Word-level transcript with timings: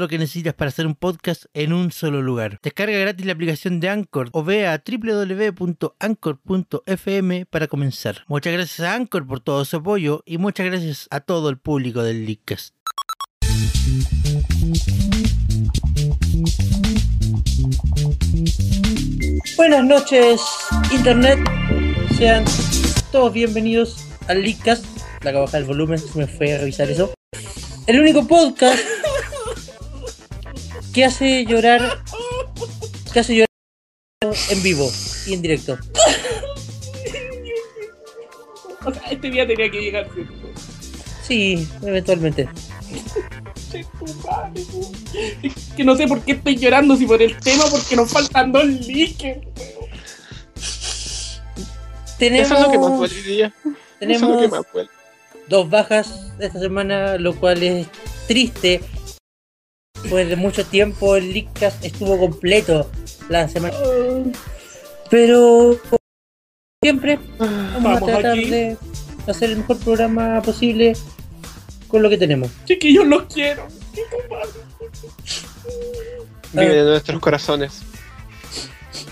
lo 0.00 0.08
que 0.08 0.18
necesitas 0.18 0.54
para 0.54 0.70
hacer 0.70 0.86
un 0.86 0.96
podcast 0.96 1.44
en 1.54 1.72
un 1.72 1.92
solo 1.92 2.22
lugar. 2.22 2.58
Descarga 2.62 2.98
gratis 2.98 3.26
la 3.26 3.32
aplicación 3.32 3.78
de 3.80 3.90
Anchor 3.90 4.30
o 4.32 4.42
ve 4.42 4.66
a 4.66 4.82
www.anchor.fm 4.84 5.86
para 7.46 7.68
comenzar. 7.68 8.24
Muchas 8.26 8.52
gracias 8.52 8.80
a 8.80 8.94
Anchor 8.94 9.26
por 9.26 9.40
todo 9.40 9.64
su 9.64 9.76
apoyo 9.76 10.22
y 10.26 10.38
muchas 10.38 10.66
gracias 10.66 11.06
a 11.10 11.20
todo 11.20 11.50
el 11.50 11.58
público 11.58 12.02
del 12.02 12.26
Leadcast. 12.26 12.74
Buenas 19.56 19.84
noches, 19.84 20.40
Internet. 20.90 21.38
Sean 22.16 22.44
todos 23.12 23.32
bienvenidos 23.32 24.06
al 24.28 24.42
Leadcast. 24.42 24.84
La 25.22 25.32
que 25.32 25.38
bajar 25.38 25.60
el 25.60 25.66
volumen, 25.66 25.98
se 25.98 26.18
me 26.18 26.26
fue 26.26 26.54
a 26.54 26.58
revisar 26.58 26.90
eso. 26.90 27.12
El 27.86 28.00
único 28.00 28.26
podcast 28.26 28.80
que 30.92 31.04
hace 31.04 31.44
llorar. 31.44 32.02
Que 33.12 33.20
hace 33.20 33.34
llorar 33.34 33.48
en 34.50 34.62
vivo 34.62 34.90
y 35.26 35.34
en 35.34 35.42
directo. 35.42 35.78
O 38.84 38.92
sea, 38.92 39.02
este 39.10 39.30
día 39.30 39.46
tenía 39.46 39.70
que 39.70 39.80
llegar, 39.80 40.08
¿cierto? 40.14 40.32
Sí, 41.22 41.68
eventualmente. 41.82 42.48
Que 45.76 45.84
no 45.84 45.96
sé 45.96 46.08
por 46.08 46.22
qué 46.22 46.32
estoy 46.32 46.56
llorando, 46.56 46.96
si 46.96 47.06
por 47.06 47.22
el 47.22 47.38
tema, 47.38 47.64
porque 47.70 47.94
nos 47.94 48.10
faltan 48.10 48.52
dos 48.52 48.64
leakers. 48.64 49.46
Tenemos, 52.18 52.50
Eso 52.50 52.56
es 52.56 52.62
lo 52.62 52.70
que 52.70 52.78
más 52.78 52.98
duele 52.98 53.14
hoy 53.14 53.22
día. 53.22 53.54
Eso 53.56 53.70
es 54.00 54.20
lo 54.20 54.28
que 54.28 54.34
tenemos 54.34 54.50
más 54.50 54.72
duele. 54.72 54.90
dos 55.48 55.70
bajas 55.70 56.32
esta 56.38 56.58
semana, 56.58 57.16
lo 57.16 57.34
cual 57.36 57.62
es 57.62 57.86
triste. 58.26 58.80
Pues 60.08 60.28
de 60.28 60.36
mucho 60.36 60.64
tiempo 60.64 61.16
el 61.16 61.32
Leakcast 61.32 61.84
estuvo 61.84 62.18
completo 62.18 62.90
la 63.28 63.48
semana. 63.48 63.76
Pero 65.10 65.78
siempre 66.82 67.18
vamos, 67.38 68.02
a 68.02 68.04
tratar 68.04 68.32
aquí. 68.32 68.50
de 68.50 68.76
hacer 69.26 69.50
el 69.50 69.58
mejor 69.58 69.78
programa 69.78 70.40
posible 70.42 70.94
con 71.88 72.02
lo 72.02 72.08
que 72.08 72.18
tenemos. 72.18 72.50
Chiquillos, 72.64 73.06
los 73.06 73.24
quiero. 73.24 73.66
Qué 73.94 74.02
compadre. 74.10 74.60
Vive 76.52 76.74
de 76.76 76.84
nuestros 76.84 77.20
corazones. 77.20 77.82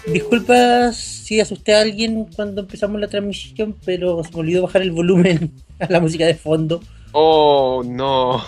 Disculpas 0.06 0.96
si 0.96 1.40
asusté 1.40 1.74
a 1.74 1.82
alguien 1.82 2.24
cuando 2.34 2.62
empezamos 2.62 3.00
la 3.00 3.08
transmisión, 3.08 3.76
pero 3.84 4.24
se 4.24 4.30
me 4.32 4.40
olvidó 4.40 4.62
bajar 4.62 4.82
el 4.82 4.92
volumen 4.92 5.52
a 5.78 5.86
la 5.90 6.00
música 6.00 6.26
de 6.26 6.34
fondo. 6.34 6.80
Oh, 7.12 7.82
no. 7.84 8.42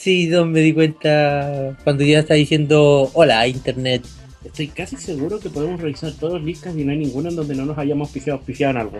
Sí, 0.00 0.28
no 0.28 0.46
me 0.46 0.60
di 0.60 0.72
cuenta 0.72 1.76
cuando 1.84 2.02
ya 2.04 2.20
está 2.20 2.32
diciendo 2.32 3.10
hola 3.12 3.46
internet. 3.46 4.02
Estoy 4.42 4.68
casi 4.68 4.96
seguro 4.96 5.38
que 5.38 5.50
podemos 5.50 5.78
revisar 5.78 6.12
todos 6.12 6.32
los 6.34 6.42
leakers 6.42 6.74
y 6.74 6.84
no 6.84 6.92
hay 6.92 6.96
ninguno 6.96 7.28
en 7.28 7.36
donde 7.36 7.54
no 7.54 7.66
nos 7.66 7.76
hayamos 7.76 8.08
auspiciado, 8.08 8.38
auspiciado 8.38 8.70
en 8.70 8.76
algo. 8.78 8.98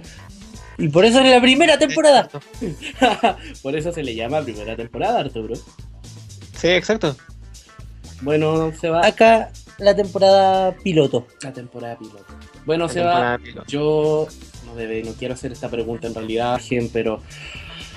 Y 0.76 0.88
por 0.88 1.06
eso 1.06 1.20
es 1.20 1.30
la 1.30 1.40
primera 1.40 1.78
temporada. 1.78 2.28
por 3.62 3.74
eso 3.76 3.92
se 3.94 4.02
le 4.02 4.14
llama 4.14 4.42
primera 4.42 4.76
temporada, 4.76 5.20
Arturo. 5.20 5.54
Sí, 6.58 6.68
exacto. 6.68 7.16
Bueno, 8.20 8.70
se 8.78 8.90
va 8.90 9.06
Acá 9.06 9.50
la 9.78 9.96
temporada 9.96 10.76
piloto. 10.84 11.26
la 11.42 11.54
temporada 11.54 11.96
piloto. 11.98 12.26
Bueno, 12.66 12.88
La 12.88 12.92
se 12.92 13.00
va. 13.00 13.38
piloto. 13.38 13.66
Yo 13.68 14.28
no 14.66 14.74
debe, 14.74 15.02
no 15.02 15.12
quiero 15.14 15.32
hacer 15.32 15.50
esta 15.50 15.70
pregunta 15.70 16.08
en 16.08 16.14
realidad, 16.14 16.60
Gen, 16.62 16.90
pero 16.92 17.22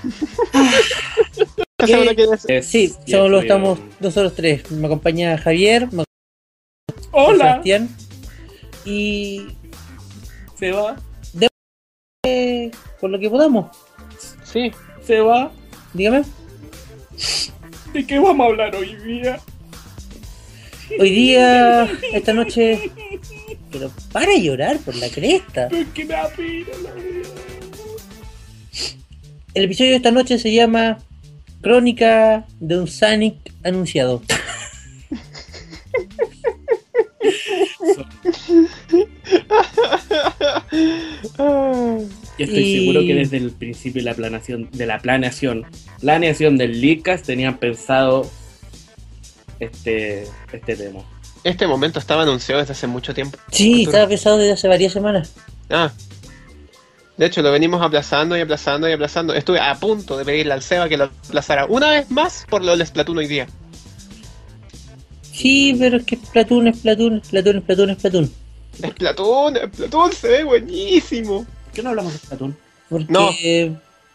¿Estás 0.04 0.70
seguro 1.34 1.63
que 1.86 2.62
Sí, 2.64 2.94
solo 3.06 3.42
estamos 3.42 3.80
nosotros 4.00 4.34
tres. 4.36 4.70
Me 4.72 4.88
acompaña 4.88 5.38
Javier, 5.38 5.88
me 5.92 6.04
acompaña 6.04 7.08
Hola, 7.12 7.46
Sebastián. 7.46 7.90
Y 8.86 9.48
se 10.58 10.72
va, 10.72 10.98
eh, 12.26 12.72
con 13.02 13.12
lo 13.12 13.20
que 13.20 13.30
podamos. 13.30 13.76
Sí. 14.44 14.72
se 15.06 15.20
va. 15.20 15.52
Dígame. 15.94 16.24
¿De 17.94 18.08
qué 18.08 18.18
vamos 18.18 18.46
a 18.46 18.50
hablar 18.50 18.76
hoy 18.76 18.96
día? 18.96 19.40
Hoy 20.98 21.10
día, 21.10 21.84
esta 22.14 22.34
noche. 22.34 22.92
Pero 23.72 23.92
para 24.14 24.32
de 24.32 24.42
llorar 24.42 24.80
por 24.80 24.96
la 24.96 25.10
cresta. 25.10 25.68
Es 25.68 25.88
que 25.90 26.06
me 26.06 26.14
da 26.14 26.30
pena 26.30 26.70
la 26.82 26.94
vida. 26.94 27.30
El 29.54 29.66
episodio 29.66 29.92
de 29.92 29.98
esta 29.98 30.12
noche 30.12 30.40
se 30.40 30.54
llama 30.54 31.00
Crónica 31.64 32.46
de 32.60 32.78
un 32.78 32.88
Sonic 32.88 33.36
anunciado. 33.64 34.22
Yo 42.38 42.46
estoy 42.46 42.60
Y- 42.64 42.80
seguro 42.80 43.02
que 43.02 43.14
desde 43.16 43.38
el 43.38 43.52
principio 43.52 44.02
de 44.02 44.06
la 44.10 44.16
planeación, 44.16 44.70
de 44.72 44.86
la 44.86 45.00
planeación, 45.00 45.66
planeación 46.00 46.58
del 46.58 46.80
Licas 46.82 47.24
tenían 47.24 47.58
pensado 47.58 48.30
este, 49.60 50.24
este 50.52 50.76
tema. 50.76 51.02
Este 51.44 51.68
momento 51.68 52.00
estaba 52.00 52.24
anunciado 52.24 52.62
desde 52.62 52.72
hace 52.74 52.88
mucho 52.88 53.14
tiempo. 53.14 53.38
Sí, 53.52 53.84
estaba 53.84 54.08
pensado 54.08 54.38
desde 54.38 54.54
hace 54.54 54.68
varias 54.68 54.94
semanas. 54.94 55.34
Ah. 55.70 55.92
De 57.18 57.28
hecho, 57.28 57.42
lo 57.44 57.52
venimos 57.52 57.82
aplazando 57.82 58.36
y 58.38 58.42
aplazando 58.42 58.90
y 58.90 58.94
aplazando. 58.94 59.34
Estuve 59.34 59.60
a 59.60 59.76
punto 59.76 60.18
de 60.18 60.26
pedirle 60.26 60.54
al 60.54 60.64
Seba 60.64 60.90
que 60.90 60.98
lo 60.98 61.06
aplazara 61.06 61.66
una 61.68 61.92
vez 61.92 62.10
más 62.10 62.46
por 62.50 62.64
lo 62.64 62.76
del 62.76 62.86
Splatoon 62.88 63.18
hoy 63.20 63.28
día. 63.28 63.48
Sí, 65.32 65.76
pero 65.80 65.98
es 65.98 66.06
que 66.06 66.16
Splatoon 66.18 66.68
es 66.68 66.78
Splatoon, 66.78 67.18
es 67.18 67.28
Splatoon, 67.28 67.58
es 67.58 67.64
Splatoon, 67.64 67.90
es 67.90 67.98
Splatoon. 67.98 68.32
Splatoon, 68.92 69.56
Splatoon 69.74 70.12
se 70.14 70.28
ve 70.28 70.44
buenísimo. 70.44 71.46
¿Por 71.66 71.74
qué 71.74 71.84
no 71.84 71.90
hablamos 71.90 72.14
de 72.14 72.20
Splatoon? 72.20 72.58
Porque, 72.90 73.06
No, 73.12 73.30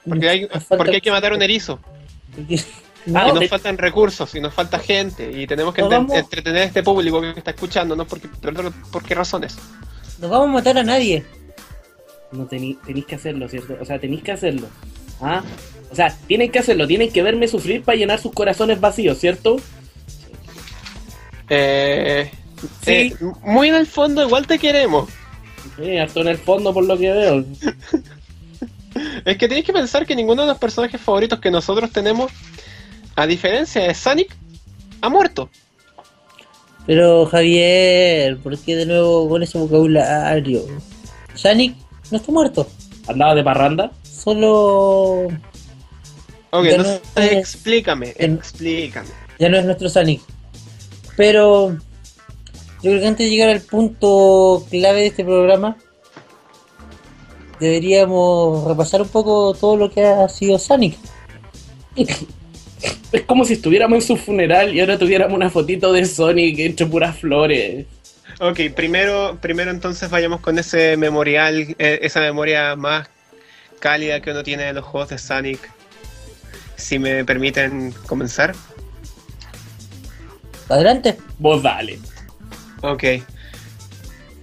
Porque 0.08 0.28
hay, 0.28 0.48
nos 0.52 0.64
porque 0.64 0.90
hay 0.96 1.00
que 1.00 1.10
matar 1.10 1.32
un 1.32 1.42
erizo. 1.42 1.78
porque- 2.34 2.54
y 3.06 3.10
No, 3.10 3.28
nos 3.28 3.40
de- 3.40 3.48
faltan 3.48 3.78
recursos, 3.78 4.34
y 4.34 4.40
nos 4.40 4.52
falta 4.54 4.78
gente, 4.78 5.30
y 5.32 5.46
tenemos 5.46 5.74
que 5.74 5.82
Nos 5.82 5.90
vamos- 5.90 6.16
entretener 6.16 6.62
a 6.62 6.64
este 6.64 6.82
público 6.82 7.20
que 7.20 7.30
está 7.30 7.50
escuchando, 7.52 7.94
¿no? 7.96 8.06
Porque, 8.06 8.28
¿Por 8.28 9.02
qué 9.04 9.14
razones? 9.14 9.56
no 10.20 10.28
vamos 10.28 10.48
a 10.48 10.52
matar 10.52 10.78
a 10.78 10.82
nadie. 10.82 11.24
No 12.32 12.46
tení- 12.46 12.78
tenéis 12.84 13.06
que 13.06 13.14
hacerlo, 13.14 13.48
¿cierto? 13.48 13.76
O 13.80 13.84
sea, 13.84 13.98
tenéis 13.98 14.22
que 14.22 14.32
hacerlo. 14.32 14.68
¿Ah? 15.20 15.42
O 15.90 15.94
sea, 15.94 16.14
tienen 16.26 16.50
que 16.50 16.58
hacerlo, 16.58 16.86
tienen 16.86 17.10
que 17.10 17.22
verme 17.22 17.48
sufrir 17.48 17.82
para 17.82 17.96
llenar 17.96 18.20
sus 18.20 18.32
corazones 18.32 18.80
vacíos, 18.80 19.18
¿cierto? 19.18 19.56
Eh, 21.48 22.30
Sí. 22.84 22.90
eh, 22.92 23.16
muy 23.42 23.68
en 23.68 23.76
el 23.76 23.86
fondo, 23.86 24.22
igual 24.22 24.46
te 24.46 24.58
queremos. 24.58 25.08
Sí, 25.76 25.96
harto 25.96 26.20
en 26.20 26.28
el 26.28 26.38
fondo 26.38 26.74
por 26.74 26.84
lo 26.84 26.98
que 26.98 27.10
veo. 27.12 27.44
Es 29.24 29.38
que 29.38 29.46
tenéis 29.48 29.64
que 29.64 29.72
pensar 29.72 30.04
que 30.06 30.16
ninguno 30.16 30.42
de 30.42 30.48
los 30.48 30.58
personajes 30.58 31.00
favoritos 31.00 31.38
que 31.40 31.50
nosotros 31.50 31.90
tenemos, 31.92 32.32
a 33.14 33.26
diferencia 33.26 33.82
de 33.82 33.94
Sonic, 33.94 34.34
ha 35.00 35.08
muerto. 35.08 35.48
Pero 36.86 37.26
Javier, 37.26 38.38
¿por 38.38 38.58
qué 38.58 38.74
de 38.74 38.86
nuevo 38.86 39.28
con 39.28 39.42
ese 39.42 39.56
vocabulario? 39.58 40.62
Sonic 41.34 41.74
no 42.10 42.16
está 42.18 42.32
muerto, 42.32 42.66
Andaba 43.06 43.34
de 43.34 43.42
parranda. 43.44 43.90
solo 44.02 45.26
Ok, 46.50 46.64
no 46.76 46.76
no- 46.78 46.84
sé, 46.84 47.38
explícame, 47.38 48.14
en- 48.18 48.34
explícame. 48.36 49.08
ya 49.38 49.48
no 49.48 49.58
es 49.58 49.64
nuestro 49.64 49.88
Sonic. 49.88 50.20
Pero 51.16 51.70
yo 51.72 52.90
creo 52.90 53.00
que 53.00 53.06
antes 53.06 53.26
de 53.26 53.30
llegar 53.30 53.48
al 53.50 53.60
punto 53.60 54.64
clave 54.70 55.00
de 55.00 55.06
este 55.08 55.24
programa, 55.24 55.76
deberíamos 57.60 58.64
repasar 58.66 59.02
un 59.02 59.08
poco 59.08 59.54
todo 59.54 59.76
lo 59.76 59.90
que 59.90 60.04
ha 60.04 60.28
sido 60.28 60.58
Sonic. 60.58 60.96
Es 63.10 63.22
como 63.26 63.44
si 63.44 63.54
estuviéramos 63.54 63.96
en 63.96 64.02
su 64.06 64.16
funeral 64.16 64.74
y 64.74 64.80
ahora 64.80 64.98
tuviéramos 64.98 65.34
una 65.34 65.50
fotito 65.50 65.92
de 65.92 66.04
Sonic 66.04 66.58
entre 66.60 66.86
puras 66.86 67.16
flores. 67.18 67.86
Ok, 68.40 68.60
primero, 68.74 69.38
primero 69.40 69.70
entonces 69.70 70.10
vayamos 70.10 70.40
con 70.40 70.58
ese 70.58 70.96
memorial, 70.96 71.74
eh, 71.78 71.98
esa 72.02 72.20
memoria 72.20 72.76
más 72.76 73.08
cálida 73.80 74.20
que 74.20 74.30
uno 74.30 74.44
tiene 74.44 74.64
de 74.64 74.72
los 74.74 74.84
juegos 74.84 75.08
de 75.08 75.18
Sonic. 75.18 75.70
Si 76.76 77.00
me 77.00 77.24
permiten 77.24 77.92
comenzar. 78.06 78.54
Adelante. 80.68 81.18
Vos 81.38 81.62
dale. 81.62 81.98
Ok. 82.82 83.04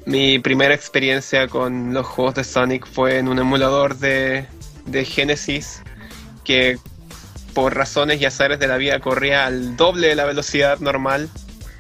Mi 0.06 0.40
primera 0.40 0.74
experiencia 0.74 1.48
con 1.48 1.94
los 1.94 2.06
juegos 2.06 2.36
de 2.36 2.44
Sonic 2.44 2.86
fue 2.86 3.20
en 3.20 3.30
un 3.30 3.40
emulador 3.40 3.98
de, 3.98 4.46
de 4.86 5.06
Genesis 5.06 5.82
que 6.44 6.78
por 7.54 7.76
razones 7.76 8.20
y 8.22 8.26
azares 8.26 8.60
de 8.60 8.68
la 8.68 8.76
vida 8.76 9.00
corría 9.00 9.46
al 9.46 9.78
doble 9.78 10.08
de 10.08 10.16
la 10.16 10.26
velocidad 10.26 10.80
normal. 10.80 11.30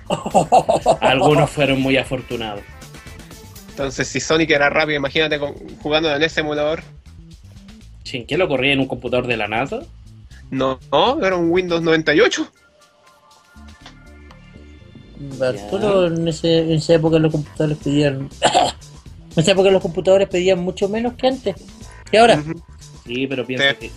Algunos 1.01 1.49
fueron 1.49 1.81
muy 1.81 1.97
afortunados. 1.97 2.61
Entonces, 3.69 4.07
si 4.07 4.19
Sonic 4.19 4.51
era 4.51 4.69
rápido, 4.69 4.97
imagínate 4.97 5.37
con- 5.39 5.55
jugando 5.81 6.13
en 6.15 6.21
ese 6.23 6.41
emulador. 6.41 6.81
Chin, 8.03 8.25
¿qué 8.25 8.37
lo 8.37 8.47
corría 8.47 8.73
en 8.73 8.79
un 8.79 8.87
computador 8.87 9.27
de 9.27 9.35
la 9.37 9.47
NASA? 9.47 9.79
No, 10.51 10.79
no, 10.91 11.25
era 11.25 11.35
un 11.35 11.49
Windows 11.51 11.81
98. 11.81 12.49
Arturo, 15.41 16.07
en, 16.07 16.27
ese- 16.27 16.59
en 16.59 16.71
esa 16.73 16.93
época 16.95 17.17
los 17.19 17.31
computadores 17.31 17.77
pedían. 17.77 18.29
en 18.41 19.41
esa 19.41 19.51
época 19.51 19.71
los 19.71 19.81
computadores 19.81 20.27
pedían 20.29 20.59
mucho 20.59 20.87
menos 20.89 21.13
que 21.13 21.27
antes. 21.27 21.55
¿Y 22.11 22.17
ahora? 22.17 22.43
Sí, 23.05 23.25
pero 23.27 23.45
piensa 23.45 23.71
Sí. 23.71 23.75
que. 23.79 23.91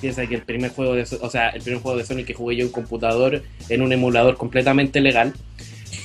Piensa 0.00 0.26
que 0.26 0.34
el 0.34 0.42
primer 0.42 0.70
juego 0.70 0.94
de. 0.94 1.06
O 1.20 1.30
sea, 1.30 1.50
el 1.50 1.62
primer 1.62 1.80
juego 1.80 1.98
de 1.98 2.04
Sonic 2.04 2.26
que 2.26 2.34
jugué 2.34 2.56
yo 2.56 2.64
en 2.64 2.72
computador, 2.72 3.42
en 3.68 3.82
un 3.82 3.92
emulador 3.92 4.36
completamente 4.36 5.00
legal, 5.00 5.32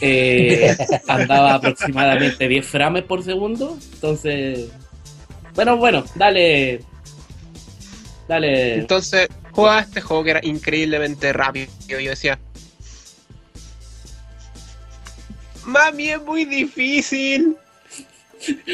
eh, 0.01 0.75
andaba 1.07 1.55
aproximadamente 1.55 2.47
10 2.47 2.65
frames 2.65 3.03
por 3.03 3.23
segundo. 3.23 3.77
Entonces. 3.93 4.69
Bueno, 5.55 5.77
bueno, 5.77 6.05
dale. 6.15 6.81
Dale. 8.27 8.75
Entonces, 8.75 9.27
jugaba 9.51 9.81
este 9.81 10.01
juego 10.01 10.23
que 10.23 10.31
era 10.31 10.39
increíblemente 10.43 11.33
rápido. 11.33 11.67
Yo 11.87 11.97
decía, 11.97 12.39
Mami, 15.65 16.09
es 16.09 16.21
muy 16.21 16.45
difícil. 16.45 17.55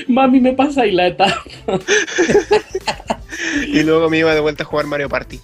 Mami, 0.07 0.39
me 0.39 0.53
pasa 0.53 0.85
y 0.85 0.91
la 0.91 1.07
etapa. 1.07 1.43
Y 3.67 3.83
luego 3.83 4.09
me 4.09 4.17
iba 4.19 4.33
de 4.33 4.39
vuelta 4.41 4.63
a 4.63 4.65
jugar 4.65 4.85
Mario 4.87 5.09
Party. 5.09 5.39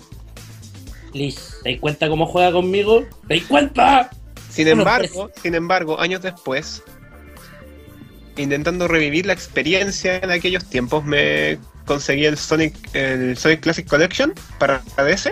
Liz. 1.14 1.56
¿Te 1.64 1.72
das 1.72 1.80
cuenta 1.82 2.10
cómo 2.10 2.26
juega 2.26 2.52
conmigo? 2.52 3.06
¿Te 3.28 3.38
das 3.40 3.46
cuenta? 3.48 4.10
Sin 4.50 4.68
embargo, 4.68 5.30
sin 5.42 5.56
embargo, 5.56 6.00
años 6.00 6.22
después, 6.22 6.84
intentando 8.38 8.88
revivir 8.88 9.26
la 9.26 9.34
experiencia 9.34 10.20
de 10.20 10.34
aquellos 10.34 10.66
tiempos, 10.66 11.04
me 11.06 11.58
conseguí 11.86 12.26
el 12.26 12.38
Sonic, 12.38 12.76
el 12.94 13.38
Sonic 13.38 13.62
Classic 13.62 13.88
Collection 13.88 14.34
para 14.60 14.82
DS 14.98 15.32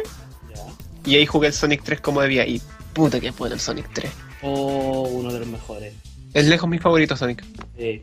y 1.05 1.15
ahí 1.15 1.25
jugué 1.25 1.47
el 1.47 1.53
Sonic 1.53 1.83
3 1.83 2.01
como 2.01 2.21
debía. 2.21 2.45
Y 2.45 2.61
puta 2.93 3.19
que 3.19 3.31
bueno 3.31 3.55
el 3.55 3.61
Sonic 3.61 3.87
3. 3.93 4.11
Oh, 4.41 5.07
uno 5.11 5.31
de 5.33 5.39
los 5.39 5.47
mejores. 5.47 5.93
Es 6.33 6.45
lejos 6.45 6.69
mi 6.69 6.77
favorito 6.79 7.15
Sonic. 7.17 7.43
Sí. 7.77 8.01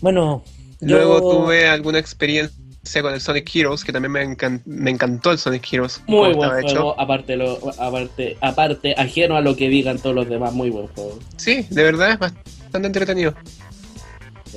Bueno, 0.00 0.44
yo- 0.80 0.96
Luego 0.96 1.20
tuve 1.44 1.68
alguna 1.68 1.98
experiencia 1.98 2.56
con 3.02 3.14
el 3.14 3.20
Sonic 3.20 3.50
Heroes, 3.54 3.84
que 3.84 3.92
también 3.92 4.12
me, 4.12 4.24
encan- 4.24 4.62
me 4.64 4.90
encantó 4.90 5.30
el 5.30 5.38
Sonic 5.38 5.72
Heroes. 5.72 6.00
Muy 6.06 6.32
buen 6.34 6.50
juego, 6.62 6.98
aparte, 6.98 7.36
lo, 7.36 7.70
aparte, 7.78 8.36
aparte, 8.40 8.94
ajeno 8.96 9.36
a 9.36 9.40
lo 9.40 9.54
que 9.56 9.68
digan 9.68 9.98
todos 9.98 10.14
los 10.16 10.28
demás, 10.28 10.52
muy 10.52 10.70
buen 10.70 10.86
juego. 10.88 11.18
Sí, 11.36 11.66
de 11.70 11.82
verdad 11.84 12.12
es 12.12 12.18
bastante 12.18 12.86
entretenido. 12.86 13.34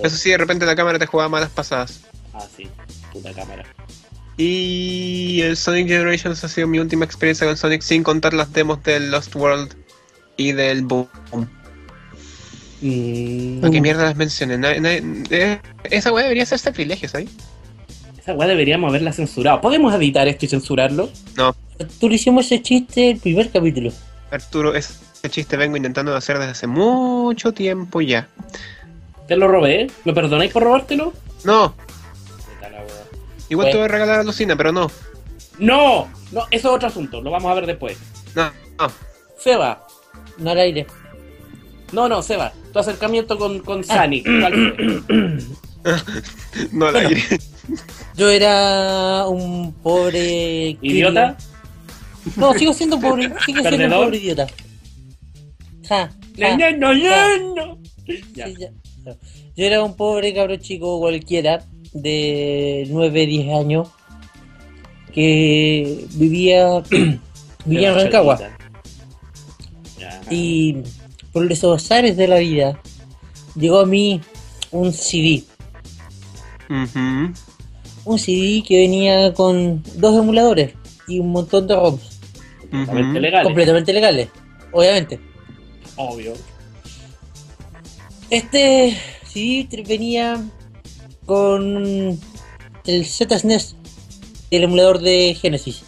Eso 0.02 0.18
sí, 0.18 0.32
de 0.32 0.38
repente 0.38 0.66
la 0.66 0.76
cámara 0.76 0.98
te 0.98 1.06
jugaba 1.06 1.30
malas 1.30 1.50
pasadas. 1.50 2.02
Ah, 2.34 2.46
sí, 2.56 2.68
puta 3.12 3.32
cámara. 3.34 3.64
Y 4.38 5.42
el 5.42 5.56
Sonic 5.56 5.88
Generations 5.88 6.44
ha 6.44 6.48
sido 6.48 6.66
mi 6.68 6.80
última 6.80 7.06
experiencia 7.06 7.46
con 7.46 7.56
Sonic 7.56 7.82
sin 7.84 8.02
contar 8.02 8.34
las 8.34 8.52
demos 8.52 8.82
del 8.84 9.12
Lost 9.12 9.36
World 9.36 9.76
y 10.38 10.54
del 10.54 10.82
Boom. 10.82 11.08
Mm, 12.82 13.64
¿A 13.64 13.70
qué 13.70 13.80
mierda 13.80 14.04
las 14.06 14.16
mencioné? 14.16 14.60
Eh, 15.30 15.60
esa 15.84 16.12
weá 16.12 16.24
debería 16.24 16.46
ser 16.48 16.58
sacrilegio, 16.60 17.08
¿sabes? 17.08 17.30
Esa 18.24 18.34
weá 18.34 18.48
deberíamos 18.48 18.90
haberla 18.90 19.12
censurado. 19.12 19.60
¿Podemos 19.60 19.94
editar 19.94 20.26
esto 20.30 20.46
y 20.46 20.48
censurarlo? 20.48 21.10
No, 21.36 21.54
Arturo 21.78 22.14
hicimos 22.14 22.46
ese 22.46 22.62
chiste 22.62 23.12
el 23.12 23.20
primer 23.20 23.52
capítulo. 23.52 23.92
Arturo, 24.32 24.74
ese 24.74 24.96
chiste 25.30 25.58
vengo 25.58 25.76
intentando 25.76 26.16
hacer 26.16 26.38
desde 26.40 26.52
hace 26.52 26.68
mucho 26.68 27.52
tiempo 27.52 28.00
ya. 28.00 28.28
¿Te 29.28 29.36
lo 29.36 29.50
robé? 29.50 29.88
¿Me 30.06 30.14
perdonáis 30.14 30.52
por 30.54 30.64
robártelo? 30.64 31.12
No, 31.44 31.76
igual 33.50 33.70
te 33.70 33.76
voy 33.78 33.86
a 33.86 33.90
regalar 33.90 34.20
a 34.22 34.24
Lucina, 34.24 34.56
pero 34.56 34.72
no. 34.72 34.90
No, 35.60 36.08
no, 36.32 36.42
eso 36.50 36.70
es 36.70 36.76
otro 36.76 36.88
asunto, 36.88 37.22
lo 37.22 37.30
vamos 37.30 37.52
a 37.52 37.56
ver 37.56 37.66
después. 37.66 37.98
No, 38.36 38.50
no. 38.80 38.88
Seba, 39.38 39.86
No 40.38 40.52
al 40.52 40.60
aire. 40.60 40.88
no, 41.92 42.08
no, 42.08 42.22
Seba, 42.22 42.54
tu 42.72 42.80
acercamiento 42.80 43.38
con, 43.38 43.60
con 43.60 43.84
Sonic, 43.84 44.24
¿cuál 44.40 44.54
fue? 44.56 45.38
No 46.72 46.90
la 46.90 47.04
Bueno. 47.04 47.18
Yo 48.16 48.30
era 48.30 49.28
un 49.28 49.74
pobre. 49.74 50.78
¿Idiota? 50.82 51.38
No, 52.36 52.54
sigo 52.54 52.74
siendo 52.74 53.00
pobre. 53.00 53.32
Sigo 53.46 53.62
siendo 53.62 53.86
un 53.86 54.04
pobre 54.04 54.18
idiota. 54.18 54.48
Ja, 55.88 56.12
ja, 56.38 56.58
no, 56.58 56.94
no, 56.94 57.02
ja. 57.02 57.28
no. 57.56 57.78
Ya. 58.34 58.48
Sí, 58.48 58.56
ya. 58.58 58.70
Yo 59.56 59.66
era 59.66 59.84
un 59.84 59.96
pobre 59.96 60.34
cabro 60.34 60.56
chico 60.58 61.00
cualquiera 61.00 61.64
de 61.94 62.88
9, 62.90 63.26
10 63.28 63.56
años 63.56 63.90
que 65.14 66.06
vivía, 66.14 66.82
vivía 67.66 67.90
en 67.90 67.96
Rancagua. 67.96 68.40
Y 70.30 70.78
por 71.32 71.52
esos 71.52 71.84
azares 71.84 72.18
de 72.18 72.28
la 72.28 72.40
vida 72.40 72.80
llegó 73.56 73.80
a 73.80 73.86
mí 73.86 74.22
un 74.72 74.92
CD. 74.92 75.44
Ujú. 76.70 77.34
Un 78.06 78.20
CD 78.20 78.64
que 78.68 78.78
venía 78.78 79.34
con 79.34 79.82
dos 79.96 80.18
emuladores 80.18 80.74
y 81.08 81.20
un 81.20 81.32
montón 81.32 81.68
de 81.68 81.76
ROMs 81.76 82.20
Completamente 82.70 83.20
legales. 83.20 83.44
completamente 83.46 83.94
legales, 83.94 84.30
obviamente. 84.72 85.20
Obvio. 85.96 86.34
Este 88.30 88.98
CD 89.26 89.84
venía 89.88 90.44
con 91.26 92.20
el 92.86 93.06
ZSNES, 93.06 93.76
el 94.52 94.64
emulador 94.64 95.00
de 95.00 95.38
Genesis. 95.40 95.84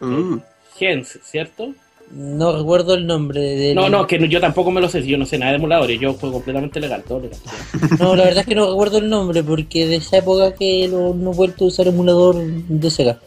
Uh. 0.00 0.40
Gens, 0.76 1.18
¿cierto? 1.24 1.72
No 2.10 2.56
recuerdo 2.56 2.94
el 2.94 3.06
nombre 3.06 3.40
del. 3.40 3.74
No, 3.74 3.88
no, 3.88 4.06
que 4.06 4.18
no- 4.18 4.26
yo 4.26 4.40
tampoco 4.40 4.70
me 4.70 4.80
lo 4.80 4.88
sé, 4.88 5.04
yo 5.06 5.18
no 5.18 5.26
sé 5.26 5.38
nada 5.38 5.52
de 5.52 5.58
emuladores, 5.58 5.98
yo 6.00 6.14
juego 6.14 6.34
completamente 6.36 6.78
legal, 6.80 7.02
todo 7.06 7.20
legal. 7.20 7.38
No, 7.98 8.14
la 8.14 8.24
verdad 8.24 8.40
es 8.42 8.46
que 8.46 8.54
no 8.54 8.68
recuerdo 8.70 8.98
el 8.98 9.08
nombre 9.08 9.42
porque 9.42 9.86
de 9.86 9.96
esa 9.96 10.18
época 10.18 10.54
que 10.54 10.88
no, 10.88 11.12
no 11.14 11.32
he 11.32 11.34
vuelto 11.34 11.64
a 11.64 11.68
usar 11.68 11.88
emulador 11.88 12.36
de 12.36 12.90
Sega. 12.90 13.18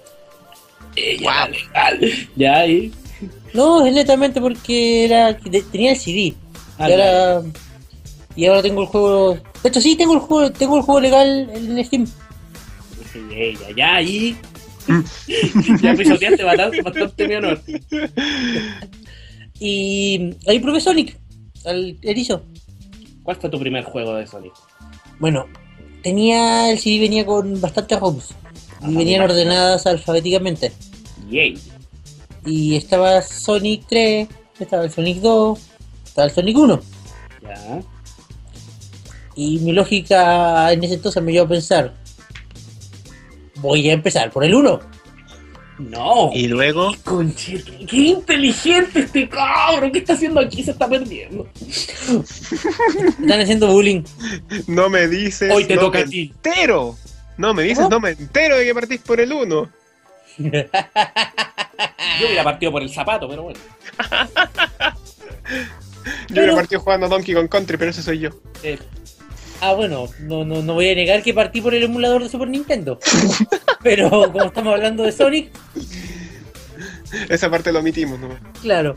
Eh, 0.96 1.18
ya, 1.20 1.48
legal. 1.48 2.00
Ya 2.36 2.58
ahí. 2.60 2.92
No, 3.54 3.86
es 3.86 3.94
netamente 3.94 4.40
porque 4.40 5.06
era 5.06 5.34
de- 5.34 5.62
tenía 5.64 5.92
el 5.92 5.98
CD. 5.98 6.34
Ah, 6.78 6.90
y, 6.90 6.94
ahora, 6.94 7.42
y 8.36 8.46
ahora 8.46 8.62
tengo 8.62 8.82
el 8.82 8.88
juego. 8.88 9.38
De 9.62 9.70
hecho, 9.70 9.82
sí, 9.82 9.98
tengo 9.98 10.14
el 10.14 10.20
juego, 10.20 10.52
tengo 10.52 10.78
el 10.78 10.84
juego 10.84 11.02
legal 11.02 11.50
en 11.54 11.84
Steam. 11.86 12.08
Ya, 13.30 13.76
ya 13.76 13.96
ahí. 13.96 14.38
ya 15.82 15.94
pisoteaste 15.94 16.44
bastante, 16.44 16.82
bastante 16.82 17.28
mi 17.28 17.36
honor. 17.36 17.62
Y 19.60 20.36
ahí 20.48 20.60
probé 20.60 20.80
Sonic, 20.80 21.18
al 21.66 21.98
erizo. 22.02 22.44
¿Cuál 23.24 23.38
fue 23.38 23.50
tu 23.50 23.60
primer 23.60 23.84
juego 23.84 24.16
de 24.16 24.26
Sonic? 24.26 24.54
Bueno, 25.20 25.48
tenía 26.02 26.72
el 26.72 26.80
CD 26.80 27.00
venía 27.00 27.26
con 27.26 27.60
bastantes 27.60 28.00
ROMs 28.00 28.36
y 28.88 28.96
venían 28.96 29.22
ordenadas 29.22 29.86
alfabéticamente. 29.86 30.72
Yay. 31.30 31.60
Y 32.46 32.76
estaba 32.76 33.22
Sonic 33.22 33.86
3, 33.90 34.28
estaba 34.60 34.86
el 34.86 34.92
Sonic 34.92 35.18
2, 35.18 35.60
estaba 36.06 36.28
el 36.28 36.34
Sonic 36.34 36.58
1. 36.58 36.82
Ya. 37.42 37.82
Y 39.36 39.60
mi 39.60 39.74
lógica 39.74 40.72
en 40.72 40.84
ese 40.84 40.96
entonces 40.96 41.22
me 41.22 41.32
llevó 41.32 41.46
a 41.46 41.50
pensar, 41.50 41.94
voy 43.62 43.90
a 43.90 43.94
empezar 43.94 44.32
por 44.32 44.44
el 44.44 44.56
1. 44.56 44.80
No. 45.80 46.30
Y 46.34 46.48
luego, 46.50 46.92
Conche, 47.06 47.64
qué, 47.64 47.86
qué 47.86 47.96
inteligente 47.98 49.00
este 49.00 49.30
cabro. 49.30 49.90
¿Qué 49.92 50.00
está 50.00 50.12
haciendo 50.14 50.42
aquí? 50.42 50.62
Se 50.62 50.72
está 50.72 50.90
perdiendo. 50.90 51.48
Están 51.62 53.40
haciendo 53.42 53.68
bullying. 53.68 54.04
no 54.68 54.90
me 54.90 55.08
dices. 55.08 55.50
Hoy 55.54 55.64
te 55.66 55.76
no 55.76 55.82
toca 55.84 56.00
me 56.00 56.04
a 56.04 56.08
ti. 56.08 56.34
entero. 56.36 56.98
No 57.38 57.54
me 57.54 57.64
dices, 57.64 57.78
¿Cómo? 57.86 57.90
no 57.92 58.00
me 58.02 58.10
entero 58.10 58.58
de 58.58 58.66
que 58.66 58.74
partís 58.74 59.00
por 59.00 59.22
el 59.22 59.32
1. 59.32 59.70
Yo 60.40 60.48
hubiera 62.28 62.44
partido 62.44 62.72
por 62.74 62.82
el 62.82 62.90
zapato, 62.90 63.30
pero 63.30 63.44
bueno. 63.44 63.60
Yo 66.30 66.36
Pero- 66.36 66.48
me 66.54 66.56
partí 66.58 66.76
jugando 66.76 67.08
Donkey 67.08 67.34
Kong 67.36 67.48
Country, 67.50 67.78
pero 67.78 67.92
ese 67.92 68.02
soy 68.02 68.20
yo. 68.20 68.30
Eh, 68.64 68.78
Ah, 69.62 69.74
bueno, 69.74 70.08
no, 70.22 70.46
no, 70.46 70.62
no 70.62 70.74
voy 70.74 70.90
a 70.90 70.96
negar 70.96 71.22
que 71.22 71.34
partí 71.34 71.60
por 71.62 71.74
el 71.76 71.84
emulador 71.84 72.24
de 72.24 72.30
Super 72.30 72.48
Nintendo. 72.48 72.98
Pero 73.84 74.10
como 74.32 74.46
estamos 74.46 74.74
hablando 74.74 75.04
de 75.04 75.12
Sonic, 75.12 75.52
Esa 77.30 77.50
parte 77.50 77.72
lo 77.72 77.80
omitimos, 77.80 78.20
¿no? 78.20 78.30
claro. 78.62 78.96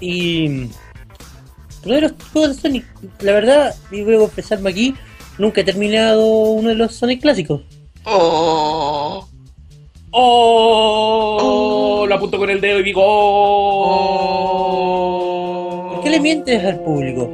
Y. 0.00 0.46
Uno 1.84 1.94
de 1.96 2.00
los 2.00 2.12
juegos 2.32 2.56
de 2.56 2.62
Sonic, 2.62 2.86
la 3.20 3.32
verdad, 3.32 3.74
y 3.90 4.02
voy 4.02 4.14
a 4.14 4.18
confesarme 4.20 4.70
aquí, 4.70 4.94
nunca 5.36 5.60
he 5.60 5.64
terminado 5.64 6.26
uno 6.26 6.70
de 6.70 6.76
los 6.76 6.94
Sonic 6.94 7.20
clásicos. 7.20 7.60
Oh, 8.04 9.28
¡Oh! 10.10 12.06
Lo 12.08 12.14
apunto 12.14 12.38
con 12.38 12.48
el 12.48 12.60
dedo 12.60 12.78
y 12.80 12.84
digo 12.84 13.02
¡Oh! 14.54 15.90
¿Por 15.94 16.04
qué 16.04 16.10
le 16.10 16.20
mientes 16.20 16.64
al 16.64 16.80
público? 16.80 17.28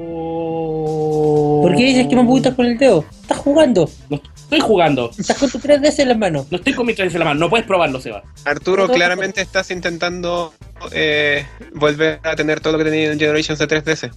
¿Por 1.63 1.77
qué 1.77 1.85
dices 1.85 2.07
que 2.07 2.15
me 2.17 2.23
apuntas 2.23 2.55
con 2.55 2.67
el 2.67 2.79
dedo? 2.79 3.05
Estás 3.23 3.39
jugando, 3.39 3.91
No 4.09 4.21
estoy 4.35 4.61
jugando. 4.61 5.11
estás 5.17 5.39
con 5.39 5.51
tu 5.51 5.59
3DS 5.59 6.01
en 6.01 6.09
las 6.09 6.19
manos. 6.19 6.47
No 6.51 6.57
estoy 6.59 6.73
con 6.73 6.87
mi 6.87 6.95
3 6.95 7.13
en 7.13 7.19
la 7.21 7.25
mano. 7.27 7.41
No 7.41 7.51
puedes 7.51 7.67
probarlo, 7.67 8.01
Seba. 8.01 8.23
Arturo, 8.45 8.89
claramente 8.89 9.41
estás 9.41 9.71
intentando 9.71 10.53
eh, 10.93 11.47
volver 11.75 12.21
a 12.25 12.35
tener 12.37 12.61
todo 12.61 12.73
lo 12.73 12.79
que 12.79 12.91
tenía 12.91 13.13
en 13.13 13.19
Generations 13.19 13.59
de 13.59 13.69
3DS. 13.69 14.11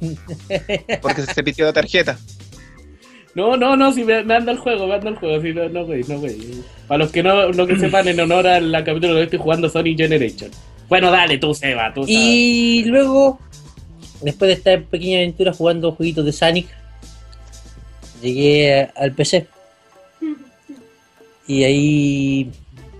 Porque 1.02 1.22
se 1.22 1.42
pitió 1.42 1.64
la 1.64 1.72
tarjeta. 1.72 2.18
No, 3.34 3.56
no, 3.56 3.76
no, 3.76 3.92
si 3.92 4.02
me, 4.02 4.24
me 4.24 4.34
anda 4.34 4.50
el 4.52 4.58
juego, 4.58 4.86
me 4.86 4.94
anda 4.94 5.10
el 5.10 5.16
juego, 5.16 5.42
sí, 5.42 5.52
no, 5.52 5.68
no, 5.68 5.84
güey, 5.84 6.02
no, 6.08 6.18
güey. 6.18 6.38
Para 6.88 6.98
los 6.98 7.12
que 7.12 7.22
no, 7.22 7.50
no 7.52 7.66
que 7.66 7.78
sepan, 7.78 8.08
en 8.08 8.18
honor 8.20 8.46
al 8.46 8.72
capítulo 8.82 9.08
de 9.12 9.18
hoy 9.20 9.24
estoy 9.24 9.38
jugando 9.38 9.68
Sonic 9.68 9.98
Generation. 9.98 10.50
Bueno, 10.88 11.10
dale, 11.10 11.36
tú, 11.36 11.52
Seba, 11.52 11.92
tú 11.92 12.02
sabes. 12.02 12.16
Y 12.16 12.84
luego, 12.86 13.38
después 14.22 14.48
de 14.48 14.54
esta 14.54 14.80
pequeña 14.90 15.18
aventura 15.18 15.52
jugando 15.52 15.92
jueguitos 15.92 16.24
de 16.24 16.32
Sonic, 16.32 16.68
llegué 18.22 18.88
al 18.96 19.12
PC. 19.12 19.46
Y 21.48 21.62
ahí, 21.62 22.50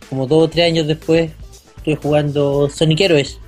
como 0.08 0.24
dos 0.28 0.44
o 0.44 0.48
tres 0.48 0.66
años 0.66 0.86
después, 0.86 1.32
estoy 1.78 1.96
jugando 1.96 2.70
Sonic 2.70 3.00
Heroes. 3.00 3.40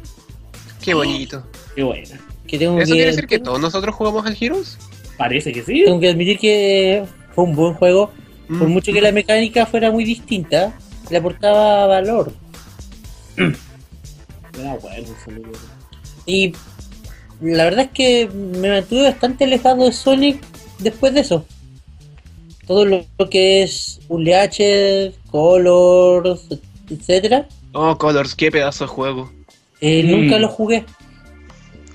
Qué 0.83 0.93
bonito. 0.93 1.47
Qué 1.77 1.85
buena. 1.85 2.19
Que 2.49 2.59
tengo 2.59 2.79
¿Eso 2.81 2.87
que, 2.89 2.97
quiere 2.97 3.11
decir 3.13 3.27
que 3.29 3.39
todos 3.39 3.61
nosotros 3.61 3.95
jugamos 3.95 4.27
al 4.27 4.37
Heroes? 4.41 4.77
Parece 5.17 5.53
que 5.53 5.63
sí. 5.63 5.85
tengo 5.85 6.01
que 6.01 6.09
admitir 6.09 6.39
que 6.41 7.05
fue 7.33 7.45
un 7.45 7.55
buen 7.55 7.75
juego. 7.75 8.11
Por 8.49 8.67
Mm. 8.67 8.73
mucho 8.73 8.93
que 8.93 9.01
la 9.01 9.13
mecánica 9.13 9.67
fuera 9.67 9.93
muy 9.93 10.05
distinta, 10.05 10.73
le 11.11 11.17
aportaba 11.19 11.87
valor. 11.87 12.33
Era 13.37 14.75
bueno, 14.83 15.09
Sonic. 15.25 15.47
Y 16.27 16.53
la 17.41 17.65
verdad 17.65 17.87
es 17.87 17.91
que 17.93 18.29
me 18.29 18.69
mantuve 18.69 19.03
bastante 19.05 19.45
alejado 19.45 19.85
de 19.85 19.93
Sonic 19.93 20.43
después 20.79 21.15
de 21.15 21.21
eso. 21.21 21.45
Todo 22.67 22.85
lo 22.85 23.05
lo 23.19 23.31
que 23.31 23.63
es 23.63 24.01
ULH, 24.09 25.15
Colors, 25.31 26.41
etcétera, 26.91 27.49
Oh, 27.73 27.97
Colors, 27.99 28.35
qué 28.35 28.51
pedazo 28.51 28.85
de 28.85 28.89
juego. 28.89 29.33
eh, 29.81 30.03
Mm. 30.03 30.11
nunca 30.11 30.39
lo 30.39 30.49
jugué. 30.49 30.85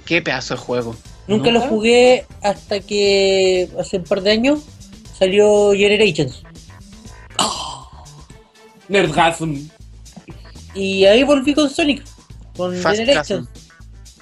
Qué 0.05 0.21
pedazo 0.21 0.53
de 0.55 0.59
juego. 0.61 0.95
Nunca 1.27 1.51
lo 1.51 1.61
jugué 1.61 2.25
hasta 2.41 2.79
que 2.81 3.69
hace 3.79 3.97
un 3.97 4.03
par 4.03 4.21
de 4.21 4.31
años 4.31 4.59
salió 5.17 5.71
Generations. 5.73 6.43
Nerdgasm. 8.89 9.55
Y 10.75 11.05
ahí 11.05 11.23
volví 11.23 11.53
con 11.53 11.69
Sonic. 11.69 12.03
Con 12.57 12.75
Fast 12.77 12.97
Generations. 12.99 13.47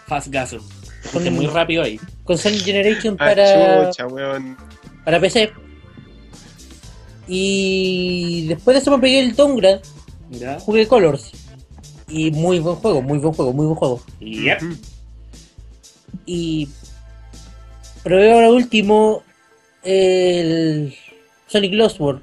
Fastgasm. 0.07 0.57
Con- 0.59 0.80
Fuiste 1.11 1.31
muy 1.31 1.47
rápido 1.47 1.83
ahí. 1.83 1.99
Con 2.23 2.37
Sonic 2.37 2.63
Generations 2.63 3.17
Ah, 3.19 3.25
para, 3.35 4.07
weón. 4.07 4.57
para 5.03 5.19
PC. 5.19 5.51
Y 7.27 8.47
después 8.47 8.75
de 8.75 8.81
eso 8.81 8.91
me 8.91 8.99
pegué 8.99 9.19
el 9.19 9.35
downgrade 9.35 9.81
¿Ya? 10.31 10.59
jugué 10.59 10.87
Colors. 10.87 11.31
Y 12.07 12.31
muy 12.31 12.59
buen 12.59 12.75
juego, 12.77 13.01
muy 13.01 13.19
buen 13.19 13.33
juego, 13.33 13.53
muy 13.53 13.65
buen 13.65 13.75
juego. 13.77 14.01
Yep. 14.19 14.59
Y 16.25 16.67
probé 18.03 18.33
ahora 18.33 18.49
último 18.49 19.23
el 19.83 20.93
Sonic 21.47 21.73
Lost 21.73 21.99
World. 21.99 22.21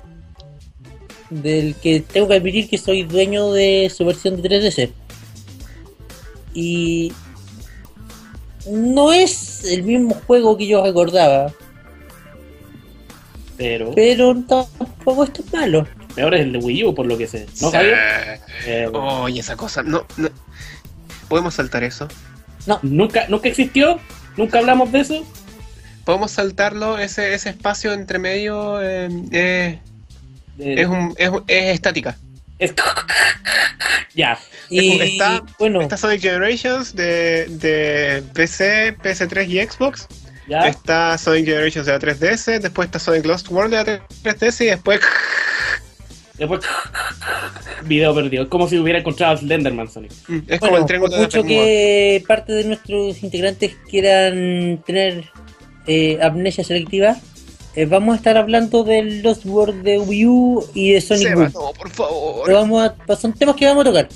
Del 1.30 1.74
que 1.76 2.00
tengo 2.00 2.26
que 2.28 2.34
admitir 2.34 2.68
que 2.70 2.78
soy 2.78 3.02
dueño 3.02 3.52
de 3.52 3.90
su 3.94 4.04
versión 4.04 4.40
de 4.40 4.48
3DS. 4.48 4.90
Y 6.54 7.12
no 8.70 9.12
es 9.12 9.64
el 9.64 9.82
mismo 9.84 10.14
juego 10.26 10.56
que 10.56 10.66
yo 10.66 10.82
recordaba, 10.84 11.52
Pero 13.56 13.92
pero 13.94 14.34
tampoco 14.48 15.24
esto 15.24 15.42
es 15.42 15.52
malo. 15.52 15.86
peor 16.14 16.34
es 16.34 16.40
el 16.42 16.52
de 16.52 16.58
Wii 16.58 16.84
U, 16.84 16.94
por 16.94 17.06
lo 17.06 17.16
que 17.18 17.26
sé. 17.26 17.46
¿No. 17.60 17.70
Javier? 17.70 18.40
Eh, 18.66 18.88
Oye, 18.92 19.40
esa 19.40 19.56
cosa. 19.56 19.82
No, 19.82 20.04
no. 20.16 20.28
¿Podemos 21.28 21.54
saltar 21.54 21.84
eso? 21.84 22.08
¿Nunca, 22.82 23.26
¿Nunca 23.28 23.48
existió? 23.48 23.98
¿Nunca 24.36 24.58
hablamos 24.58 24.92
de 24.92 25.00
eso? 25.00 25.24
¿Podemos 26.04 26.30
saltarlo? 26.30 26.98
Ese, 26.98 27.34
ese 27.34 27.50
espacio 27.50 27.92
entre 27.92 28.18
medio 28.18 28.80
eh, 28.82 29.08
eh, 29.32 29.80
Eh, 30.58 30.74
es, 30.78 30.86
un, 30.86 31.14
es, 31.18 31.30
es 31.46 31.74
estática. 31.74 32.16
es- 32.58 32.74
Ya. 34.14 34.38
Y 34.70 35.00
Está- 35.00 35.42
bueno, 35.58 35.80
Está 35.80 35.96
Sonic 35.96 36.20
Generations 36.22 36.94
de, 36.94 37.46
de 37.48 38.22
PC, 38.34 38.96
PS3 39.02 39.48
y 39.48 39.66
Xbox. 39.66 40.06
Ya. 40.48 40.60
Está 40.68 41.16
Sonic 41.18 41.46
Generations 41.46 41.86
de 41.86 41.92
la 41.92 41.98
3DS. 41.98 42.58
Después 42.60 42.86
está 42.86 42.98
Sonic 42.98 43.24
Lost 43.26 43.50
World 43.50 43.74
de 43.74 43.76
la 43.84 44.06
3DS. 44.24 44.60
Y 44.62 44.66
después. 44.66 45.00
Después. 46.38 46.60
Video 47.84 48.14
perdido. 48.14 48.44
Es 48.44 48.48
como 48.48 48.68
si 48.68 48.78
hubiera 48.78 49.00
encontrado 49.00 49.34
a 49.34 49.36
Slenderman 49.38 49.90
Sonic. 49.90 50.12
Mm, 50.28 50.36
Es 50.46 50.60
Bueno, 50.60 50.60
como 50.60 50.76
el 50.78 50.84
triángulo 50.86 51.16
de 51.16 51.22
mucho 51.22 51.42
que 51.42 52.24
parte 52.28 52.52
de 52.52 52.64
nuestros 52.64 53.22
integrantes 53.24 53.76
quieran 53.90 54.80
tener 54.86 55.24
eh, 55.88 56.18
amnesia 56.22 56.62
selectiva, 56.62 57.16
eh, 57.74 57.86
vamos 57.86 58.12
a 58.14 58.16
estar 58.18 58.36
hablando 58.36 58.84
del 58.84 59.22
Lost 59.22 59.44
World 59.46 59.82
de 59.82 59.98
Wii 59.98 60.26
U 60.26 60.64
y 60.74 60.92
de 60.92 61.00
Sonic 61.00 61.28
Seba, 61.28 61.48
no, 61.48 61.72
por 61.72 61.90
favor. 61.90 62.42
Pero 62.46 62.58
vamos 62.58 62.90
a- 63.08 63.16
son 63.16 63.32
temas 63.32 63.56
que 63.56 63.66
vamos 63.66 63.82
a 63.84 63.88
tocar. 63.88 64.08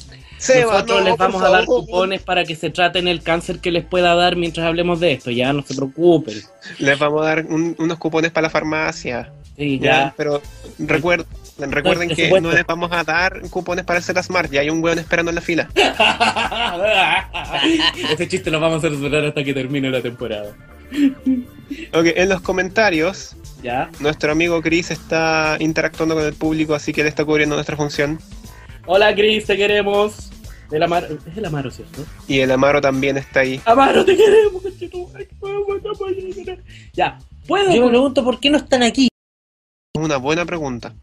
Seba, 0.42 0.72
Nosotros 0.72 0.98
no, 1.00 1.04
les 1.08 1.16
vamos 1.16 1.40
a 1.42 1.50
dar 1.50 1.64
cupones 1.66 2.20
para 2.22 2.44
que 2.44 2.56
se 2.56 2.70
traten 2.70 3.06
el 3.06 3.22
cáncer 3.22 3.60
que 3.60 3.70
les 3.70 3.84
pueda 3.84 4.14
dar 4.16 4.34
mientras 4.36 4.66
hablemos 4.66 4.98
de 4.98 5.12
esto. 5.12 5.30
Ya, 5.30 5.52
no 5.52 5.62
se 5.62 5.74
preocupen. 5.74 6.34
Les 6.78 6.98
vamos 6.98 7.22
a 7.22 7.26
dar 7.26 7.44
un- 7.46 7.76
unos 7.78 7.98
cupones 7.98 8.32
para 8.32 8.46
la 8.46 8.50
farmacia. 8.50 9.30
Sí, 9.56 9.78
Ya, 9.78 9.90
ya. 10.06 10.14
pero 10.16 10.40
recuerden, 10.78 11.26
recuerden 11.58 12.08
que 12.08 12.24
supuesto. 12.24 12.48
no 12.48 12.54
les 12.54 12.66
vamos 12.66 12.90
a 12.90 13.04
dar 13.04 13.40
cupones 13.50 13.84
para 13.84 14.00
hacer 14.00 14.16
la 14.16 14.22
Smart. 14.24 14.50
Ya 14.50 14.62
hay 14.62 14.70
un 14.70 14.82
weón 14.82 14.98
esperando 14.98 15.30
en 15.30 15.36
la 15.36 15.42
fila. 15.42 15.68
Ese 18.12 18.26
chiste 18.28 18.50
lo 18.50 18.58
vamos 18.60 18.82
a 18.84 18.88
durar 18.88 19.24
hasta 19.26 19.44
que 19.44 19.54
termine 19.54 19.90
la 19.90 20.02
temporada. 20.02 20.54
Ok, 21.94 22.06
en 22.16 22.28
los 22.28 22.40
comentarios, 22.40 23.36
Ya. 23.62 23.88
nuestro 24.00 24.32
amigo 24.32 24.60
Chris 24.60 24.90
está 24.90 25.56
interactuando 25.60 26.16
con 26.16 26.24
el 26.24 26.34
público, 26.34 26.74
así 26.74 26.92
que 26.92 27.02
él 27.02 27.06
está 27.06 27.24
cubriendo 27.24 27.54
nuestra 27.54 27.76
función. 27.76 28.18
Hola, 28.86 29.14
Chris, 29.14 29.44
te 29.46 29.56
queremos. 29.56 30.31
El 30.72 30.82
Amaro, 30.82 31.06
es 31.30 31.36
el 31.36 31.44
Amaro, 31.44 31.70
¿cierto? 31.70 32.04
Y 32.26 32.40
el 32.40 32.50
Amaro 32.50 32.80
también 32.80 33.16
está 33.18 33.40
ahí. 33.40 33.60
Amaro, 33.64 34.04
te 34.04 34.16
queremos. 34.16 34.62
Ya, 36.94 37.18
¿puedo? 37.46 37.74
Yo 37.74 37.82
me 37.84 37.88
pregunto 37.90 38.24
por 38.24 38.40
qué 38.40 38.50
no 38.50 38.58
están 38.58 38.82
aquí. 38.82 39.08
Es 39.94 40.02
una 40.02 40.16
buena 40.16 40.44
pregunta. 40.44 40.94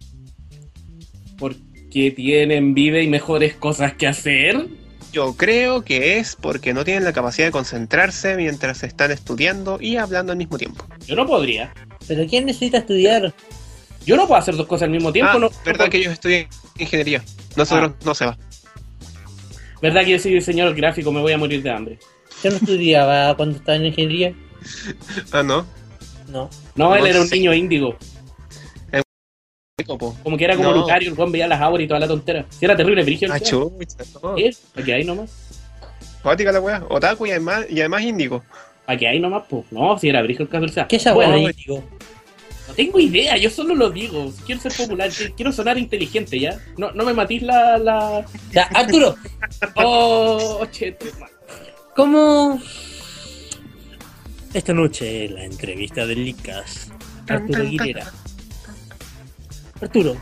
Porque 1.37 2.11
tienen 2.11 2.73
vida 2.73 2.99
y 3.01 3.07
mejores 3.07 3.53
cosas 3.55 3.93
que 3.93 4.07
hacer. 4.07 4.67
Yo 5.11 5.35
creo 5.35 5.83
que 5.83 6.17
es 6.19 6.35
porque 6.35 6.73
no 6.73 6.85
tienen 6.85 7.03
la 7.03 7.13
capacidad 7.13 7.47
de 7.47 7.51
concentrarse 7.51 8.35
mientras 8.35 8.83
están 8.83 9.11
estudiando 9.11 9.79
y 9.81 9.97
hablando 9.97 10.31
al 10.31 10.37
mismo 10.37 10.57
tiempo. 10.57 10.85
Yo 11.07 11.15
no 11.15 11.25
podría. 11.25 11.73
Pero 12.07 12.27
¿quién 12.27 12.45
necesita 12.45 12.79
estudiar? 12.79 13.33
Yo 14.05 14.15
no 14.15 14.27
puedo 14.27 14.39
hacer 14.39 14.55
dos 14.55 14.67
cosas 14.67 14.83
al 14.83 14.91
mismo 14.91 15.11
tiempo. 15.11 15.31
ah, 15.35 15.39
no, 15.39 15.49
verdad 15.65 15.85
no- 15.85 15.91
que 15.91 15.97
ellos 15.97 16.13
estudian 16.13 16.47
ingeniería. 16.77 17.23
Nosotros 17.55 17.93
no 18.05 18.13
se 18.13 18.25
va. 18.25 18.37
¿Verdad 19.81 20.03
que 20.03 20.11
yo 20.11 20.19
soy 20.19 20.33
diseñador 20.33 20.75
gráfico? 20.75 21.11
Me 21.11 21.21
voy 21.21 21.31
a 21.33 21.37
morir 21.37 21.61
de 21.63 21.69
hambre. 21.69 21.99
Yo 22.43 22.49
no 22.51 22.57
estudiaba 22.57 23.35
cuando 23.35 23.57
estaba 23.57 23.75
en 23.77 23.85
ingeniería. 23.85 24.33
Ah, 25.31 25.41
no. 25.41 25.65
No. 26.27 26.49
No, 26.75 26.95
él 26.95 27.01
No 27.01 27.07
era 27.07 27.21
un 27.21 27.27
sé. 27.27 27.35
niño 27.37 27.53
índigo. 27.53 27.95
Copo. 29.87 30.15
Como 30.21 30.37
que 30.37 30.43
era 30.43 30.55
como 30.57 30.69
No. 30.71 30.75
Lucario, 30.81 31.09
el 31.09 31.15
Juan 31.15 31.31
veía 31.31 31.47
las 31.47 31.61
auras 31.61 31.83
y 31.85 31.87
toda 31.87 31.99
la 32.01 32.07
tontera. 32.07 32.45
Si 32.49 32.65
era 32.65 32.75
terrible, 32.75 33.01
Brigio. 33.03 33.29
Ah, 33.31 33.39
chucha. 33.39 34.03
No. 34.21 34.35
¿Qué? 34.35 34.51
¿Para 34.73 34.85
qué 34.85 34.93
hay 34.93 35.03
nomás? 35.05 35.31
Cuática 36.21 36.51
la 36.51 36.59
wea. 36.59 36.83
Otaku 36.89 37.25
y 37.27 37.31
además, 37.31 37.65
y 37.69 37.79
además 37.79 38.01
índigo. 38.03 38.43
¿Para 38.85 38.99
qué 38.99 39.07
hay 39.07 39.19
nomás? 39.19 39.43
Pues 39.49 39.63
no, 39.71 39.97
si 39.97 40.09
era 40.09 40.21
Brigio 40.21 40.43
el 40.43 40.49
caso. 40.49 40.85
¿Qué 40.89 40.97
es 40.97 41.01
esa 41.01 41.13
Bueno, 41.13 41.35
hueá, 41.37 41.53
digo? 41.55 41.81
No 42.69 42.75
tengo 42.75 42.99
idea, 42.99 43.35
yo 43.35 43.49
solo 43.49 43.73
lo 43.73 43.89
digo. 43.89 44.31
Quiero 44.45 44.61
ser 44.61 44.71
popular, 44.73 45.09
quiero 45.35 45.51
sonar 45.51 45.79
inteligente, 45.79 46.39
¿ya? 46.39 46.59
No, 46.77 46.91
no 46.91 47.03
me 47.03 47.13
matís 47.15 47.41
la... 47.41 47.79
la... 47.79 48.23
Ya, 48.51 48.63
Arturo, 48.75 49.15
Oh, 49.75 50.63
cheto. 50.69 51.07
¿Cómo 51.95 52.61
esta 54.53 54.73
noche 54.73 55.29
la 55.29 55.43
entrevista 55.45 56.05
del 56.05 56.23
Licas 56.25 56.91
Arturo 57.27 57.63
Aguilera? 57.63 58.13
Arturo, 59.81 60.15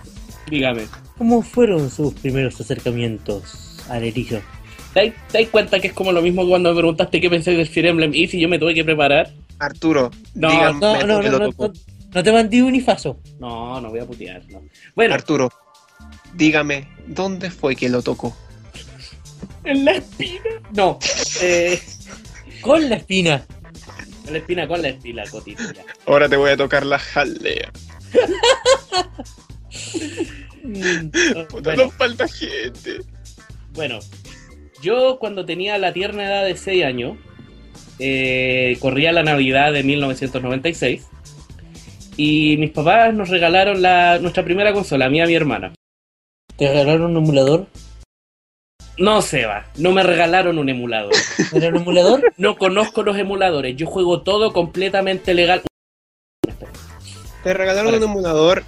Dígame. 0.49 0.83
¿cómo 1.17 1.41
fueron 1.41 1.91
sus 1.91 2.13
primeros 2.13 2.59
acercamientos 2.61 3.77
al 3.89 4.05
erizo? 4.05 4.39
¿Te 4.93 5.13
das- 5.33 5.47
cuenta 5.49 5.81
que 5.81 5.87
es 5.87 5.93
como 5.93 6.13
lo 6.13 6.21
mismo 6.21 6.47
cuando 6.47 6.69
me 6.73 6.77
preguntaste 6.79 7.19
qué 7.19 7.29
pensé 7.29 7.51
del 7.51 7.67
Fire 7.67 7.87
Emblem 7.87 8.13
y 8.13 8.27
si 8.27 8.39
yo 8.39 8.47
me 8.47 8.57
tuve 8.57 8.73
que 8.73 8.85
preparar? 8.85 9.33
Arturo, 9.59 10.11
No, 10.33 10.49
dígame 10.49 10.79
No, 10.79 11.05
no. 11.05 11.73
No, 12.13 12.23
te 12.23 12.31
mandé 12.31 12.63
un 12.63 12.75
ifaso. 12.75 13.19
No, 13.39 13.79
no 13.81 13.89
voy 13.89 13.99
a 13.99 14.05
putear. 14.05 14.43
No. 14.49 14.63
Bueno, 14.95 15.13
Arturo, 15.15 15.51
dígame, 16.33 16.87
¿dónde 17.07 17.49
fue 17.51 17.75
que 17.75 17.89
lo 17.89 18.01
tocó? 18.01 18.35
en 19.63 19.83
la 19.85 19.91
espina. 19.93 20.41
No, 20.73 20.97
eh, 21.41 21.79
Con 22.61 22.89
la 22.89 22.95
espina. 22.95 23.45
en 24.25 24.33
la 24.33 24.39
espina 24.39 24.67
con 24.67 24.81
la 24.81 24.89
espina, 24.89 25.23
cotito. 25.29 25.61
ya. 25.73 25.83
Ahora 26.05 26.29
te 26.29 26.37
voy 26.37 26.51
a 26.51 26.57
tocar 26.57 26.85
la 26.85 26.97
jalea. 26.99 27.71
Puta, 31.49 31.69
Bueno. 31.71 31.83
nos 31.85 31.93
falta 31.93 32.27
gente. 32.27 32.99
Bueno, 33.73 33.99
yo 34.81 35.17
cuando 35.19 35.45
tenía 35.45 35.77
la 35.77 35.93
tierna 35.93 36.25
edad 36.25 36.45
de 36.45 36.57
6 36.57 36.83
años, 36.83 37.17
eh, 37.99 38.77
corría 38.79 39.11
la 39.11 39.23
Navidad 39.23 39.71
de 39.73 39.83
1996 39.83 41.05
y 42.17 42.57
mis 42.57 42.71
papás 42.71 43.13
nos 43.13 43.29
regalaron 43.29 43.81
la, 43.81 44.17
nuestra 44.19 44.43
primera 44.43 44.73
consola, 44.73 45.05
a 45.05 45.09
mí 45.09 45.17
y 45.19 45.21
a 45.21 45.25
mi 45.27 45.35
hermana. 45.35 45.73
¿Te 46.57 46.67
regalaron 46.67 47.15
un 47.15 47.23
emulador? 47.23 47.67
No, 48.97 49.21
Seba, 49.21 49.67
no 49.77 49.91
me 49.91 50.01
regalaron 50.01 50.57
un 50.57 50.69
emulador. 50.69 51.13
¿Era 51.53 51.69
un 51.69 51.77
emulador? 51.77 52.33
No 52.37 52.57
conozco 52.57 53.03
los 53.03 53.15
emuladores, 53.17 53.75
yo 53.75 53.85
juego 53.87 54.21
todo 54.23 54.51
completamente 54.51 55.33
legal. 55.35 55.61
Te 57.43 57.53
regalaron 57.53 57.91
Parece. 57.91 58.05
un 58.05 58.11
emulador, 58.11 58.63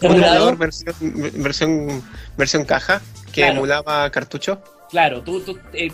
un 0.00 0.06
¿Emulador? 0.06 0.54
emulador 0.54 0.56
versión, 0.58 0.94
versión, 1.42 2.02
versión 2.36 2.64
caja 2.64 3.00
que 3.26 3.42
Claro. 3.42 3.56
emulaba 3.58 4.10
cartucho. 4.10 4.62
Claro, 4.90 5.22
tú, 5.22 5.40
tú 5.40 5.58
eh, 5.74 5.90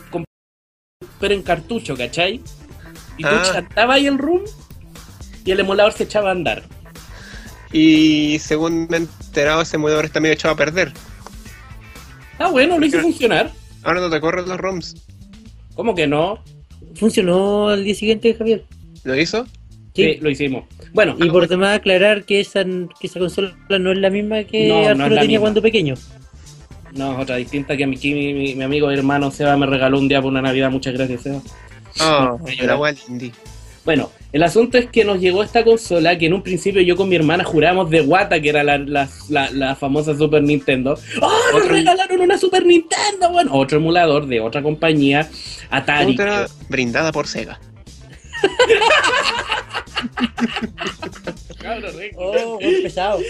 pero 1.21 1.35
en 1.35 1.43
cartucho, 1.43 1.97
¿cachai? 1.97 2.41
Y 3.17 3.23
tú 3.23 3.29
Ah. 3.31 3.43
chantabas 3.53 3.97
ahí 3.97 4.07
el 4.07 4.19
room 4.19 4.43
y 5.45 5.51
el 5.53 5.61
emulador 5.61 5.93
se 5.93 6.05
echaba 6.05 6.29
a 6.29 6.33
andar. 6.33 6.63
Y 7.73 8.39
según 8.41 8.87
me 8.89 8.97
he 8.97 9.01
enterado, 9.01 9.63
ese 9.63 9.77
emulador 9.77 10.05
está 10.05 10.21
medio 10.21 10.35
echado 10.35 10.55
a 10.55 10.57
perder. 10.57 10.93
Ah, 12.39 12.49
bueno, 12.49 12.79
lo 12.79 12.87
hice 12.87 13.01
funcionar. 13.01 13.51
Ahora 13.83 14.01
no 14.01 14.11
te 14.11 14.21
corren 14.21 14.49
los 14.49 14.57
ROMs. 14.59 14.97
¿Cómo 15.75 15.95
que 15.95 16.07
no? 16.07 16.39
¿Funcionó 16.95 17.69
al 17.69 17.85
día 17.85 17.95
siguiente, 17.95 18.35
Javier? 18.35 18.65
¿Lo 19.05 19.15
hizo? 19.19 19.47
Sí, 19.95 20.17
lo 20.21 20.31
hicimos. 20.31 20.65
Bueno, 20.93 21.17
Y 21.19 21.29
por 21.31 21.47
demás 21.49 21.77
aclarar 21.77 22.25
que 22.25 22.41
esa, 22.41 22.65
que 22.65 23.07
esa 23.07 23.19
consola 23.19 23.55
no 23.69 23.93
es 23.93 23.99
la 23.99 24.11
misma 24.11 24.45
que 24.45 24.69
No, 24.69 24.75
no 24.77 24.81
es 24.83 24.89
Arturo 24.91 25.09
la 25.11 25.21
tenía 25.23 25.27
misma. 25.39 25.41
cuando 25.41 25.63
pequeño. 25.63 25.95
no, 26.95 27.13
es 27.13 27.19
otra 27.19 27.37
distinta 27.37 27.77
que 27.77 27.85
a 27.85 27.87
mi, 27.87 27.97
mi, 27.97 28.33
mi- 28.33 28.55
mi 28.55 28.63
amigo 28.65 28.91
y 28.91 28.95
hermano 28.95 29.31
Seba 29.31 29.57
me 29.57 29.67
regaló 29.67 29.99
un 29.99 30.09
día 30.09 30.23
por 30.23 30.31
una 30.31 30.41
Navidad. 30.43 30.71
Muchas 30.71 30.95
gracias, 30.95 31.23
Seba. 31.23 31.41
Ah, 32.01 32.37
voy 32.39 32.53
a 32.53 32.55
la 32.65 32.77
llorar. 32.77 32.95
Bueno, 33.89 34.11
el 34.35 34.43
asunto 34.43 34.77
es 34.77 34.85
que 34.91 35.03
nos 35.03 35.19
llegó 35.19 35.43
esta 35.43 35.65
consola 35.65 36.19
que 36.19 36.27
en 36.27 36.35
un 36.35 36.43
principio 36.43 36.83
yo 36.83 36.95
con 36.95 37.09
mi 37.09 37.17
hermana 37.17 37.43
jurábamos 37.43 37.89
de 37.89 38.03
guata 38.03 38.39
que 38.39 38.51
era 38.51 38.63
la, 38.63 38.77
la, 38.77 39.09
la- 39.31 39.51
la 39.51 39.77
famosa 39.77 40.15
Super 40.15 40.43
Nintendo. 40.43 40.93
¡Oh, 41.23 41.31
nos 41.55 41.63
Otro- 41.63 41.73
regalaron 41.73 42.21
una 42.21 42.37
Super 42.37 42.67
Nintendo! 42.67 43.31
Bueno, 43.31 43.55
otro 43.55 43.79
emulador 43.79 44.27
de 44.27 44.41
otra 44.41 44.63
compañía, 44.63 45.31
Atari. 45.71 46.13
Otra 46.13 46.47
brindada 46.69 47.13
por 47.13 47.27
Sega. 47.29 47.59
Cabrón, 51.63 51.93
Oh, 52.19 52.59
pesado. 52.83 53.21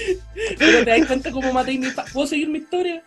Pero 0.58 0.84
te 0.84 0.90
das 0.90 1.06
cuenta 1.06 1.30
cómo 1.30 1.52
maté 1.52 1.78
mi... 1.78 1.88
pa- 1.90 2.04
¿Puedo 2.12 2.26
seguir 2.26 2.48
mi 2.48 2.58
historia? 2.58 3.00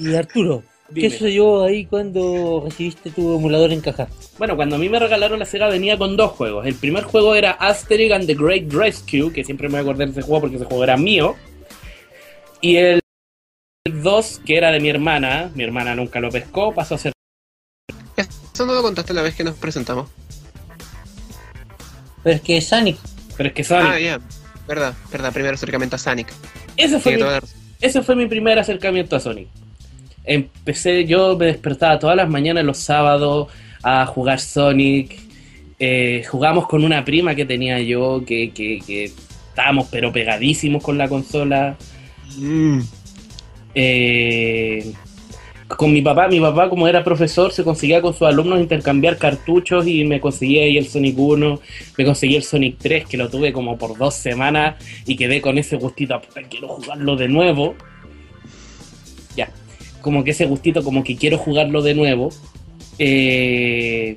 Y 0.00 0.14
Arturo, 0.14 0.62
¿qué 0.94 1.10
sucedió 1.10 1.64
ahí 1.64 1.86
cuando 1.86 2.62
recibiste 2.64 3.10
tu 3.10 3.36
emulador 3.36 3.72
en 3.72 3.80
caja? 3.80 4.08
Bueno, 4.38 4.56
cuando 4.56 4.76
a 4.76 4.78
mí 4.78 4.88
me 4.88 4.98
regalaron 4.98 5.38
la 5.38 5.44
Sega 5.44 5.68
venía 5.68 5.98
con 5.98 6.16
dos 6.16 6.32
juegos. 6.32 6.66
El 6.66 6.74
primer 6.74 7.04
juego 7.04 7.34
era 7.34 7.52
Asterix 7.52 8.12
and 8.12 8.26
the 8.26 8.34
Great 8.34 8.72
Rescue, 8.72 9.32
que 9.32 9.44
siempre 9.44 9.68
me 9.68 9.72
voy 9.72 9.78
a 9.78 9.82
acordar 9.82 10.08
de 10.08 10.12
ese 10.12 10.22
juego 10.22 10.42
porque 10.42 10.56
ese 10.56 10.64
juego 10.64 10.84
era 10.84 10.96
mío. 10.96 11.36
Y 12.60 12.76
el 12.76 13.00
2, 13.84 14.40
que 14.46 14.56
era 14.56 14.70
de 14.70 14.80
mi 14.80 14.88
hermana, 14.88 15.50
mi 15.54 15.64
hermana 15.64 15.94
nunca 15.94 16.20
lo 16.20 16.30
pescó, 16.30 16.72
pasó 16.72 16.94
a 16.94 16.98
ser... 16.98 17.12
Eso 18.16 18.66
no 18.66 18.74
lo 18.74 18.82
contaste 18.82 19.14
la 19.14 19.22
vez 19.22 19.34
que 19.34 19.44
nos 19.44 19.56
presentamos. 19.56 20.08
Pero 22.22 22.36
es 22.36 22.42
que 22.42 22.60
Sonic, 22.60 22.98
Pero 23.36 23.48
es 23.48 23.54
que 23.54 23.64
Sonic... 23.64 23.90
Ah, 23.90 23.98
ya. 23.98 24.20
Verdad, 24.68 24.94
verdad. 25.10 25.32
Primer 25.32 25.54
acercamiento 25.54 25.96
a 25.96 25.98
Sonic. 25.98 26.28
ese, 26.76 27.00
fue 27.00 27.16
mi, 27.16 27.22
ese 27.80 28.02
fue 28.02 28.14
mi 28.14 28.26
primer 28.26 28.58
acercamiento 28.58 29.16
a 29.16 29.20
Sonic. 29.20 29.48
Empecé, 30.24 31.04
yo 31.04 31.36
me 31.36 31.46
despertaba 31.46 31.98
todas 31.98 32.16
las 32.16 32.28
mañanas 32.28 32.64
los 32.64 32.78
sábados 32.78 33.48
a 33.82 34.06
jugar 34.06 34.40
Sonic. 34.40 35.18
Eh, 35.78 36.24
jugamos 36.30 36.68
con 36.68 36.84
una 36.84 37.04
prima 37.04 37.34
que 37.34 37.44
tenía 37.44 37.80
yo, 37.80 38.22
que, 38.24 38.50
que, 38.50 38.80
que 38.86 39.10
estábamos 39.52 39.88
pero 39.90 40.12
pegadísimos 40.12 40.82
con 40.82 40.96
la 40.96 41.08
consola. 41.08 41.76
Mm. 42.38 42.80
Eh, 43.74 44.92
con 45.76 45.92
mi 45.92 46.02
papá, 46.02 46.28
mi 46.28 46.40
papá 46.40 46.68
como 46.68 46.86
era 46.86 47.02
profesor 47.02 47.52
se 47.52 47.64
conseguía 47.64 48.02
con 48.02 48.12
sus 48.12 48.22
alumnos 48.22 48.60
intercambiar 48.60 49.16
cartuchos 49.16 49.86
y 49.86 50.04
me 50.04 50.20
conseguía 50.20 50.64
ahí 50.64 50.76
el 50.76 50.86
Sonic 50.86 51.18
1, 51.18 51.60
me 51.96 52.04
conseguí 52.04 52.36
el 52.36 52.42
Sonic 52.42 52.76
3 52.78 53.06
que 53.06 53.16
lo 53.16 53.28
tuve 53.30 53.52
como 53.52 53.78
por 53.78 53.96
dos 53.96 54.14
semanas 54.14 54.76
y 55.06 55.16
quedé 55.16 55.40
con 55.40 55.58
ese 55.58 55.76
gustito, 55.76 56.20
"Puta, 56.20 56.42
quiero 56.42 56.68
jugarlo 56.68 57.16
de 57.16 57.28
nuevo. 57.28 57.74
Ya, 59.34 59.48
como 60.02 60.22
que 60.24 60.32
ese 60.32 60.46
gustito 60.46 60.82
como 60.84 61.02
que 61.04 61.16
quiero 61.16 61.38
jugarlo 61.38 61.80
de 61.82 61.94
nuevo. 61.94 62.30
Eh, 62.98 64.16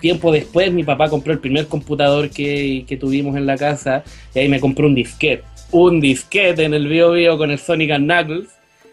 tiempo 0.00 0.30
después 0.32 0.72
mi 0.72 0.84
papá 0.84 1.08
compró 1.08 1.32
el 1.32 1.38
primer 1.40 1.66
computador 1.66 2.30
que, 2.30 2.84
que 2.86 2.96
tuvimos 2.96 3.36
en 3.36 3.46
la 3.46 3.56
casa 3.56 4.04
y 4.34 4.38
ahí 4.40 4.48
me 4.48 4.60
compró 4.60 4.86
un 4.86 4.94
disquete. 4.94 5.42
Un 5.70 6.00
disquete 6.00 6.64
en 6.64 6.74
el 6.74 6.88
Bio 6.88 7.12
Bio 7.12 7.36
con 7.36 7.50
el 7.50 7.58
Sonic 7.58 7.90
and 7.92 8.04
Knuckles. 8.10 8.48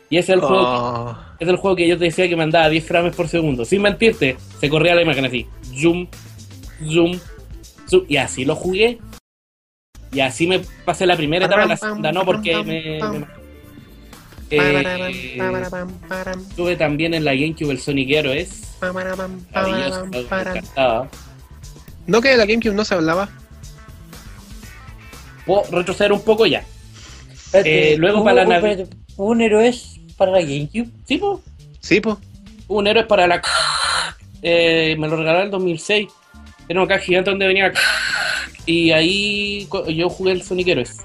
Y 0.09 0.17
ese 0.17 0.33
es 0.33 0.37
el 0.37 0.41
juego 0.41 0.63
Oh. 0.67 1.17
es 1.39 1.47
el 1.47 1.55
juego 1.57 1.75
que 1.75 1.87
yo 1.87 1.97
te 1.97 2.05
decía 2.05 2.27
que 2.29 2.35
me 2.35 2.43
andaba 2.43 2.69
10 2.69 2.85
frames 2.85 3.15
por 3.15 3.27
segundo. 3.27 3.65
Sin 3.65 3.81
mentirte, 3.81 4.37
se 4.59 4.69
corría 4.69 4.93
la 4.95 5.01
imagen 5.01 5.25
así. 5.25 5.45
Zoom, 5.79 6.07
zoom, 6.87 7.17
zoom. 7.89 8.03
Y 8.07 8.17
así 8.17 8.45
lo 8.45 8.55
jugué. 8.55 8.99
Y 10.11 10.19
así 10.21 10.47
me 10.47 10.61
pasé 10.85 11.05
la 11.05 11.17
primera 11.17 11.45
etapa, 11.45 11.65
la 11.65 11.75
segunda 11.77 12.11
no, 12.11 12.23
porque 12.23 12.55
me... 12.63 12.99
me- 13.19 13.44
Eh, 14.59 15.37
tuve 16.55 16.75
también 16.75 17.13
en 17.13 17.23
la 17.25 17.33
GameCube 17.33 17.71
el 17.71 17.79
Sonic 17.79 18.09
Heroes. 18.09 18.61
¿No 22.07 22.21
que 22.21 22.29
de 22.29 22.37
la 22.37 22.45
GameCube 22.45 22.73
no 22.73 22.85
se 22.85 22.93
hablaba? 22.93 23.29
Puedo 25.45 25.63
retroceder 25.71 26.11
un 26.11 26.21
poco 26.21 26.45
ya. 26.45 26.63
Eh, 27.53 27.95
luego 27.97 28.17
¿hubo- 28.19 28.25
para 28.25 28.43
la 28.45 28.59
¿hubo 29.17 29.31
un 29.31 29.41
héroes 29.41 29.99
para 30.17 30.31
la 30.31 30.41
GameCube? 30.41 30.89
Sí. 31.07 31.21
Sí, 31.79 32.01
pues. 32.01 32.17
Un 32.67 32.87
héroe 32.87 33.03
para 33.05 33.27
la... 33.27 33.41
Eh, 34.41 34.95
me 34.99 35.07
lo 35.07 35.15
regalaron 35.17 35.45
en 35.45 35.51
2006. 35.51 36.07
Era 36.67 36.79
una 36.81 36.87
caja 36.87 37.01
gigante 37.01 37.29
donde 37.29 37.47
venía... 37.47 37.71
Y 38.65 38.89
ahí 38.91 39.67
yo 39.95 40.09
jugué 40.09 40.31
el 40.31 40.41
Sonic 40.41 40.67
Heroes. 40.69 40.97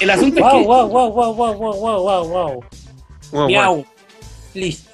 El 0.00 0.10
asunto 0.10 0.38
es 0.38 0.42
Wow, 0.44 0.60
que... 0.60 0.66
wow, 0.66 0.88
wow, 0.88 1.12
wow, 1.12 1.34
wow, 1.34 1.54
wow, 1.54 1.74
wow, 1.74 2.02
wow, 2.02 2.28
wow. 2.28 2.64
Guau, 3.32 3.46
Miau. 3.48 3.84
Listo. 4.54 4.90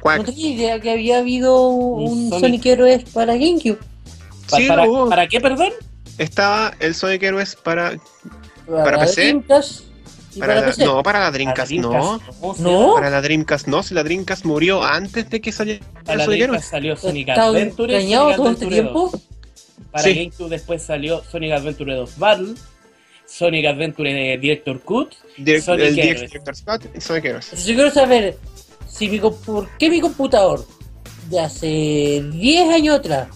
guau. 0.00 0.18
No 0.18 0.24
tenía 0.24 0.48
idea 0.50 0.80
que 0.80 0.90
había 0.90 1.18
habido 1.18 1.68
un 1.68 2.28
Sonic. 2.30 2.40
Sonic 2.40 2.66
Heroes 2.66 3.04
para 3.10 3.34
GameCube. 3.34 3.78
Pa- 4.50 4.56
Sí, 4.58 4.66
para, 4.68 4.84
lo 4.84 4.92
hubo. 4.92 5.08
¿Para 5.08 5.28
qué, 5.28 5.40
perdón? 5.40 5.70
Estaba 6.18 6.72
el 6.80 6.94
Sonic 6.94 7.22
Heroes 7.22 7.56
para. 7.56 7.96
Para, 8.66 8.98
PC? 9.00 9.22
Dreamcast 9.22 9.80
y 10.34 10.38
para 10.40 10.54
para, 10.54 10.60
la- 10.62 10.66
PC. 10.68 10.84
no, 10.86 11.02
para 11.02 11.20
la 11.20 11.30
Dreamcast, 11.30 11.70
Para 11.70 11.82
no. 11.82 12.18
Dreamcast, 12.18 12.60
No. 12.60 12.94
Para 12.94 13.10
la 13.10 13.20
Dreamcast, 13.22 13.66
no. 13.68 13.82
Si 13.82 13.94
la 13.94 14.02
Dreamcast 14.02 14.44
murió 14.44 14.82
antes 14.82 15.28
de 15.30 15.40
que 15.40 15.52
saliera 15.52 15.84
Para 16.04 16.12
el 16.14 16.18
la 16.18 16.24
Sonic 16.24 16.38
Dreamcast 16.38 16.42
Heroes. 16.42 16.64
salió 16.70 16.96
Sonic 16.96 17.28
¿Estaba 17.28 17.46
Adventure. 17.48 18.04
todo 18.36 18.50
este 18.50 18.66
tiempo? 18.66 19.10
2. 19.12 19.22
Para 19.90 20.04
Sí. 20.04 20.14
GameCube 20.14 20.48
después 20.48 20.82
salió 20.82 21.22
Sonic 21.30 21.52
Adventure 21.52 21.94
2 21.94 22.18
Battle, 22.18 22.54
Sonic 23.26 23.66
Adventure 23.66 24.12
de 24.12 24.38
Director 24.38 24.80
Cut. 24.80 25.14
Direct- 25.38 25.62
Sonic 25.64 25.86
el 25.86 25.98
Heroes. 25.98 26.20
Director 26.30 26.56
Scott 26.56 26.82
y 26.94 27.00
Sonic 27.00 27.24
Heroes. 27.24 27.44
Entonces, 27.46 27.66
yo 27.66 27.74
quiero 27.74 27.90
saber 27.90 28.38
si 28.88 29.08
mi, 29.08 29.18
comp- 29.20 29.40
por 29.44 29.68
qué 29.78 29.90
mi 29.90 30.00
computador 30.00 30.66
de 31.30 31.40
hace 31.40 32.24
10 32.32 32.74
años 32.74 32.98
atrás 32.98 33.28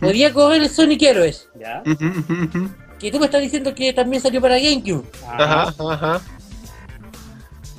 podía 0.00 0.32
correr 0.32 0.62
el 0.62 0.70
Sonic 0.70 1.02
Heroes. 1.02 1.48
Ya. 1.58 1.82
Que 2.98 3.10
tú 3.10 3.18
me 3.18 3.26
estás 3.26 3.42
diciendo 3.42 3.74
que 3.74 3.92
también 3.92 4.22
salió 4.22 4.40
para 4.40 4.58
GameCube. 4.58 5.04
Ajá. 5.26 5.62
Ajá, 5.64 5.74
ajá. 5.94 6.20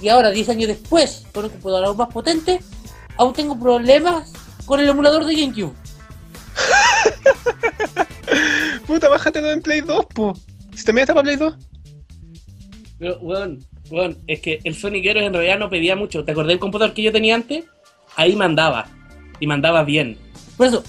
Y 0.01 0.09
ahora, 0.09 0.31
10 0.31 0.49
años 0.49 0.67
después, 0.67 1.25
con 1.31 1.45
un 1.45 1.51
computador 1.51 1.85
aún 1.85 1.97
más 1.97 2.09
potente, 2.11 2.59
aún 3.17 3.33
tengo 3.33 3.57
problemas 3.59 4.31
con 4.65 4.79
el 4.79 4.89
emulador 4.89 5.25
de 5.25 5.35
GameCube. 5.35 5.73
Puta, 8.91 9.07
bájatelo 9.07 9.49
en 9.51 9.61
Play 9.61 9.79
2, 9.79 10.05
po. 10.07 10.33
Si 10.75 10.83
también 10.83 11.03
está 11.03 11.13
para 11.13 11.23
Play 11.23 11.37
2. 11.37 11.55
Pero, 12.99 13.17
weón, 13.19 13.65
weón, 13.89 14.17
es 14.27 14.41
que 14.41 14.59
el 14.65 14.75
Sonic 14.75 15.05
Heroes 15.05 15.27
en 15.27 15.33
realidad 15.33 15.57
no 15.59 15.69
pedía 15.69 15.95
mucho. 15.95 16.25
¿Te 16.25 16.33
acordás 16.33 16.49
del 16.49 16.59
computador 16.59 16.93
que 16.93 17.01
yo 17.03 17.13
tenía 17.13 17.35
antes? 17.35 17.63
Ahí 18.17 18.35
mandaba. 18.35 18.89
Y 19.39 19.47
mandaba 19.47 19.85
bien. 19.85 20.17
Por 20.57 20.67
eso, 20.67 20.83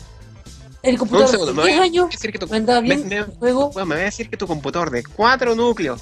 el 0.83 0.99
computador 0.99 1.29
segundo, 1.29 1.53
de 1.53 1.61
voy 1.61 1.69
10 1.71 1.81
a 1.81 1.85
años 1.85 2.11
decir 2.11 2.33
que 2.33 2.41
tu, 2.41 2.49
me 2.49 2.57
andaba 2.57 2.81
me- 2.81 2.89
bien 2.97 3.09
me- 3.09 3.17
el 3.19 3.25
juego. 3.27 3.69
Weón, 3.69 3.87
me 3.89 3.95
voy 3.95 4.03
a 4.03 4.07
decir 4.07 4.29
que 4.29 4.37
tu 4.37 4.49
computador 4.49 4.91
de 4.91 5.05
4 5.05 5.55
núcleos 5.55 6.01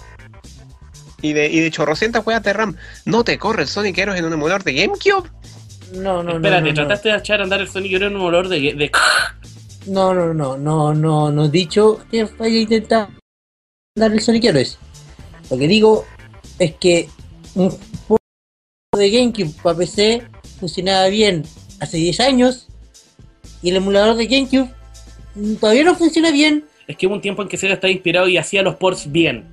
y 1.20 1.34
de, 1.34 1.50
y 1.50 1.60
de 1.60 1.70
chorrocientas 1.70 2.24
juegas 2.24 2.42
de 2.42 2.54
RAM 2.54 2.76
no 3.04 3.24
te 3.24 3.38
corre 3.38 3.64
el 3.64 3.68
Sonic 3.68 3.98
Heroes 3.98 4.18
en 4.18 4.24
un 4.24 4.32
emulador 4.32 4.64
de 4.64 4.72
GameCube. 4.72 5.28
No, 5.96 6.22
no, 6.22 6.22
no. 6.22 6.36
Espérate, 6.36 6.62
no, 6.62 6.68
no. 6.68 6.74
trataste 6.74 7.10
de 7.10 7.16
echar 7.18 7.40
a 7.40 7.42
andar 7.44 7.60
el 7.60 7.68
Sonic 7.68 7.92
Heroes 7.92 8.10
en 8.12 8.16
un 8.16 8.22
olor 8.24 8.48
de... 8.48 8.58
de... 8.58 8.90
No, 9.86 10.14
no, 10.14 10.34
no, 10.34 10.56
no, 10.56 10.94
no, 10.94 11.30
no 11.32 11.44
he 11.44 11.48
dicho 11.48 12.00
que 12.10 12.24
vaya 12.24 12.56
a 12.56 12.60
intentar 12.60 13.08
dar 13.96 14.12
el 14.12 14.20
Sonic 14.20 14.44
Heroes. 14.44 14.78
Lo 15.50 15.58
que 15.58 15.66
digo 15.66 16.04
es 16.58 16.74
que 16.74 17.08
un 17.54 17.70
juego 17.70 18.20
de 18.96 19.10
GameCube 19.10 19.54
para 19.62 19.78
PC 19.78 20.22
funcionaba 20.58 21.08
bien 21.08 21.44
hace 21.80 21.96
10 21.96 22.20
años 22.20 22.68
y 23.62 23.70
el 23.70 23.76
emulador 23.76 24.16
de 24.16 24.26
GameCube 24.26 24.70
todavía 25.58 25.84
no 25.84 25.94
funciona 25.94 26.30
bien. 26.30 26.64
Es 26.86 26.96
que 26.96 27.06
hubo 27.06 27.14
un 27.14 27.20
tiempo 27.20 27.42
en 27.42 27.48
que 27.48 27.56
Sega 27.56 27.74
estaba 27.74 27.90
inspirado 27.90 28.28
y 28.28 28.36
hacía 28.36 28.62
los 28.62 28.76
ports 28.76 29.10
bien. 29.10 29.46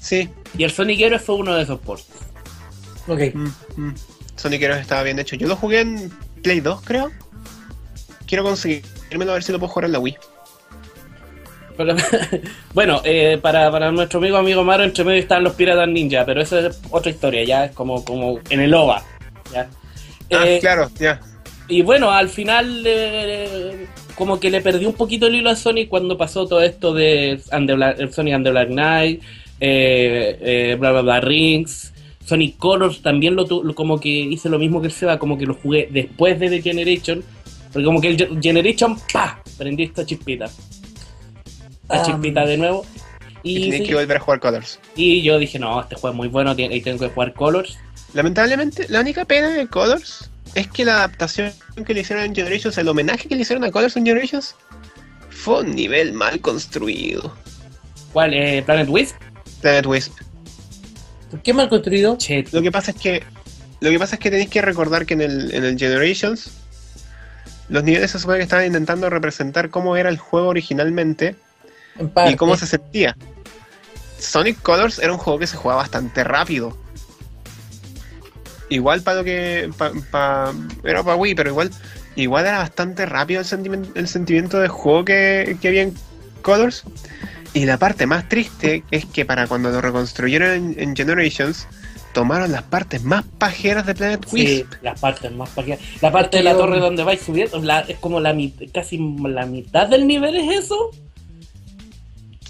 Sí. 0.00 0.28
Y 0.56 0.64
el 0.64 0.70
Sonic 0.70 1.00
Heroes 1.00 1.22
fue 1.22 1.36
uno 1.36 1.54
de 1.54 1.62
esos 1.62 1.80
ports. 1.80 2.06
Ok. 3.08 3.34
Mm, 3.34 3.48
mm. 3.76 3.94
Sonic 4.36 4.62
Heroes 4.62 4.80
estaba 4.82 5.02
bien 5.02 5.18
hecho. 5.18 5.36
Yo 5.36 5.48
lo 5.48 5.56
jugué 5.56 5.80
en 5.80 6.10
Play 6.42 6.60
2, 6.60 6.82
creo. 6.82 7.10
Quiero 8.26 8.44
conseguírmelo 9.12 9.30
a 9.32 9.34
ver 9.34 9.42
si 9.42 9.52
lo 9.52 9.58
puedo 9.58 9.72
jugar 9.72 9.84
en 9.86 9.92
la 9.92 9.98
Wii. 10.00 10.16
Bueno, 12.74 13.00
eh, 13.04 13.38
para, 13.40 13.70
para 13.70 13.90
nuestro 13.90 14.18
amigo 14.18 14.36
amigo 14.36 14.62
Maro, 14.62 14.84
entre 14.84 15.04
medio 15.04 15.20
están 15.20 15.42
los 15.42 15.54
Piratas 15.54 15.88
Ninja, 15.88 16.24
pero 16.24 16.40
eso 16.42 16.58
es 16.58 16.80
otra 16.90 17.10
historia, 17.10 17.44
ya 17.44 17.64
es 17.66 17.72
como, 17.72 18.04
como 18.04 18.38
en 18.50 18.60
el 18.60 18.72
OVA. 18.74 19.02
¿ya? 19.52 19.68
Ah, 20.32 20.44
Eh, 20.46 20.58
claro, 20.60 20.90
ya. 20.98 21.20
Y 21.68 21.82
bueno, 21.82 22.10
al 22.10 22.28
final 22.28 22.82
eh, 22.86 23.86
como 24.16 24.38
que 24.38 24.50
le 24.50 24.60
perdí 24.60 24.84
un 24.84 24.92
poquito 24.94 25.26
el 25.26 25.34
hilo 25.34 25.50
a 25.50 25.56
Sonic 25.56 25.88
cuando 25.88 26.16
pasó 26.18 26.46
todo 26.46 26.60
esto 26.62 26.92
de 26.92 27.40
and 27.50 27.66
the 27.66 27.74
Black- 27.74 27.98
and 28.00 28.44
the 28.44 28.50
Black 28.50 28.68
Knight, 28.68 29.22
bla 30.78 30.92
bla 30.92 31.02
bla 31.02 31.20
Rings, 31.20 31.92
Sonic 32.24 32.56
Colors 32.58 33.00
también 33.02 33.34
lo, 33.34 33.46
tu- 33.46 33.74
como 33.74 33.98
que 33.98 34.08
hice 34.10 34.48
lo 34.48 34.58
mismo 34.58 34.80
que 34.80 34.88
el 34.88 34.92
Seba, 34.92 35.18
como 35.18 35.38
que 35.38 35.46
lo 35.46 35.54
jugué 35.54 35.88
después 35.90 36.38
de 36.38 36.50
The 36.50 36.62
Generation, 36.62 37.24
porque 37.72 37.84
como 37.84 38.00
que 38.00 38.08
el 38.08 38.16
Ge- 38.16 38.28
Generation, 38.40 38.98
¡pa! 39.12 39.42
Prendí 39.58 39.84
esta 39.84 40.04
chispita. 40.04 40.46
La 41.88 42.00
Ah, 42.00 42.02
chispita 42.04 42.44
de 42.46 42.56
nuevo. 42.58 42.86
Y, 43.42 43.56
Y, 43.58 43.60
tenés 43.70 43.78
sí, 43.80 43.86
que 43.88 43.94
volver 43.94 44.16
a 44.16 44.20
jugar 44.20 44.40
Colors. 44.40 44.78
y 44.94 45.22
yo 45.22 45.38
dije, 45.38 45.58
no, 45.58 45.80
este 45.80 45.96
juego 45.96 46.14
es 46.14 46.16
muy 46.16 46.28
bueno 46.28 46.54
y 46.56 46.80
tengo 46.80 46.98
que 46.98 47.08
jugar 47.12 47.32
Colors. 47.34 47.76
Lamentablemente, 48.14 48.86
la 48.88 49.00
única 49.00 49.24
pena 49.24 49.48
de 49.50 49.66
Colors 49.66 50.30
es 50.54 50.68
que 50.68 50.84
la 50.84 50.96
adaptación 50.98 51.52
que 51.84 51.94
le 51.94 52.02
hicieron 52.02 52.24
en 52.24 52.34
Generations, 52.34 52.76
el 52.78 52.88
homenaje 52.88 53.26
que 53.28 53.34
le 53.34 53.42
hicieron 53.42 53.64
a 53.64 53.70
Colors 53.70 53.96
en 53.96 54.04
Generations, 54.06 54.54
fue 55.30 55.60
un 55.62 55.74
nivel 55.74 56.12
mal 56.12 56.40
construido. 56.40 57.34
¿Cuál? 58.12 58.34
Eh, 58.34 58.62
Planet 58.64 58.88
Wisp. 58.88 59.16
Planet 59.60 59.86
Wisp. 59.86 60.12
¿Por 61.30 61.40
qué 61.42 61.52
mal 61.54 61.68
construido? 61.68 62.16
Che, 62.18 62.44
Lo 62.52 62.60
que 62.62 62.70
pasa 62.70 62.90
es 62.92 62.98
que 62.98 63.22
lo 63.80 63.90
que 63.90 63.98
pasa 63.98 64.14
es 64.16 64.20
que 64.20 64.30
tenéis 64.30 64.50
que 64.50 64.62
recordar 64.62 65.04
que 65.06 65.14
en 65.14 65.22
el, 65.22 65.52
en 65.54 65.64
el 65.64 65.76
Generations 65.78 66.50
los 67.68 67.84
niveles 67.84 68.10
se 68.10 68.18
supone 68.18 68.38
que 68.38 68.44
estaban 68.44 68.66
intentando 68.66 69.08
representar 69.10 69.70
cómo 69.70 69.96
era 69.96 70.08
el 70.08 70.18
juego 70.18 70.48
originalmente 70.48 71.36
y 72.30 72.36
cómo 72.36 72.56
se 72.56 72.66
sentía. 72.66 73.16
Sonic 74.18 74.60
Colors 74.62 74.98
era 74.98 75.12
un 75.12 75.18
juego 75.18 75.38
que 75.38 75.46
se 75.46 75.56
jugaba 75.56 75.82
bastante 75.82 76.22
rápido. 76.24 76.76
Igual 78.68 79.02
para 79.02 79.18
lo 79.18 79.24
que. 79.24 79.70
pa- 79.76 79.92
pa- 80.10 80.52
era 80.84 81.02
para 81.02 81.16
Wii, 81.16 81.34
pero 81.34 81.50
igual. 81.50 81.70
Igual 82.14 82.46
era 82.46 82.58
bastante 82.58 83.06
rápido 83.06 83.40
el, 83.40 83.46
sentimen- 83.46 83.90
el 83.94 84.06
sentimiento 84.06 84.60
de 84.60 84.68
juego 84.68 85.04
que, 85.04 85.56
que 85.60 85.68
había 85.68 85.82
en 85.82 85.94
Colors. 86.42 86.84
Y 87.54 87.64
la 87.66 87.78
parte 87.78 88.06
más 88.06 88.28
triste 88.28 88.82
es 88.90 89.04
que 89.06 89.24
para 89.24 89.46
cuando 89.46 89.70
lo 89.70 89.80
reconstruyeron 89.80 90.50
en, 90.50 90.74
en 90.78 90.96
Generations, 90.96 91.66
tomaron 92.12 92.52
las 92.52 92.62
partes 92.64 93.02
más 93.02 93.24
pajeras 93.38 93.86
de 93.86 93.94
Planet 93.94 94.26
Sí, 94.28 94.36
Wisp. 94.36 94.72
las 94.82 95.00
partes 95.00 95.32
más 95.32 95.48
paqueadas. 95.50 95.84
La 96.00 96.10
parte 96.12 96.38
de 96.38 96.42
la 96.42 96.54
torre 96.54 96.78
donde 96.80 97.02
vais 97.04 97.20
subiendo, 97.20 97.58
la- 97.62 97.80
es 97.80 97.98
como 97.98 98.20
la 98.20 98.34
casi 98.72 98.98
la 98.98 99.46
mitad 99.46 99.88
del 99.88 100.06
nivel 100.06 100.36
es 100.36 100.64
eso. 100.64 100.90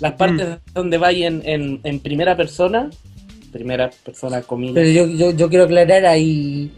Las 0.00 0.12
partes 0.14 0.48
Mm. 0.48 0.72
donde 0.74 0.98
vais 0.98 1.22
en, 1.24 1.42
en, 1.44 1.80
en 1.84 2.00
primera 2.00 2.36
persona, 2.36 2.90
primera 3.52 3.90
persona 4.04 4.42
comillas. 4.42 4.74
Pero 4.74 4.88
yo, 4.90 5.06
yo, 5.06 5.30
yo 5.30 5.48
quiero 5.48 5.64
aclarar 5.64 6.06
ahí 6.06 6.72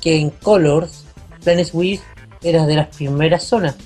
que 0.00 0.16
en 0.16 0.30
Colors, 0.30 1.04
Planet 1.44 1.70
Wisp 1.72 2.02
era 2.42 2.66
de 2.66 2.76
las 2.76 2.88
primeras 2.94 3.44
zonas. 3.44 3.76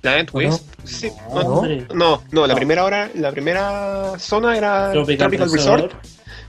Planet. 0.00 0.28
Wisp. 0.34 0.62
Sí, 0.84 1.10
No, 1.30 1.42
no, 1.42 1.48
hombre. 1.48 1.86
no, 1.94 2.22
no, 2.30 2.42
la 2.46 2.52
No. 2.52 2.56
primera 2.56 2.84
hora, 2.84 3.10
la 3.14 3.32
primera 3.32 4.18
zona 4.18 4.54
era 4.56 4.92
Tropical, 4.92 5.30
Tropical, 5.30 5.50
Resort, 5.52 5.82
Resort. 5.92 6.04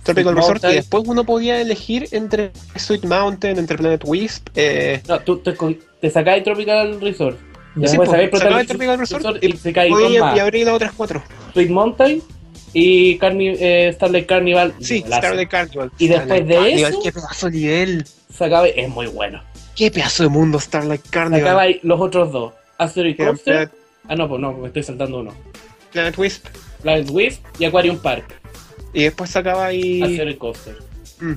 Tropical 0.05 0.35
Resort 0.35 0.63
y 0.65 0.73
después 0.75 1.03
uno 1.07 1.23
podía 1.25 1.59
elegir 1.59 2.07
entre 2.11 2.51
Sweet 2.75 3.03
Mountain, 3.05 3.57
entre 3.57 3.77
Planet 3.77 4.01
Wisp. 4.05 4.47
Eh, 4.55 5.01
No, 5.07 5.19
tú 5.19 5.39
te, 5.39 5.53
te 5.99 6.09
sacáis 6.09 6.43
Tropical 6.43 7.01
Resort. 7.01 7.37
Ya. 7.75 7.81
Después 7.81 8.07
pues, 8.07 8.09
sacáis 8.11 8.31
sacabais 8.31 8.67
Tropical 8.67 8.97
Tropical 8.97 8.99
Resort, 8.99 9.23
Resort 9.23 9.43
y 9.43 9.57
se 9.57 9.73
cae 9.73 9.89
más. 9.89 10.37
y 10.37 10.39
abrí 10.39 10.63
las 10.63 10.75
otras 10.75 10.93
cuatro. 10.95 11.23
Sweet 11.53 11.69
Mountain 11.69 12.21
y 12.73 13.17
Carni 13.17 13.49
eh, 13.49 13.91
Starlight 13.93 14.27
Carnival. 14.27 14.73
Sí. 14.79 15.03
Starlight 15.05 15.49
Carnival. 15.49 15.91
Y 15.97 16.07
después 16.07 16.25
Starlight 16.41 16.47
de 16.47 16.55
Carnival, 16.55 16.91
eso- 16.93 17.01
Qué 17.03 17.11
pedazo 17.11 17.45
de 17.47 17.51
nivel. 17.57 18.05
Sacabais- 18.37 18.73
es 18.75 18.89
muy 18.89 19.07
bueno. 19.07 19.41
Qué 19.75 19.91
pedazo 19.91 20.23
de 20.23 20.29
mundo 20.29 20.59
Starlight 20.59 21.01
Carnival. 21.09 21.41
Sacabais 21.41 21.77
los 21.83 21.99
otros 21.99 22.31
dos. 22.31 22.53
Asteroid 22.77 23.17
Coaster. 23.17 23.71
Ah, 24.07 24.15
no, 24.15 24.27
pues 24.29 24.39
no, 24.39 24.53
me 24.53 24.67
estoy 24.67 24.83
saltando 24.83 25.19
uno. 25.19 25.33
Planet 25.91 26.17
Wisp. 26.17 26.45
Planet 26.81 27.09
Wisp 27.09 27.41
y 27.57 27.65
Aquarium 27.65 27.97
Park. 27.97 28.25
Y 28.95 29.03
después 29.03 29.29
sacaba 29.29 29.65
ahí. 29.65 30.01
Asteroid 30.01 30.37
Coaster. 30.37 30.77
Mm. 31.19 31.33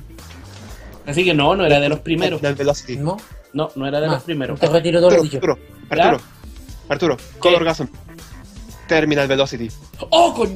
Así 1.05 1.23
que 1.25 1.33
no, 1.33 1.55
no 1.55 1.65
era 1.65 1.79
de 1.79 1.89
los 1.89 1.99
primeros. 1.99 2.41
Del 2.41 2.55
Velocity. 2.55 2.95
¿No? 2.97 3.17
No, 3.53 3.69
no 3.75 3.87
era 3.87 3.99
de 3.99 4.07
Ah, 4.07 4.11
los 4.11 4.23
primeros. 4.23 4.59
Te 4.59 4.67
retiro 4.67 4.99
todo 4.99 5.09
lo 5.09 5.15
Arturo, 5.17 5.29
dicho. 5.31 5.37
Arturo, 5.37 5.59
Arturo, 5.89 6.21
Arturo, 6.87 7.17
Color 7.39 7.63
Gasm. 7.65 7.87
Terminal 8.87 9.27
Velocity. 9.27 9.69
¡Oh, 10.09 10.33
con... 10.33 10.55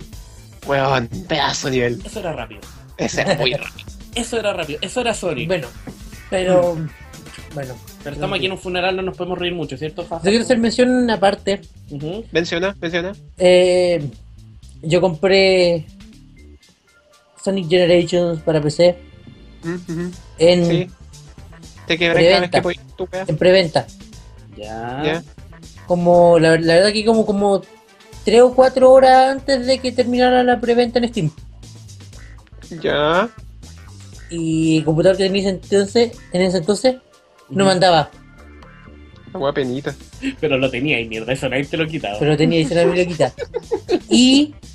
Weón, 0.65 1.07
pedazo 1.27 1.67
de 1.67 1.71
nivel. 1.73 2.01
Eso 2.05 2.19
era 2.19 2.33
rápido. 2.33 2.61
Ese 2.97 3.21
era 3.21 3.35
muy 3.35 3.53
rápido. 3.53 3.87
Eso 4.15 4.39
era 4.39 4.53
rápido. 4.53 4.79
Eso 4.81 5.01
era 5.01 5.13
Sonic. 5.13 5.47
Bueno, 5.47 5.67
pero. 6.29 6.77
Bueno, 7.53 7.75
Pero 8.03 8.15
estamos 8.15 8.37
aquí 8.37 8.45
en 8.47 8.53
un 8.53 8.57
funeral, 8.57 8.95
no 8.95 9.01
nos 9.01 9.17
podemos 9.17 9.37
reír 9.37 9.53
mucho, 9.53 9.77
¿cierto, 9.77 10.03
yo 10.09 10.19
quiero 10.21 10.43
hacer 10.43 10.57
mención 10.57 11.07
aparte. 11.11 11.61
Ujú. 11.91 12.25
Menciona, 12.31 12.75
menciona. 12.81 13.11
Eh, 13.37 14.03
yo 14.81 15.01
compré 15.01 15.85
Sonic 17.43 17.67
Generations 17.69 18.39
para 18.41 18.61
PC 18.61 18.97
Mm, 19.63 20.09
en, 20.39 20.65
Sí. 20.65 20.87
Te 21.87 21.97
quebré 21.97 22.29
cada 22.29 22.39
vez 22.41 22.49
Preventa. 22.49 22.61
que 22.61 22.95
tu 22.97 23.07
en 23.31 23.37
preventa. 23.37 23.87
Ya. 24.57 25.23
Como 25.87 26.37
la, 26.39 26.57
la 26.59 26.73
verdad 26.75 26.91
que 26.93 27.05
como 27.05 27.25
como 27.25 27.61
3 28.25 28.41
o 28.41 28.53
4 28.53 28.91
horas 28.91 29.31
antes 29.31 29.65
de 29.65 29.79
que 29.79 29.91
terminara 29.93 30.43
la 30.43 30.59
preventa 30.59 30.99
en 30.99 31.07
Steam. 31.09 31.31
Ya. 32.81 33.29
Y 34.29 34.77
el 34.79 34.85
computador 34.85 35.17
que 35.17 35.23
tenía 35.25 35.49
en 35.49 35.55
ese 35.55 35.63
entonces, 35.63 36.11
en 36.31 36.41
ese 36.41 36.57
entonces 36.57 36.95
no 37.49 37.57
Ujú. 37.57 37.65
me 37.65 37.71
andaba, 37.71 38.09
La 39.33 39.39
wea 39.39 39.53
penita. 39.53 39.93
Pero 40.39 40.57
lo 40.57 40.69
tenía 40.69 40.99
y 40.99 41.07
mierda, 41.07 41.33
eso 41.33 41.47
nadie 41.49 41.65
te 41.65 41.77
lo 41.77 41.87
quitaba. 41.87 42.17
pero 42.19 42.35
tenía 42.37 42.59
edición 42.59 42.85
biblioteca. 42.93 43.33
Y 44.09 44.53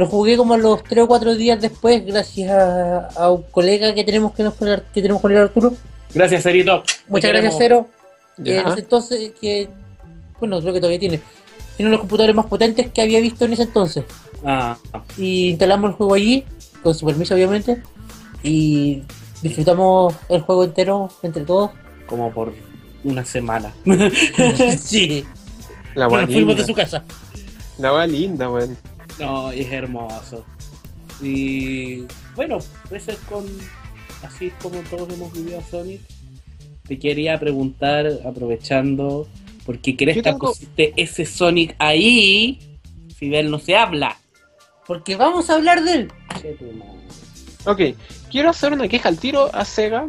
lo 0.00 0.06
jugué 0.06 0.36
como 0.38 0.54
a 0.54 0.56
los 0.58 0.82
3 0.84 1.04
o 1.04 1.06
4 1.08 1.34
días 1.34 1.60
después 1.60 2.04
gracias 2.06 2.50
a, 2.50 3.08
a 3.08 3.30
un 3.30 3.42
colega 3.50 3.94
que 3.94 4.02
tenemos 4.02 4.32
que, 4.32 4.42
nos, 4.42 4.54
que 4.54 5.02
tenemos 5.02 5.20
con 5.20 5.30
el 5.30 5.38
Arturo. 5.38 5.74
Gracias, 6.14 6.42
Cerito. 6.42 6.82
Muchas 7.08 7.30
gracias, 7.32 7.54
Cero. 7.58 7.86
Que 8.42 8.54
Ya. 8.54 8.60
en 8.62 8.68
ese 8.68 8.80
entonces, 8.80 9.32
que 9.38 9.68
bueno, 10.38 10.58
creo 10.60 10.72
que 10.72 10.80
todavía 10.80 10.98
tiene. 10.98 11.20
Tiene 11.76 11.88
uno 11.88 11.90
de 11.90 11.92
los 11.92 12.00
computadores 12.00 12.34
más 12.34 12.46
potentes 12.46 12.90
que 12.90 13.02
había 13.02 13.20
visto 13.20 13.44
en 13.44 13.52
ese 13.52 13.64
entonces. 13.64 14.04
Ah, 14.44 14.76
Y 15.18 15.50
instalamos 15.50 15.90
el 15.90 15.96
juego 15.96 16.14
allí, 16.14 16.44
con 16.82 16.94
su 16.94 17.04
permiso 17.04 17.34
obviamente. 17.34 17.82
Y 18.42 19.02
disfrutamos 19.42 20.14
el 20.30 20.40
juego 20.40 20.64
entero 20.64 21.10
entre 21.22 21.44
todos. 21.44 21.70
como 22.06 22.32
por 22.32 22.54
una 23.04 23.24
semana. 23.24 23.72
sí. 24.78 25.24
La 25.94 26.06
Bueno, 26.08 26.26
fuimos 26.26 26.56
de 26.56 26.64
su 26.64 26.72
casa. 26.74 27.04
La 27.78 27.92
wea 27.94 28.06
linda, 28.06 28.50
weón. 28.50 28.76
No, 29.20 29.50
es 29.52 29.70
hermoso. 29.72 30.44
Y 31.22 32.04
bueno, 32.34 32.58
ese 32.90 33.12
es 33.12 33.18
con. 33.28 33.44
Así 34.22 34.46
es 34.46 34.52
como 34.62 34.78
todos 34.80 35.12
hemos 35.12 35.32
vivido 35.32 35.58
a 35.58 35.62
Sonic. 35.62 36.00
te 36.86 36.98
quería 36.98 37.38
preguntar, 37.38 38.06
aprovechando, 38.26 39.28
porque 39.64 39.96
crees 39.96 40.22
que 40.22 40.32
pusiste 40.34 40.92
ese 40.96 41.24
Sonic 41.24 41.74
ahí, 41.78 42.78
si 43.18 43.28
de 43.28 43.40
él 43.40 43.50
no 43.50 43.58
se 43.58 43.76
habla. 43.76 44.16
Porque 44.86 45.14
vamos 45.16 45.48
a 45.50 45.54
hablar 45.54 45.84
de 45.84 45.92
él. 45.94 46.12
Ok, 47.66 47.80
quiero 48.30 48.50
hacer 48.50 48.72
una 48.72 48.88
queja 48.88 49.08
al 49.08 49.18
tiro 49.18 49.54
a 49.54 49.64
Sega 49.64 50.06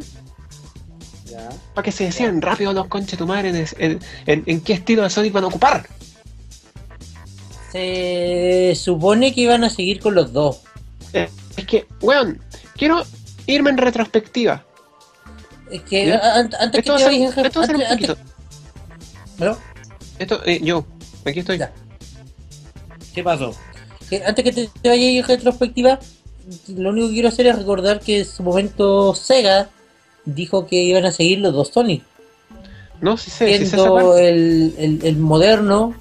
Ya. 1.29 1.49
para 1.75 1.85
que 1.85 1.91
se 1.91 2.05
decían 2.05 2.41
rápido 2.41 2.73
los 2.73 2.87
conches 2.87 3.19
tu 3.19 3.27
madre 3.27 3.49
en, 3.49 3.55
en- 3.77 3.99
en- 4.25 4.43
en 4.45 4.61
qué 4.61 4.73
estilo 4.73 5.03
de 5.03 5.09
Sonic 5.09 5.33
van 5.33 5.43
a 5.43 5.47
ocupar. 5.47 5.87
Se 7.71 8.73
supone 8.75 9.33
que 9.33 9.41
iban 9.41 9.63
a 9.63 9.69
seguir 9.69 9.99
con 9.99 10.15
los 10.15 10.33
dos. 10.33 10.61
Eh, 11.13 11.29
es 11.57 11.65
que, 11.65 11.85
weón, 12.01 12.41
quiero 12.75 13.03
irme 13.47 13.69
en 13.69 13.77
retrospectiva. 13.77 14.65
Es 15.69 15.81
que 15.83 16.13
antes 16.13 16.59
Esto 16.59 16.71
que 16.71 16.81
te 16.81 16.91
vayas 17.05 17.37
esto 17.37 17.59
va 17.59 17.63
a 17.63 17.67
ser 17.67 17.75
un 17.77 17.81
antes- 17.83 18.07
poquito. 18.09 18.11
antes- 18.13 19.39
¿no? 19.39 19.57
Esto, 20.19 20.41
eh, 20.45 20.59
yo, 20.61 20.85
aquí 21.25 21.39
estoy. 21.39 21.57
Ya. 21.57 21.71
¿Qué 23.13 23.23
pasó? 23.23 23.55
que 24.09 24.21
antes 24.25 24.43
que 24.43 24.51
te, 24.51 24.69
te 24.81 24.89
vayas 24.89 25.23
en 25.23 25.25
retrospectiva, 25.37 25.97
lo 26.67 26.89
único 26.89 27.07
que 27.07 27.13
quiero 27.13 27.29
hacer 27.29 27.47
es 27.47 27.57
recordar 27.57 28.01
que 28.01 28.19
en 28.19 28.25
su 28.25 28.43
momento 28.43 29.15
Sega 29.15 29.69
dijo 30.25 30.67
que 30.67 30.75
iban 30.83 31.05
a 31.05 31.13
seguir 31.13 31.39
los 31.39 31.53
dos 31.53 31.69
Sonic, 31.69 32.03
No, 32.99 33.15
sí 33.15 33.31
sé, 33.31 33.57
sí 33.57 33.65
siendo 33.67 34.17
el, 34.17 34.75
el, 34.77 34.99
el 35.03 35.15
moderno 35.17 35.95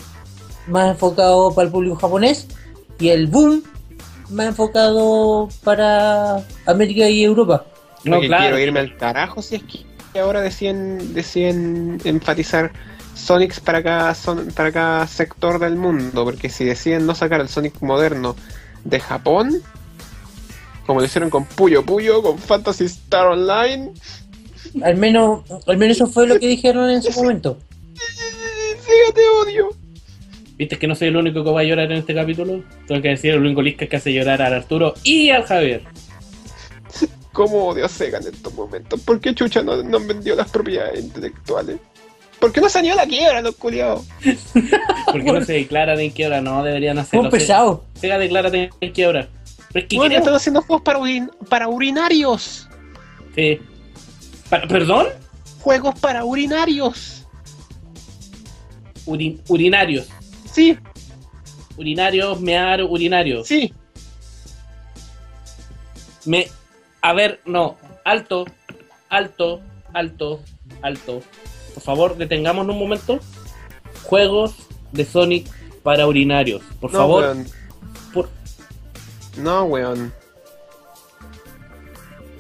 más 0.69 0.91
enfocado 0.91 1.55
para 1.55 1.67
el 1.67 1.73
público 1.73 1.97
japonés 1.97 2.47
y 2.99 3.09
el 3.09 3.27
boom 3.27 3.63
más 4.31 4.47
enfocado 4.49 5.49
para 5.65 6.45
América 6.67 7.09
y 7.09 7.25
Europa. 7.25 7.65
No, 8.05 8.13
Porque 8.17 8.29
claro. 8.29 8.43
quiero 8.45 8.59
irme 8.59 8.81
al 8.81 8.97
carajo 8.97 9.43
si 9.43 9.57
es 9.57 9.63
que 9.65 10.19
ahora 10.21 10.41
deciden, 10.41 11.13
deciden 11.15 12.01
enfatizar 12.05 12.73
Sonics 13.15 13.61
para 13.61 13.83
cada, 13.83 14.15
son- 14.15 14.49
para 14.55 14.73
cada 14.73 15.07
sector 15.07 15.59
del 15.59 15.77
mundo. 15.77 16.25
Porque 16.25 16.49
si 16.49 16.65
deciden 16.65 17.07
no 17.07 17.15
sacar 17.15 17.41
el 17.41 17.49
Sonic 17.49 17.81
moderno 17.83 18.37
de 18.85 18.99
Japón, 19.01 19.61
como 20.87 21.01
lo 21.01 21.07
hicieron 21.07 21.29
con 21.31 21.45
Puyo 21.45 21.85
Puyo, 21.85 22.23
con 22.23 22.39
Fantasy 22.39 22.85
Star 22.85 23.27
Online, 23.27 23.93
Al 24.83 24.97
menos, 24.97 25.43
al 25.67 25.77
menos 25.77 25.97
eso 25.97 26.07
fue 26.07 26.27
lo 26.27 26.39
que 26.39 26.47
dijeron 26.47 26.89
en 26.91 27.03
su 27.03 27.11
momento. 27.21 27.59
fíjate 27.95 29.21
odio. 29.43 29.69
¿Viste 30.61 30.79
que 30.79 30.87
no 30.87 30.95
soy 30.95 31.09
el 31.09 31.17
único 31.17 31.43
que 31.43 31.51
va 31.51 31.61
a 31.61 31.65
llorar 31.65 31.91
en 31.91 31.97
este 32.01 32.15
capítulo? 32.15 32.63
Tengo 32.87 33.01
que 33.01 33.09
decir 33.09 33.31
el 33.33 33.41
único 33.41 33.63
Lisca 33.63 33.87
que 33.87 33.97
hace 33.97 34.13
llorar 34.13 34.43
al 34.43 34.53
Arturo 34.53 34.93
y 35.05 35.31
al 35.31 35.45
Javier. 35.45 35.85
¿Cómo 37.33 37.69
odio 37.69 37.87
a 37.87 37.89
Sega 37.89 38.19
en 38.19 38.27
estos 38.27 38.53
momentos? 38.53 39.01
¿Por 39.01 39.19
qué 39.23 39.35
Chucha 39.35 39.63
no, 39.63 39.83
no 39.83 39.99
vendió 40.01 40.37
las 40.37 40.51
propiedades 40.51 41.03
intelectuales? 41.03 41.79
¿Por 42.39 42.53
qué 42.53 42.61
no 42.61 42.69
salió 42.69 42.93
a 42.93 42.97
la 42.97 43.07
quiebra, 43.07 43.41
los 43.41 43.57
culiados? 43.57 44.05
¿Por 45.07 45.25
qué 45.25 45.33
no 45.33 45.43
se 45.43 45.55
declaran 45.55 45.99
en 45.99 46.11
quiebra? 46.11 46.43
No, 46.43 46.63
deberían 46.63 46.97
Fue 46.97 47.03
hacerlo. 47.05 47.25
un 47.25 47.31
pesado. 47.31 47.85
Sega, 47.95 48.19
declárate 48.19 48.69
en 48.83 48.93
quiebra. 48.93 49.29
Pero 49.73 49.83
es 49.85 49.89
que 49.89 49.97
Bueno, 49.97 50.15
están 50.15 50.35
haciendo 50.35 50.61
juegos 50.61 50.83
para, 50.83 50.99
urin- 50.99 51.31
para 51.49 51.69
urinarios. 51.69 52.69
Sí. 53.35 53.61
¿Perdón? 54.51 55.07
Juegos 55.61 55.99
para 56.01 56.23
urinarios. 56.27 57.27
Uri- 59.07 59.41
urinarios. 59.49 60.09
Sí, 60.53 60.77
Urinarios, 61.77 62.41
mear, 62.41 62.83
urinarios. 62.85 63.47
sí. 63.47 63.73
Me. 66.27 66.49
A 67.03 67.13
ver, 67.15 67.41
no. 67.47 67.77
Alto, 68.05 68.45
alto, 69.09 69.61
alto, 69.95 70.41
alto. 70.83 71.23
Por 71.75 71.83
favor, 71.83 72.17
detengámonos 72.17 72.75
un 72.75 72.81
momento. 72.81 73.21
Juegos 74.05 74.55
de 74.93 75.05
Sonic 75.07 75.49
para 75.83 76.07
urinarios. 76.07 76.63
Por 76.81 76.93
no, 76.93 76.99
favor. 76.99 77.23
weón. 77.25 77.47
por- 78.13 78.29
No, 79.39 79.65
weón. 79.65 80.13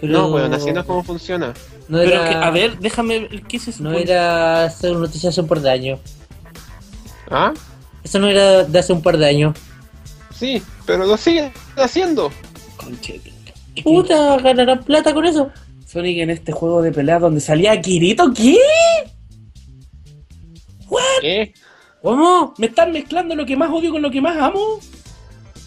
Pero 0.00 0.12
No, 0.12 0.28
weón, 0.28 0.52
así 0.52 0.72
no 0.72 0.80
es 0.80 0.86
como 0.86 1.02
funciona. 1.04 1.54
no 1.88 1.98
Pero 1.98 2.10
era, 2.22 2.28
que, 2.28 2.34
a 2.34 2.50
ver, 2.50 2.78
déjame. 2.78 3.28
¿Qué 3.48 3.58
se 3.58 3.70
no 3.70 3.76
supone? 3.76 4.02
era 4.02 4.64
hace 4.64 4.90
una 4.90 5.00
noticia 5.00 5.30
hace 5.30 5.40
un 5.40 5.48
par 5.48 5.60
de 5.60 5.70
años. 5.70 6.00
¿Ah? 7.30 7.54
Eso 8.02 8.18
no 8.18 8.28
era 8.28 8.64
de 8.64 8.78
hace 8.78 8.92
un 8.92 9.02
par 9.02 9.18
de 9.18 9.26
años. 9.26 9.56
Sí, 10.34 10.62
pero 10.86 11.06
lo 11.06 11.16
siguen 11.16 11.52
haciendo. 11.76 12.32
Que 13.02 13.20
Puta, 13.82 14.38
ganarán 14.38 14.82
plata 14.82 15.12
con 15.12 15.26
eso. 15.26 15.50
Sonic 15.86 16.18
en 16.18 16.30
este 16.30 16.52
juego 16.52 16.82
de 16.82 16.92
pelea 16.92 17.18
donde 17.18 17.40
salía 17.40 17.80
Kirito, 17.80 18.32
¿qué? 18.32 18.56
¿Qué? 21.20 21.52
¿Cómo? 22.02 22.54
¿Me 22.58 22.66
están 22.66 22.92
mezclando 22.92 23.34
lo 23.34 23.44
que 23.44 23.56
más 23.56 23.70
odio 23.70 23.90
con 23.90 24.00
lo 24.00 24.10
que 24.10 24.20
más 24.20 24.36
amo? 24.36 24.80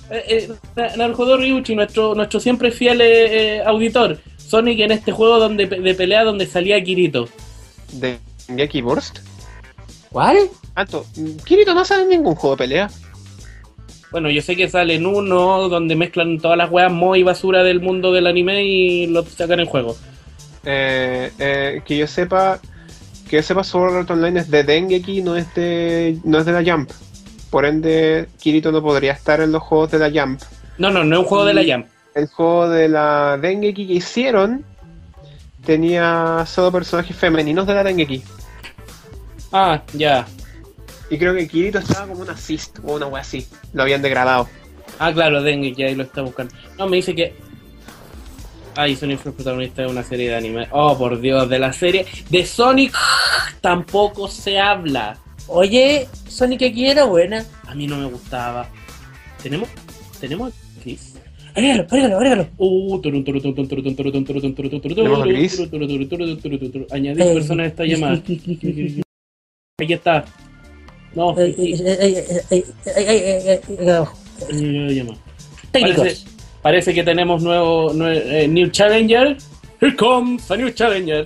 Eh, 0.09 0.49
eh, 0.77 1.37
Ryuchi, 1.37 1.75
nuestro, 1.75 2.15
nuestro 2.15 2.39
siempre 2.39 2.71
fiel 2.71 3.01
eh, 3.01 3.57
eh, 3.57 3.63
auditor. 3.65 4.19
Sonic 4.37 4.79
en 4.79 4.91
este 4.91 5.11
juego 5.11 5.39
donde, 5.39 5.67
de 5.67 5.95
pelea 5.95 6.23
donde 6.23 6.45
salía 6.45 6.83
Kirito. 6.83 7.27
¿De 7.93 8.17
Geki 8.47 8.81
Burst? 8.81 9.19
¿Cuál? 10.13 10.37
Alto. 10.75 11.05
Kirito 11.43 11.73
no 11.73 11.83
sale 11.83 12.03
en 12.03 12.09
ningún 12.09 12.35
juego 12.35 12.55
de 12.55 12.59
pelea. 12.59 12.89
Bueno, 14.11 14.29
yo 14.29 14.43
sé 14.43 14.55
que 14.55 14.69
sale 14.69 14.93
en 14.93 15.07
uno 15.07 15.67
donde 15.67 15.95
mezclan 15.95 16.37
todas 16.37 16.55
las 16.55 16.71
weas 16.71 16.91
mo 16.91 17.15
y 17.15 17.23
basura 17.23 17.63
del 17.63 17.81
mundo 17.81 18.13
del 18.13 18.27
anime 18.27 18.63
y 18.63 19.07
lo 19.07 19.25
sacan 19.25 19.59
en 19.59 19.65
juego. 19.65 19.97
Eh, 20.65 21.31
eh, 21.39 21.81
que 21.83 21.97
yo 21.97 22.05
sepa. 22.05 22.59
Que 23.27 23.37
yo 23.37 23.43
sepa, 23.43 23.63
Sword 23.63 23.95
Art 23.95 24.11
Online 24.11 24.41
es 24.41 24.51
de 24.51 24.63
Dengeki, 24.63 25.23
no 25.23 25.35
es 25.35 25.51
de, 25.55 26.19
no 26.23 26.37
es 26.37 26.45
de 26.45 26.51
la 26.51 26.63
Jump. 26.63 26.91
Por 27.49 27.65
ende, 27.65 28.27
Kirito 28.39 28.71
no 28.71 28.83
podría 28.83 29.13
estar 29.13 29.41
en 29.41 29.51
los 29.51 29.63
juegos 29.63 29.89
de 29.91 29.99
la 29.99 30.11
Jump. 30.11 30.39
No, 30.77 30.91
no, 30.91 31.03
no 31.03 31.15
es 31.15 31.19
un 31.21 31.25
juego 31.25 31.45
de 31.45 31.53
la 31.55 31.63
Jam. 31.65 31.85
El 32.13 32.27
juego 32.27 32.69
de 32.69 32.87
la 32.87 33.39
Dengeki 33.41 33.87
que 33.87 33.93
hicieron 33.93 34.63
tenía 35.65 36.45
solo 36.45 36.71
personajes 36.71 37.15
femeninos 37.15 37.65
de 37.65 37.73
la 37.73 37.83
Dengeki. 37.83 38.21
Ah, 39.53 39.83
ya. 39.93 40.25
Y 41.11 41.17
creo 41.19 41.35
que 41.35 41.47
Kirito 41.47 41.77
estaba 41.77 42.07
como 42.07 42.21
un 42.23 42.29
assist 42.29 42.79
o 42.83 42.95
una 42.95 43.05
wea 43.05 43.21
así. 43.21 43.45
Lo 43.71 43.83
habían 43.83 44.01
degradado. 44.01 44.49
Ah, 44.97 45.13
claro, 45.13 45.43
Dengue, 45.43 45.73
que 45.73 45.85
ahí 45.85 45.95
lo 45.95 46.03
está 46.03 46.23
buscando. 46.23 46.53
No, 46.79 46.87
me 46.87 46.97
dice 46.97 47.13
que. 47.13 47.35
Ay, 48.75 48.95
Sonic 48.95 49.19
fue 49.19 49.29
el 49.29 49.35
protagonista 49.35 49.83
de 49.83 49.89
una 49.89 50.03
serie 50.03 50.29
de 50.29 50.35
anime. 50.35 50.67
Oh, 50.71 50.97
por 50.97 51.21
Dios, 51.21 51.47
de 51.47 51.59
la 51.59 51.71
serie. 51.71 52.07
De 52.31 52.43
Sonic 52.45 52.95
tampoco 53.61 54.27
se 54.27 54.59
habla. 54.59 55.19
Oye, 55.45 56.07
Sonic 56.27 56.63
aquí 56.63 56.87
era 56.87 57.03
buena. 57.03 57.45
A 57.67 57.75
mí 57.75 57.85
no 57.85 57.97
me 57.97 58.05
gustaba. 58.05 58.67
¿Tenemos? 59.43 59.69
¿Tenemos 60.19 60.51
a 60.51 60.81
Chris? 60.81 61.13
Uh, 62.57 62.99
Añadir 66.89 67.33
persona 67.33 67.65
esta 67.67 67.85
llamada 67.85 68.19
está. 69.91 70.25
No. 71.15 71.35
Técnicos. 75.71 76.25
Parece, 76.61 76.93
que 76.93 77.03
tenemos 77.03 77.43
nuevo, 77.43 77.93
nue- 77.93 78.23
eh, 78.25 78.47
New 78.47 78.69
Challenger. 78.69 79.37
Here 79.81 79.95
comes 79.97 80.49
a 80.49 80.55
New 80.55 80.69
Challenger. 80.71 81.25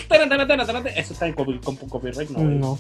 Eso 0.96 1.14
está 1.14 1.28
en 1.28 1.36
copy- 1.36 1.60
con, 1.60 1.76
copyright, 1.76 2.30
no. 2.32 2.40
No, 2.40 2.80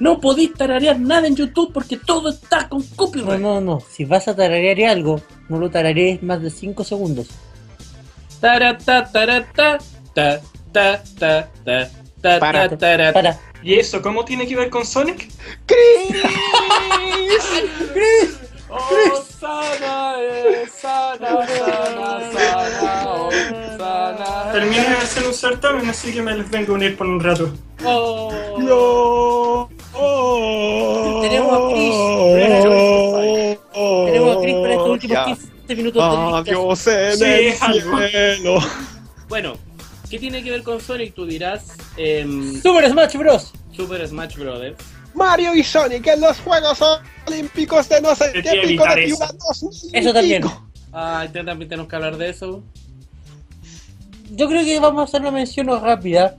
No 0.00 0.20
podéis 0.20 0.52
tararear 0.54 0.98
nada 0.98 1.28
en 1.28 1.36
YouTube 1.36 1.72
porque 1.72 1.96
todo 1.96 2.30
está 2.30 2.68
con 2.68 2.80
no, 2.80 2.86
copyright. 2.96 3.40
no, 3.40 3.60
no. 3.60 3.80
Si 3.88 4.04
vas 4.04 4.26
a 4.26 4.34
tararear 4.34 4.90
algo, 4.90 5.20
no 5.48 5.58
lo 5.58 5.70
tararees 5.70 6.20
más 6.24 6.42
de 6.42 6.50
5 6.50 6.82
segundos. 6.82 7.28
Tara, 8.40 8.76
ta, 8.76 9.04
tara, 9.10 9.46
ta, 9.54 9.78
ta, 10.12 10.40
ta, 10.72 11.02
ta, 11.18 11.48
ta, 11.64 11.88
ta, 12.20 12.38
Para. 12.40 12.68
ta, 12.68 12.76
tara. 12.78 13.12
Para. 13.12 13.38
¿Y 13.64 13.74
eso 13.78 14.02
cómo 14.02 14.24
tiene 14.26 14.46
que 14.46 14.54
ver 14.56 14.68
con 14.68 14.84
Sonic? 14.84 15.28
Oh, 18.68 19.24
sana, 19.40 20.16
eh, 20.20 20.66
sana, 20.70 21.46
sana, 21.46 22.32
sana, 22.32 23.04
oh, 23.06 23.30
sana. 23.78 24.52
Terminé 24.52 24.82
de 24.82 24.96
hacer 24.96 25.26
un 25.26 25.32
certamen, 25.32 25.88
así 25.88 26.12
que 26.12 26.20
me 26.20 26.36
les 26.36 26.50
vengo 26.50 26.72
a 26.72 26.74
unir 26.76 26.94
por 26.96 27.06
un 27.06 27.20
rato. 27.20 27.54
Oh. 27.84 28.30
Tenemos 31.22 31.52
a 31.52 31.58
Chris. 31.72 31.94
Tenemos 34.06 34.36
a 34.36 34.40
Chris 34.40 34.54
para 34.56 34.72
estos 34.72 34.88
últimos 34.90 35.16
Ya. 35.16 35.24
15 35.24 35.74
minutos. 35.76 36.02
Adiós 36.02 36.86
en 36.88 37.16
Sí, 37.16 37.24
el 37.24 37.54
cielo. 37.54 38.58
Bueno, 39.28 39.56
¿qué 40.10 40.18
tiene 40.18 40.42
que 40.42 40.50
ver 40.50 40.62
con 40.62 40.80
Sonic? 40.80 41.14
Tú 41.14 41.26
dirás 41.26 41.66
em, 41.96 42.60
Super 42.62 42.88
Smash 42.90 43.16
Bros. 43.16 43.52
Super 43.72 44.06
Smash 44.06 44.36
Brothers. 44.36 44.76
Mario 45.14 45.54
y 45.54 45.62
Sonic 45.62 46.06
en 46.08 46.20
los 46.20 46.38
Juegos 46.40 46.78
Olímpicos 47.26 47.88
de 47.88 48.00
no 48.00 48.14
sé 48.14 48.30
qué 48.32 48.42
que 48.42 48.66
pico 48.66 48.84
de 48.84 49.08
2005. 49.08 49.88
Eso 49.92 50.12
también. 50.12 50.44
Ah, 50.92 51.26
también 51.32 51.68
tenemos 51.68 51.88
que 51.88 51.96
hablar 51.96 52.16
de 52.16 52.30
eso. 52.30 52.62
Yo 54.30 54.48
creo 54.48 54.64
que 54.64 54.78
vamos 54.80 55.00
a 55.02 55.04
hacer 55.04 55.20
una 55.20 55.30
mención 55.30 55.66
rápida 55.68 56.36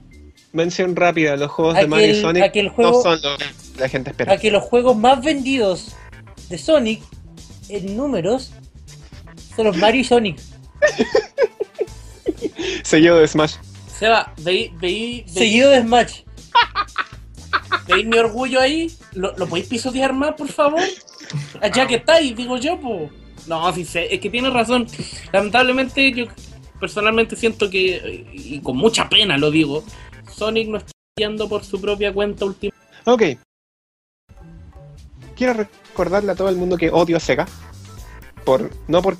mención 0.52 0.96
rápida, 0.96 1.36
los 1.36 1.50
juegos 1.50 1.74
de 1.76 1.86
Mario 1.86 2.10
y 2.12 2.20
Sonic 2.20 2.42
aquel 2.42 2.68
juego- 2.70 2.92
no 2.92 3.02
son 3.02 3.20
lo 3.22 3.36
que 3.36 3.44
la 3.78 3.88
gente 3.90 4.10
espera. 4.10 4.32
A 4.32 4.36
que 4.38 4.50
los 4.50 4.64
juegos 4.64 4.96
más 4.96 5.22
vendidos 5.22 5.92
de 6.48 6.56
Sonic 6.56 7.02
en 7.68 7.94
números 7.96 8.52
son 9.54 9.66
los 9.66 9.76
Mario 9.76 10.00
y 10.00 10.04
Sonic. 10.04 10.38
Seguido 12.82 13.18
de 13.18 13.28
Smash. 13.28 13.56
Seba, 13.98 14.32
veí, 14.38 14.72
veí, 14.80 15.22
veí, 15.22 15.28
Seguido 15.28 15.70
de 15.70 15.82
Smash. 15.82 16.20
veí 17.88 18.04
mi 18.04 18.18
orgullo 18.18 18.60
ahí. 18.60 18.92
¿Lo, 19.14 19.36
¿Lo 19.36 19.46
podéis 19.46 19.68
pisotear 19.68 20.12
más, 20.12 20.34
por 20.34 20.48
favor? 20.48 20.82
Ya 21.74 21.86
que 21.86 21.96
estáis, 21.96 22.36
digo 22.36 22.56
yo, 22.58 22.78
po. 22.80 23.10
No, 23.46 23.72
sí 23.72 23.84
sé, 23.84 24.12
es 24.12 24.20
que 24.20 24.30
tienes 24.30 24.52
razón. 24.52 24.86
Lamentablemente, 25.32 26.12
yo 26.12 26.26
personalmente 26.80 27.36
siento 27.36 27.70
que, 27.70 28.26
y 28.32 28.60
con 28.60 28.76
mucha 28.76 29.08
pena 29.08 29.38
lo 29.38 29.50
digo, 29.50 29.84
Sonic 30.30 30.68
no 30.68 30.78
está 30.78 30.92
yendo 31.16 31.48
por 31.48 31.64
su 31.64 31.80
propia 31.80 32.12
cuenta 32.12 32.44
últimamente. 32.44 32.86
Ok. 33.04 33.22
Quiero 35.36 35.52
recordarle 35.52 36.32
a 36.32 36.34
todo 36.34 36.48
el 36.48 36.56
mundo 36.56 36.76
que 36.76 36.90
odio 36.90 37.16
a 37.16 37.20
Sega. 37.20 37.46
Por, 38.44 38.70
no, 38.88 39.02
por, 39.02 39.16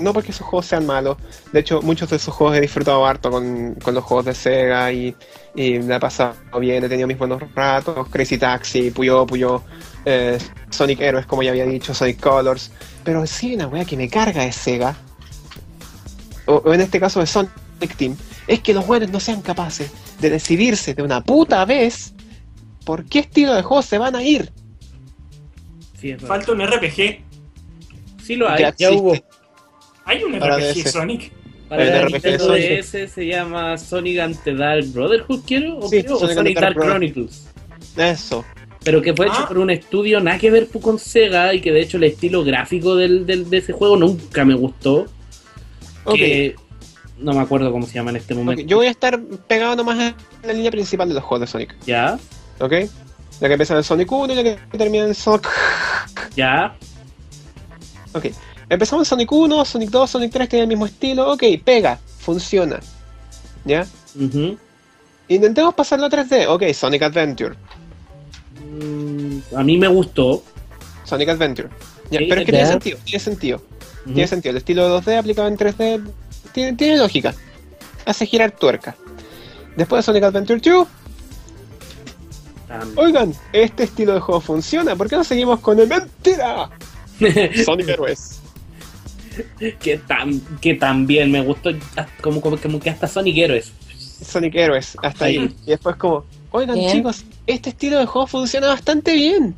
no 0.00 0.12
porque 0.12 0.32
sus 0.32 0.46
juegos 0.46 0.66
sean 0.66 0.86
malos. 0.86 1.16
De 1.52 1.60
hecho, 1.60 1.82
muchos 1.82 2.10
de 2.10 2.18
sus 2.18 2.34
juegos 2.34 2.56
he 2.56 2.60
disfrutado 2.60 3.04
harto 3.06 3.30
con, 3.30 3.74
con 3.76 3.94
los 3.94 4.04
juegos 4.04 4.26
de 4.26 4.34
Sega 4.34 4.92
y, 4.92 5.14
y 5.54 5.78
me 5.78 5.94
ha 5.94 6.00
pasado 6.00 6.34
bien. 6.58 6.84
He 6.84 6.88
tenido 6.88 7.06
mis 7.06 7.18
buenos 7.18 7.42
ratos. 7.54 8.08
Crazy 8.08 8.38
Taxi, 8.38 8.90
Puyo 8.90 9.26
Puyo, 9.26 9.62
eh, 10.04 10.38
Sonic 10.70 11.00
Heroes, 11.00 11.26
como 11.26 11.42
ya 11.42 11.50
había 11.50 11.66
dicho, 11.66 11.94
Sonic 11.94 12.20
Colors. 12.20 12.70
Pero 13.04 13.26
sí, 13.26 13.54
una 13.54 13.66
wea 13.66 13.84
que 13.84 13.96
me 13.96 14.08
carga 14.08 14.44
de 14.44 14.52
Sega. 14.52 14.96
O, 16.46 16.54
o 16.56 16.74
en 16.74 16.80
este 16.80 16.98
caso 16.98 17.20
de 17.20 17.26
Sonic 17.26 17.50
Team. 17.96 18.16
Es 18.46 18.60
que 18.60 18.74
los 18.74 18.86
buenos 18.86 19.10
no 19.10 19.20
sean 19.20 19.42
capaces 19.42 19.90
de 20.20 20.30
decidirse 20.30 20.94
de 20.94 21.02
una 21.02 21.22
puta 21.22 21.64
vez 21.64 22.14
por 22.84 23.04
qué 23.04 23.20
estilo 23.20 23.54
de 23.54 23.62
juego 23.62 23.82
se 23.82 23.98
van 23.98 24.16
a 24.16 24.22
ir. 24.22 24.52
Sí. 26.00 26.16
Falta 26.16 26.52
un 26.52 26.66
RPG. 26.66 27.22
Sí 28.22 28.36
lo 28.36 28.48
hay. 28.48 28.60
Ya 28.62 28.74
Ya 28.76 28.90
hubo. 28.92 29.14
Hay 30.10 30.24
un 30.24 30.38
Para 30.38 30.56
RPG 30.58 30.84
DS. 30.84 30.90
Sonic. 30.92 31.32
Para 31.68 31.82
El 31.84 31.90
la 31.90 32.00
RPG 32.02 32.12
Nintendo 32.12 32.48
de 32.52 32.76
DS 32.82 33.08
se 33.14 33.26
llama 33.26 33.78
Sonic 33.78 34.18
Ante 34.18 34.54
Dark 34.54 34.86
Brotherhood, 34.92 35.40
quiero, 35.46 35.78
o, 35.78 35.88
Sí, 35.88 36.02
creo, 36.02 36.16
o 36.16 36.18
Sonic 36.20 36.34
Sonic, 36.34 36.60
Dark 36.60 36.74
Dark 36.76 36.86
Chronicles. 36.88 37.46
Eso. 37.96 38.44
Pero 38.82 39.00
que 39.02 39.14
fue 39.14 39.26
hecho 39.26 39.40
Ah. 39.40 39.48
por 39.48 39.58
un 39.58 39.70
estudio 39.70 40.20
nada 40.20 40.38
que 40.38 40.50
ver 40.50 40.68
con 40.68 40.98
Sega 40.98 41.54
y 41.54 41.60
que 41.60 41.70
de 41.70 41.80
hecho 41.82 41.96
el 41.98 42.04
estilo 42.04 42.42
gráfico 42.42 42.96
del, 42.96 43.24
del- 43.26 43.48
de 43.50 43.58
ese 43.58 43.72
juego 43.72 43.96
nunca 43.96 44.44
me 44.44 44.54
gustó. 44.54 45.06
Ok. 46.04 46.14
Que 46.16 46.56
no 47.18 47.34
me 47.34 47.40
acuerdo 47.40 47.70
cómo 47.70 47.86
se 47.86 47.92
llama 47.94 48.10
en 48.10 48.16
este 48.16 48.34
momento. 48.34 48.62
Yo 48.64 48.78
voy 48.78 48.86
a 48.86 48.90
estar 48.90 49.20
pegado 49.46 49.76
nomás 49.76 49.98
en 50.00 50.14
la 50.48 50.52
línea 50.54 50.70
principal 50.70 51.06
de 51.08 51.14
los 51.14 51.22
juegos 51.22 51.46
de 51.46 51.52
Sonic. 51.52 51.76
Ya, 51.86 52.18
¿Ok? 52.58 52.72
La 53.40 53.48
que 53.48 53.54
empieza 53.54 53.76
en 53.76 53.84
Sonic 53.84 54.10
1 54.10 54.32
y 54.32 54.36
la 54.36 54.42
que 54.42 54.58
termina 54.76 55.04
en 55.04 55.14
Sonic. 55.14 55.46
ya. 56.36 56.74
Ok. 58.12 58.26
Empezamos 58.70 59.06
Sonic 59.08 59.30
1, 59.30 59.64
Sonic 59.64 59.90
2, 59.90 60.08
Sonic 60.10 60.32
3 60.32 60.48
tienen 60.48 60.62
el 60.62 60.68
mismo 60.68 60.86
estilo. 60.86 61.30
Ok, 61.32 61.42
pega, 61.64 61.98
funciona. 62.20 62.78
¿Ya? 63.64 63.84
Intentemos 65.28 65.74
pasarlo 65.74 66.06
a 66.06 66.08
3D. 66.08 66.46
Ok, 66.48 66.72
Sonic 66.72 67.02
Adventure. 67.02 67.56
Mm, 68.80 69.38
a 69.56 69.62
mí 69.64 69.76
me 69.76 69.88
gustó. 69.88 70.42
Sonic 71.04 71.28
Adventure. 71.30 71.68
Ya, 72.10 72.20
Sí, 72.20 72.26
pero 72.28 72.40
es 72.40 72.46
que 72.46 72.52
tiene 72.52 72.66
sentido, 72.66 72.98
tiene 73.04 73.20
sentido. 73.20 73.62
Tiene 74.04 74.26
sentido. 74.28 74.50
El 74.52 74.56
estilo 74.58 75.00
2D 75.00 75.18
aplicado 75.18 75.48
en 75.48 75.56
3D 75.58 76.02
tiene, 76.52 76.72
tiene 76.76 76.96
lógica. 76.96 77.34
Hace 78.06 78.24
girar 78.26 78.52
tuerca. 78.52 78.96
Después 79.76 79.98
de 80.00 80.02
Sonic 80.04 80.22
Adventure 80.24 80.60
2, 80.60 80.88
Tam- 82.68 82.92
oigan, 82.96 83.34
este 83.52 83.82
estilo 83.84 84.14
de 84.14 84.20
juego 84.20 84.40
funciona. 84.40 84.94
¿Por 84.96 85.08
qué 85.08 85.16
no 85.16 85.24
seguimos 85.24 85.60
con 85.60 85.78
el 85.80 85.88
mentira? 85.88 86.70
Sonic 87.64 87.88
Heroes. 87.88 88.39
que, 89.80 89.98
tan, 89.98 90.40
que 90.60 90.74
también 90.74 91.30
me 91.30 91.40
gustó. 91.42 91.70
ah, 91.96 92.06
Como, 92.20 92.40
como, 92.40 92.56
como 92.56 92.78
que 92.80 92.90
hasta 92.90 93.06
Sonic 93.06 93.36
Heroes. 93.36 93.72
Sonic 94.24 94.54
Heroes, 94.54 94.96
hasta 95.02 95.26
ahí. 95.26 95.54
Y 95.66 95.70
después 95.70 95.96
como, 95.96 96.24
oigan 96.50 96.76
Bien. 96.76 96.92
chicos, 96.92 97.24
este 97.46 97.70
estilo 97.70 97.98
de 97.98 98.06
juego 98.06 98.26
funciona 98.26 98.68
bastante 98.68 99.12
bien. 99.14 99.54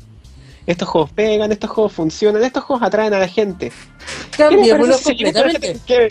Estos 0.65 0.87
juegos 0.87 1.11
pegan, 1.11 1.51
estos 1.51 1.69
juegos 1.69 1.91
funcionan, 1.91 2.43
estos 2.43 2.63
juegos 2.63 2.83
atraen 2.87 3.13
a 3.13 3.19
la 3.19 3.27
gente. 3.27 3.71
¿Qué 4.37 4.43
les 4.43 4.49
Cambiémoslo 4.51 4.85
parece 4.93 5.03
si 5.03 5.03
seguimos 5.09 5.33
con 5.33 5.41
completamente. 5.43 5.71
esta- 5.71 5.85
qué- 5.85 6.07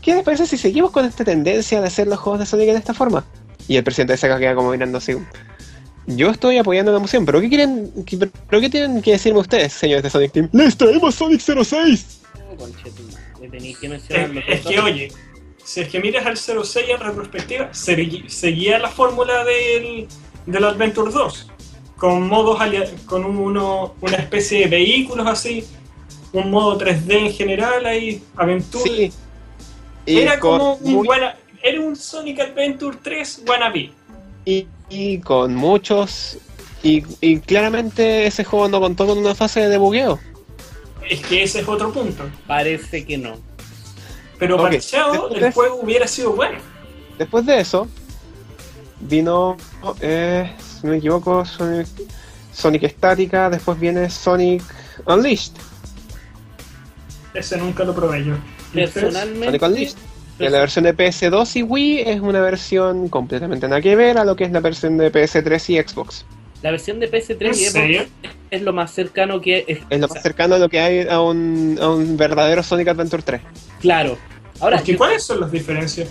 qué 0.00 0.14
les 0.14 0.24
parece 0.24 0.46
si 0.46 0.56
seguimos 0.56 0.90
con 0.92 1.04
esta 1.04 1.24
tendencia 1.24 1.80
de 1.80 1.86
hacer 1.88 2.06
los 2.06 2.18
juegos 2.20 2.38
de 2.38 2.46
Sonic 2.46 2.68
en 2.68 2.76
esta 2.76 2.94
forma? 2.94 3.24
Y 3.66 3.76
el 3.76 3.82
presidente 3.82 4.12
de 4.12 4.16
Sega 4.18 4.38
queda 4.38 4.54
como 4.54 4.70
mirando 4.70 4.98
así. 4.98 5.14
Yo 6.06 6.30
estoy 6.30 6.56
apoyando 6.56 6.92
la 6.92 7.00
moción, 7.00 7.26
pero 7.26 7.40
¿qué 7.40 7.48
quieren, 7.48 7.90
qué- 8.06 8.16
pero 8.48 8.60
qué 8.62 8.70
tienen 8.70 9.02
que 9.02 9.10
decirme 9.12 9.40
ustedes, 9.40 9.72
señores 9.72 10.04
de 10.04 10.10
Sonic 10.10 10.32
Team? 10.32 10.48
¡Les 10.52 10.76
traemos 10.76 11.16
Sonic 11.16 11.40
06! 11.40 12.17
Conchetumare, 12.58 13.48
tenéis 13.50 13.78
que 13.78 13.86
Es, 13.86 13.92
mencionarlo. 13.92 14.40
es 14.46 14.60
que, 14.66 14.80
oye, 14.80 15.12
si 15.64 15.80
es 15.80 15.88
que 15.88 16.00
miras 16.00 16.26
al 16.26 16.36
06 16.36 16.86
en 16.88 17.00
retrospectiva, 17.00 17.70
seguía 17.72 18.78
la 18.78 18.88
fórmula 18.88 19.44
del, 19.44 20.06
del 20.46 20.64
Adventure 20.64 21.10
2, 21.12 21.50
con 21.96 22.26
modos 22.28 22.58
con 23.06 23.24
un- 23.24 23.36
uno, 23.38 23.94
una 24.00 24.16
especie 24.16 24.60
de 24.60 24.66
vehículos 24.66 25.26
así, 25.26 25.64
un 26.32 26.50
modo 26.50 26.76
3D 26.78 27.26
en 27.26 27.32
general, 27.32 27.86
ahí, 27.86 28.22
aventura. 28.36 28.84
Sí. 28.84 29.12
Era 30.06 30.38
como 30.40 30.74
un 30.74 30.92
muy- 30.94 31.06
buena- 31.06 31.36
era 31.62 31.80
un 31.80 31.96
Sonic 31.96 32.40
Adventure 32.40 32.96
3 33.02 33.42
wannabe. 33.46 33.90
y, 34.44 34.66
y 34.88 35.18
con 35.18 35.54
muchos. 35.54 36.38
Y, 36.82 37.02
y 37.20 37.40
claramente 37.40 38.26
ese 38.26 38.44
juego 38.44 38.68
no 38.68 38.80
contó 38.80 39.06
con 39.06 39.18
una 39.18 39.34
fase 39.34 39.68
de 39.68 39.76
bugueo. 39.78 40.18
Es 41.08 41.20
que 41.20 41.42
ese 41.42 41.60
es 41.60 41.68
otro 41.68 41.92
punto. 41.92 42.24
Parece 42.46 43.04
que 43.04 43.18
no. 43.18 43.36
Pero 44.38 44.56
Ok, 44.56 44.62
parcheado, 44.62 45.12
después 45.12 45.34
el 45.34 45.40
de- 45.40 45.52
juego 45.52 45.80
hubiera 45.82 46.06
sido 46.06 46.32
bueno. 46.32 46.58
Después 47.18 47.44
de 47.46 47.60
eso, 47.60 47.88
vino, 49.00 49.56
eh, 50.00 50.52
si 50.58 50.86
no 50.86 50.92
me 50.92 50.98
equivoco, 50.98 51.44
Sonic, 51.44 51.86
Sonic 52.52 52.82
Estática, 52.84 53.50
después 53.50 53.78
viene 53.80 54.08
Sonic 54.10 54.62
Unleashed. 55.06 55.52
Ese 57.34 57.56
nunca 57.56 57.84
lo 57.84 57.94
probé 57.94 58.24
yo. 58.24 58.34
Personalmente, 58.72 59.46
Sonic 59.46 59.62
Unleashed. 59.62 59.96
Que 60.38 60.50
la 60.50 60.60
versión 60.60 60.84
de 60.84 60.94
PS2 60.94 61.56
y 61.56 61.62
Wii 61.64 62.00
es 62.02 62.20
una 62.20 62.40
versión 62.40 63.08
completamente 63.08 63.66
nada 63.66 63.80
que 63.80 63.96
ver 63.96 64.18
a 64.18 64.24
lo 64.24 64.36
que 64.36 64.44
es 64.44 64.52
la 64.52 64.60
versión 64.60 64.96
de 64.96 65.10
PS3 65.10 65.70
y 65.70 65.82
Xbox. 65.82 66.24
La 66.62 66.70
versión 66.70 66.98
de 67.00 67.10
PS3 67.10 67.40
¿En 67.40 67.52
y 67.54 67.94
Xbox 67.96 68.10
es 68.50 68.62
lo 68.62 68.72
más 68.72 68.90
cercano 68.92 69.40
que 69.40 69.64
es. 69.68 69.78
Es 69.90 69.98
lo 70.00 70.06
o 70.06 70.08
más 70.08 70.12
sea, 70.12 70.22
cercano 70.22 70.54
a 70.54 70.58
lo 70.58 70.68
que 70.68 70.80
hay 70.80 71.06
a 71.08 71.20
un, 71.20 71.78
a 71.80 71.88
un 71.90 72.16
verdadero 72.16 72.62
Sonic 72.62 72.88
Adventure 72.88 73.22
3. 73.22 73.40
Claro. 73.80 74.18
Ahora, 74.60 74.82
yo- 74.82 74.96
¿cuáles 74.96 75.22
son 75.22 75.40
las 75.40 75.52
diferencias? 75.52 76.08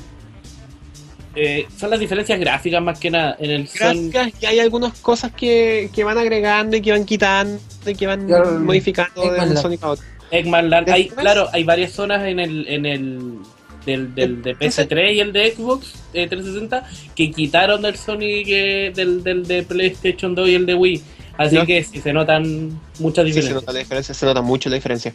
eh, 1.36 1.68
son 1.78 1.92
las 1.92 2.00
diferencias 2.00 2.40
gráficas 2.40 2.82
más 2.82 2.98
que 3.00 3.12
nada. 3.12 3.36
En 3.40 3.52
el 3.52 3.68
Son, 3.68 4.10
Gracias, 4.10 4.42
y 4.42 4.46
hay 4.48 4.60
algunas 4.60 4.94
cosas 5.00 5.32
que, 5.34 5.90
que 5.94 6.04
van 6.04 6.18
agregando 6.18 6.78
y 6.78 6.82
que 6.82 6.92
van 6.92 7.06
quitando 7.06 7.60
y 7.86 7.94
que 7.96 8.08
van 8.08 8.26
Claro, 8.26 8.60
modificando 8.60 9.32
de. 9.32 9.58
Sonic 9.58 9.84
a 9.84 9.90
otro. 9.90 10.06
Eggman 10.32 10.70
Land. 10.70 10.90
Hay, 10.90 11.10
claro, 11.10 11.48
hay 11.54 11.64
varias 11.64 11.92
zonas 11.92 12.24
en 12.26 12.40
el, 12.40 12.68
en 12.68 12.86
el 12.86 13.20
del, 13.88 14.14
del 14.14 14.42
de 14.44 14.56
PS3 14.56 15.14
y 15.16 15.20
el 15.22 15.34
de 15.34 15.52
Xbox 15.56 15.94
eh, 16.14 16.28
360 16.28 16.88
que 17.16 17.32
quitaron 17.32 17.82
del 17.82 17.96
Sonic 17.96 18.48
eh, 18.50 18.92
del, 18.96 19.24
del 19.24 19.48
de 19.48 19.64
PlayStation 19.64 20.36
2 20.36 20.50
y 20.50 20.56
el 20.56 20.66
de 20.68 20.76
Wii. 20.76 21.02
Así 21.38 21.56
No. 21.56 21.66
que 21.66 21.84
sí 21.84 22.00
se 22.02 22.14
notan 22.14 22.80
muchas 23.00 23.26
Sí, 23.26 23.32
se 23.34 23.40
diferencias. 23.40 23.54
nota 23.56 23.72
la 23.74 23.80
diferencia, 23.80 24.14
se 24.14 24.26
nota 24.26 24.42
mucho 24.42 24.70
la 24.70 24.76
diferencia. 24.76 25.14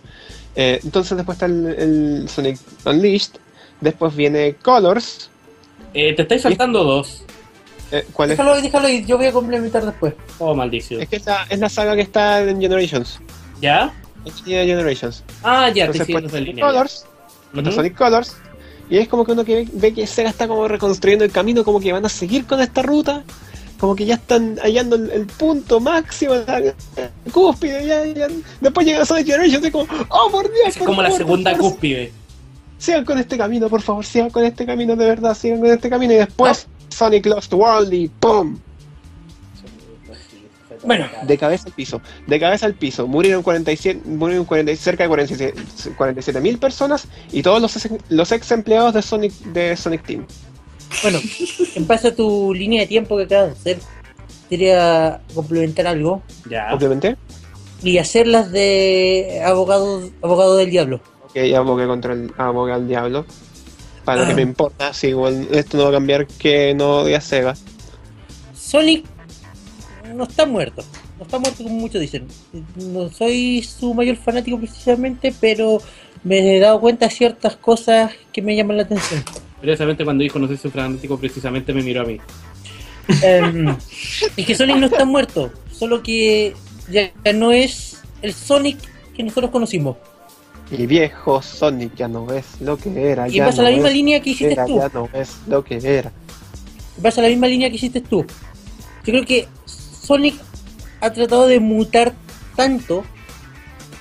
Eh, 0.57 0.81
entonces 0.83 1.17
después 1.17 1.37
está 1.37 1.47
el, 1.47 1.67
el 1.67 2.29
Sonic 2.29 2.59
Unleashed, 2.85 3.33
después 3.81 4.15
viene 4.17 4.55
Colors. 4.63 5.31
Eh, 5.95 6.15
te 6.15 6.23
estáis 6.23 6.43
saltando 6.43 6.83
dos. 6.85 7.25
Eh, 7.91 8.07
¿Cuál 8.13 8.31
es? 8.31 8.39
Déjalo, 8.39 8.61
déjalo 8.63 8.89
y 8.89 9.05
yo 9.05 9.19
voy 9.19 9.27
a 9.27 9.33
complementar 9.33 9.85
después. 9.85 10.15
Oh, 10.39 10.55
maldición. 10.55 11.03
Es 11.03 11.09
que 11.09 11.17
es 11.17 11.27
la, 11.27 11.45
es 11.51 11.59
la 11.59 11.69
saga 11.69 11.95
que 11.95 12.01
está 12.03 12.41
en 12.43 12.61
Generations. 12.61 13.19
¿Ya? 13.61 13.93
De 14.25 14.31
Generations. 14.65 15.25
Ah, 15.43 15.69
ya, 15.69 15.91
te 15.91 15.99
Entonces 15.99 16.07
sigo 16.07 16.21
Sonic 16.21 16.47
línea. 16.47 16.65
ya. 16.65 16.73
Colors, 16.73 17.05
está 17.55 17.61
Ujú. 17.69 17.73
Sonic 17.73 17.95
Colors. 17.97 18.37
Y 18.93 18.99
es 18.99 19.09
como 19.09 19.25
que 19.25 19.33
uno 19.33 19.43
que 19.43 19.67
ve, 19.73 19.95
que 19.95 20.07
Sega 20.07 20.29
está 20.29 20.47
como 20.47 20.69
reconstruyendo 20.69 21.25
el 21.25 21.33
camino, 21.33 21.65
como 21.65 21.81
que 21.81 21.95
van 21.95 22.05
a 22.05 22.11
seguir 22.11 22.45
con 22.45 22.61
esta 22.61 22.83
ruta. 22.83 23.25
Como 23.81 23.97
que 23.97 24.05
ya 24.05 24.17
están 24.17 24.59
hallando 24.59 24.97
el, 24.97 25.11
el 25.11 25.25
punto 25.25 25.81
máximo, 25.81 26.35
la, 26.35 26.75
cúspide. 27.33 27.87
Ya, 27.87 28.05
ya. 28.05 28.27
Después 28.61 28.87
llega 28.87 29.07
Sonic 29.07 29.29
Generations 29.29 29.67
y 29.67 29.71
como, 29.71 29.87
oh 30.11 30.29
por 30.31 30.45
Dios. 30.53 30.69
Es 30.69 30.77
por 30.77 30.89
como 30.89 31.01
la 31.03 31.11
segunda 31.11 31.57
cúspide. 31.57 32.13
sigan 32.77 33.07
con 33.07 33.19
este 33.19 33.39
camino, 33.39 33.71
por 33.71 33.81
favor, 33.81 34.05
sigan 34.05 34.29
con 34.29 34.45
este 34.45 34.67
camino 34.67 34.95
de 34.95 35.07
verdad, 35.07 35.35
sigan 35.35 35.61
con 35.61 35.71
este 35.71 35.89
camino 35.89 36.13
y 36.13 36.17
después 36.17 36.67
Sonic 36.91 37.25
Lost 37.25 37.55
World 37.55 37.95
y 37.95 38.09
¡pum! 38.09 38.59
Bueno. 40.85 41.07
De 41.25 41.39
cabeza 41.39 41.65
al 41.67 41.73
piso, 41.73 42.01
de 42.27 42.41
cabeza 42.41 42.67
al 42.67 42.75
piso, 42.75 43.07
murieron 43.07 43.43
47, 43.43 44.01
murieron 44.07 44.45
40 44.45 44.75
cerca 44.77 45.05
de 45.05 45.09
47 45.97 46.41
mil 46.41 46.59
personas 46.59 47.07
y 47.31 47.43
todos 47.43 47.61
los, 47.63 47.77
ex- 47.85 48.03
los 48.09 48.33
ex 48.33 48.51
empleados 48.51 48.93
de 48.95 49.03
Sonic, 49.03 49.33
de 49.53 49.77
Sonic 49.77 50.03
Team. 50.05 50.27
Bueno, 51.03 51.21
en 51.77 51.87
base 51.87 52.09
a 52.09 52.15
tu 52.17 52.53
línea 52.53 52.81
de 52.83 52.87
tiempo 52.87 53.17
que 53.17 53.25
acabas 53.25 53.63
de 53.65 53.73
hacer, 53.73 53.79
quería 54.51 55.21
complementar 55.35 55.87
algo 55.87 56.23
Ya. 56.51 56.69
Obviamente. 56.75 57.17
y 57.83 57.99
hacerlas 57.99 58.53
de 58.53 59.41
abogado, 59.45 60.11
abogado 60.23 60.57
del 60.57 60.71
diablo. 60.71 61.01
Ok, 61.25 61.37
abogué 61.57 61.87
contra 61.87 62.13
el 62.13 62.33
abogué 62.37 62.73
al 62.73 62.87
diablo. 62.89 63.25
Para 64.05 64.21
lo 64.23 64.27
que 64.27 64.33
Ah. 64.33 64.37
me 64.37 64.43
importa, 64.43 64.93
si 64.93 65.09
igual 65.09 65.47
esto 65.53 65.77
no 65.77 65.85
va 65.85 65.89
a 65.91 65.93
cambiar 65.93 66.27
que 66.27 66.75
no 66.75 66.99
odia 67.03 67.19
a 67.19 67.21
Sega. 67.21 67.55
Sonic 68.55 69.05
no 70.13 70.25
está 70.25 70.47
muerto. 70.47 70.83
No 71.19 71.25
está 71.25 71.39
muerto 71.39 71.63
como 71.63 71.77
muchos 71.77 72.01
dicen. 72.01 72.27
No 72.77 73.09
soy 73.11 73.63
su 73.63 73.95
mayor 73.95 74.17
fanático 74.17 74.59
precisamente, 74.59 75.35
pero 75.41 75.81
me 76.25 76.57
he 76.57 76.61
dado 76.61 76.81
cuenta 76.81 77.07
de 77.07 77.13
ciertas 77.13 77.57
cosas 77.57 78.13
que 78.33 78.43
me 78.43 78.55
llaman 78.57 78.77
la 78.77 78.85
atención. 78.85 79.23
Curiosamente, 79.61 80.05
cuando 80.05 80.23
dijo 80.23 80.39
no 80.39 80.47
soy 80.47 80.57
su 80.57 80.71
fanático, 80.71 81.19
precisamente 81.19 81.73
me 81.73 81.83
miró 81.83 82.03
a 82.03 82.05
mí. 82.05 82.19
Em, 83.23 83.69
es 84.37 84.47
que 84.47 84.55
Sonic 84.55 84.77
no 84.77 84.87
está 84.87 85.05
muerto, 85.05 85.53
solo 85.71 86.03
que 86.03 86.55
ya 86.89 87.13
no 87.35 87.53
es 87.53 88.01
el 88.23 88.33
Sonic 88.33 88.79
que 89.15 89.23
nosotros 89.23 89.51
conocimos. 89.51 89.97
Y 90.71 90.87
viejo 90.87 91.43
Sonic 91.43 91.95
ya 91.97 92.09
no 92.09 92.33
es 92.33 92.61
lo 92.61 92.79
que 92.79 93.11
era. 93.11 93.29
Y 93.29 93.33
ya 93.33 93.47
pasa 93.47 93.59
no 93.59 93.69
la 93.69 93.75
misma 93.75 93.89
es 93.89 93.95
línea 93.95 94.21
que 94.21 94.31
hiciste 94.31 94.53
era, 94.53 94.67
tú. 94.67 94.79
Ya 94.79 94.91
no 94.95 95.09
es 95.13 95.37
lo 95.47 95.65
que 95.65 95.77
era. 95.83 96.13
Pasa 97.03 97.23
la 97.23 97.29
misma 97.29 97.47
línea 97.47 97.69
que 97.69 97.77
hiciste 97.77 98.01
tú. 98.01 98.25
Yo 99.05 99.13
creo 99.13 99.25
que 99.25 99.49
Sonic 100.03 100.35
ha 101.01 101.13
tratado 101.13 101.47
de 101.47 101.61
mutar 101.61 102.15
tanto 102.57 103.05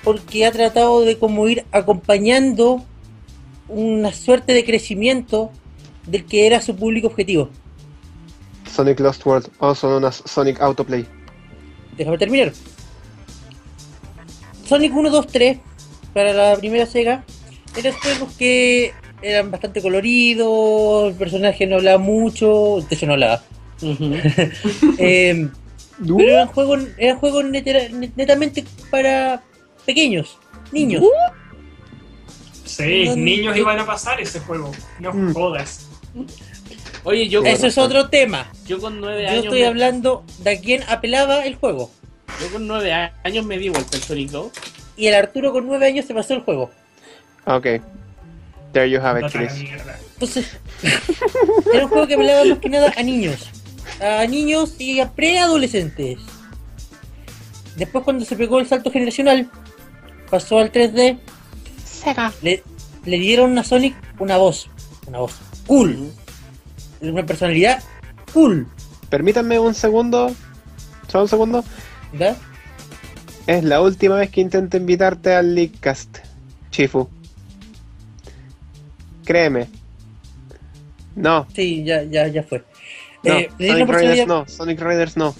porque 0.04 0.46
ha 0.46 0.52
tratado 0.52 1.02
de 1.02 1.18
como 1.18 1.48
ir 1.48 1.64
acompañando 1.72 2.84
una 3.68 4.12
suerte 4.12 4.54
de 4.54 4.66
crecimiento 4.66 5.52
del 6.08 6.26
que 6.26 6.48
era 6.48 6.60
su 6.62 6.76
público 6.76 7.08
objetivo. 7.08 7.50
Sonic 8.70 9.00
Lost 9.00 9.26
World, 9.26 9.50
also 9.60 9.88
known 9.88 10.06
as 10.06 10.24
Sonic 10.26 10.60
Autoplay. 10.60 11.06
Déjame 11.98 12.18
terminar. 12.18 12.52
Sonic 14.66 14.96
1, 14.96 15.10
2, 15.10 15.28
3 15.28 15.60
para 16.14 16.34
la 16.34 16.56
primera 16.58 16.86
Sega 16.86 17.24
eran 17.78 17.94
juegos 17.94 18.34
que 18.38 18.94
eran 19.22 19.52
bastante 19.52 19.82
coloridos, 19.82 21.12
el 21.12 21.16
personaje 21.16 21.68
no 21.68 21.76
hablaba 21.76 22.00
mucho, 22.00 22.84
de 22.90 22.96
hecho 22.96 23.06
no 23.06 23.14
hablaba. 23.14 23.44
Eh, 24.98 25.50
pero 26.06 26.30
eran 26.30 26.48
juegos, 26.48 26.80
eran 26.98 27.18
juegos 27.20 27.46
netera- 27.46 27.90
netamente 28.16 28.64
para 28.90 29.42
pequeños, 29.86 30.38
niños. 30.72 31.04
Sí, 32.66 33.06
No, 33.06 33.12
no, 33.12 33.18
niños 33.18 33.56
yo- 33.56 33.62
iban 33.64 33.80
a 33.80 33.86
pasar 33.86 34.20
ese 34.22 34.40
juego. 34.40 34.72
No 35.00 35.14
Mm. 35.14 35.34
jodas. 35.34 35.88
Oye, 37.04 37.28
yo, 37.28 37.44
Eso 37.44 37.68
es 37.68 37.78
otro 37.78 38.10
tema. 38.10 38.50
yo 38.68 38.80
con 38.80 39.02
nueve 39.02 39.24
Yo 39.24 39.30
años. 39.30 39.44
estoy 39.46 39.62
me- 39.62 39.68
hablando 39.68 40.24
de 40.40 40.52
a 40.52 40.60
quién 40.62 40.84
apelaba 40.88 41.46
el 41.46 41.56
juego. 41.56 41.92
Yo 42.40 42.52
con 42.52 42.68
nueve 42.68 42.94
años 42.94 43.46
me 43.46 43.58
di 43.58 43.70
vuelta 43.70 43.98
el 43.98 44.04
Sonic 44.04 44.30
2. 44.30 44.52
Y 44.98 45.08
el 45.08 45.16
Arturo 45.16 45.52
con 45.52 45.66
9 45.66 45.88
años 45.88 46.06
se 46.06 46.14
pasó 46.14 46.34
el 46.34 46.42
juego. 46.42 46.70
Ok. 47.46 47.66
There 48.72 48.90
you 48.90 49.00
have 49.02 49.20
it, 49.26 49.32
Chris. 49.32 49.52
Entonces, 50.14 50.46
era 51.74 51.86
un 51.86 51.90
juego 51.90 52.08
que 52.08 52.14
apelaba 52.14 52.46
más 52.46 52.60
que 52.60 52.70
nada 52.70 52.94
a 52.96 53.02
niños. 53.04 53.50
A 54.02 54.26
niños 54.28 54.76
y 54.80 55.00
a 55.00 55.12
preadolescentes. 55.12 56.18
Después 57.76 58.04
cuando 58.04 58.26
se 58.26 58.36
pegó 58.36 58.60
el 58.60 58.68
salto 58.68 58.92
generacional, 58.92 59.50
pasó 60.30 60.60
al 60.60 60.72
3D, 60.72 61.20
Sega. 61.86 62.34
le, 62.42 62.64
le 63.06 63.18
dieron 63.20 63.58
a 63.58 63.64
Sonic 63.64 63.96
una 64.20 64.38
voz. 64.38 64.70
Una 65.08 65.20
voz 65.20 65.40
cool. 65.68 66.12
Una 67.02 67.26
personalidad 67.26 67.82
cool. 68.34 68.68
Permítanme 69.10 69.60
un 69.60 69.74
segundo. 69.74 70.34
Solo 71.08 71.24
un 71.24 71.30
segundo. 71.30 71.64
Es 73.48 73.64
la 73.64 73.82
última 73.82 74.16
vez 74.16 74.30
que 74.30 74.42
intento 74.42 74.78
invitarte 74.78 75.34
al 75.34 75.56
Leakcast, 75.56 76.20
Chifu. 76.72 77.10
Créeme. 79.26 79.68
No, 81.16 81.46
Sí, 81.54 81.84
ya, 81.84 82.04
ya, 82.04 82.28
ya 82.28 82.44
fue. 82.44 82.64
No, 83.24 83.34
Eh, 83.38 83.50
Sonic 83.58 83.88
personalidad- 83.88 84.28
no, 84.28 84.48
Sonic 84.48 84.80
Raiders 84.82 85.18
no. 85.18 85.36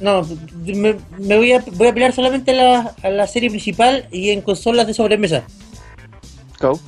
No, 0.00 0.26
me, 0.64 0.96
me 1.18 1.36
voy, 1.36 1.52
a, 1.52 1.62
voy 1.72 1.86
a 1.86 1.90
apelar 1.90 2.12
solamente 2.14 2.52
a 2.52 2.54
la, 2.54 2.94
a 3.02 3.10
la 3.10 3.26
serie 3.26 3.50
principal 3.50 4.08
y 4.10 4.30
en 4.30 4.40
consolas 4.40 4.86
de 4.86 4.94
sobremesa. 4.94 5.44
Go. 6.58 6.80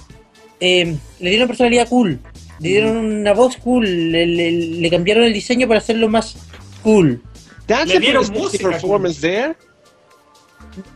Eh, 0.60 0.96
le 1.20 1.30
dieron 1.30 1.46
personalidad 1.48 1.88
cool, 1.88 2.18
le 2.60 2.68
dieron 2.68 2.96
una 2.96 3.32
voz 3.34 3.56
cool, 3.58 3.84
le, 4.12 4.26
le- 4.26 4.52
le 4.52 4.90
cambiaron 4.90 5.24
el 5.24 5.32
diseño 5.34 5.68
para 5.68 5.78
hacerlo 5.80 6.08
más 6.08 6.36
cool. 6.82 7.22
That's 7.66 7.88
Le 7.92 8.00
dieron 8.00 8.26
música, 8.32 8.70
performance 8.70 9.20
there. 9.20 9.54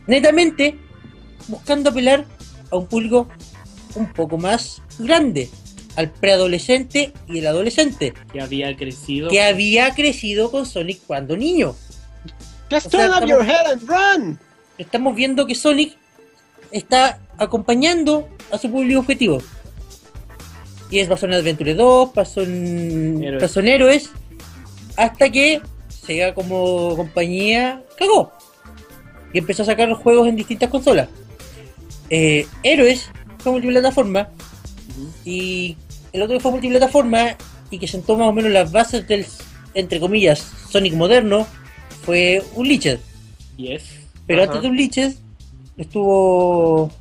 Netamente 0.07 0.75
buscando 1.47 1.89
apelar 1.89 2.25
a 2.71 2.77
un 2.77 2.87
público 2.87 3.27
un 3.95 4.11
poco 4.13 4.37
más 4.37 4.81
grande, 4.99 5.49
al 5.97 6.09
preadolescente 6.11 7.11
y 7.27 7.39
el 7.39 7.47
adolescente, 7.47 8.13
Que 8.31 8.39
había 8.41 8.73
crecido. 8.77 9.29
que 9.29 9.41
había 9.41 9.93
crecido 9.93 10.49
con 10.51 10.65
Sonic 10.65 11.01
cuando 11.05 11.35
niño. 11.35 11.75
Just 12.71 12.87
O 12.87 12.89
sea, 12.89 12.99
turn 13.07 13.09
up 13.09 13.23
estamos- 13.23 13.29
your 13.29 13.45
head 13.45 13.71
and 13.71 13.81
run. 13.89 14.39
estamos 14.77 15.15
viendo 15.15 15.45
que 15.45 15.55
Sonic 15.55 15.97
está 16.71 17.19
acompañando 17.37 18.29
a 18.51 18.57
su 18.57 18.69
público 18.71 18.99
objetivo. 19.01 19.39
Y 20.89 20.99
es 20.99 21.07
pasó 21.09 21.25
en 21.25 21.33
Adventure 21.33 21.73
2, 21.73 22.11
pasó 22.13 22.41
en, 22.43 23.21
Héroes. 23.23 23.41
pasó 23.43 23.59
en 23.59 23.67
Héroes, 23.67 24.09
hasta 24.95 25.29
que 25.29 25.61
Sega 25.89 26.33
como 26.33 26.95
compañía 26.95 27.81
cagó. 27.97 28.31
Y 29.33 29.39
empezó 29.39 29.63
a 29.63 29.65
sacar 29.65 29.89
los 29.89 29.97
juegos 29.99 30.27
en 30.29 30.35
distintas 30.37 30.69
consolas. 30.69 31.09
Eh, 32.09 32.47
Héroes 32.63 33.09
fue 33.39 33.51
multiplataforma 33.51 34.29
Ujú. 34.91 35.09
y 35.25 35.75
el 36.13 36.21
otro 36.21 36.37
que 36.37 36.41
fue 36.41 36.51
multiplataforma 36.51 37.35
y 37.69 37.79
que 37.79 37.87
sentó 37.87 38.17
más 38.17 38.27
o 38.27 38.33
menos 38.33 38.51
las 38.51 38.71
bases 38.71 39.07
del, 39.07 39.25
entre 39.73 39.99
comillas, 39.99 40.39
Sonic 40.69 40.93
moderno 40.93 41.45
fue 42.03 42.43
Unleashed. 42.55 42.99
Yes. 43.57 43.83
Pero 44.25 44.43
Ajá. 44.43 44.51
antes 44.51 44.61
de 44.63 44.67
Unleashed 44.69 45.13
estuvo 45.77 46.91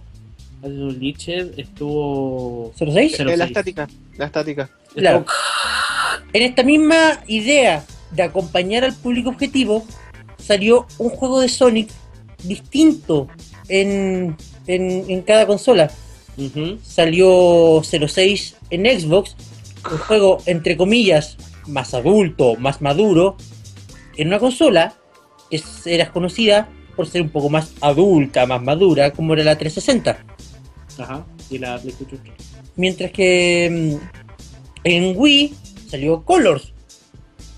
Antes 0.62 0.78
de 0.78 0.84
un 0.84 0.98
Liched 0.98 1.58
estuvo. 1.58 2.72
06. 2.76 3.14
Cero 3.16 3.30
Eh, 3.30 3.36
la 3.36 3.44
estática, 3.44 3.88
la 4.16 4.26
estática. 4.26 4.70
Claro. 4.94 5.18
estuvo- 5.20 5.34
En 6.32 6.42
esta 6.42 6.62
misma 6.62 7.20
idea 7.26 7.84
de 8.10 8.22
acompañar 8.22 8.84
al 8.84 8.94
público 8.94 9.30
objetivo, 9.30 9.86
salió 10.38 10.86
un 10.98 11.10
juego 11.10 11.40
de 11.40 11.48
Sonic 11.48 11.88
distinto 12.42 13.28
en, 13.68 14.36
en, 14.66 15.04
en 15.10 15.22
cada 15.22 15.46
consola. 15.46 15.90
Salió 16.82 17.82
06 17.82 18.56
en 18.70 19.00
Xbox, 19.00 19.36
un 19.90 19.98
juego 19.98 20.38
entre 20.46 20.76
comillas 20.76 21.36
más 21.66 21.94
adulto, 21.94 22.56
más 22.56 22.80
maduro, 22.82 23.36
en 24.16 24.28
una 24.28 24.38
consola 24.38 24.94
que 25.50 25.60
era 25.86 26.10
conocida 26.12 26.68
por 26.94 27.06
ser 27.06 27.22
un 27.22 27.28
poco 27.28 27.50
más 27.50 27.72
adulta, 27.80 28.46
más 28.46 28.62
madura, 28.62 29.12
como 29.12 29.34
era 29.34 29.44
la 29.44 29.58
360. 29.58 30.18
Ajá. 30.98 31.26
Y 31.50 31.58
la 31.58 31.78
PlayStation 31.78 32.20
3. 32.22 32.34
Mientras 32.76 33.10
que 33.12 33.98
mm, 34.02 34.18
en 34.84 35.14
Wii 35.16 35.54
salió 35.88 36.22
Colors, 36.24 36.72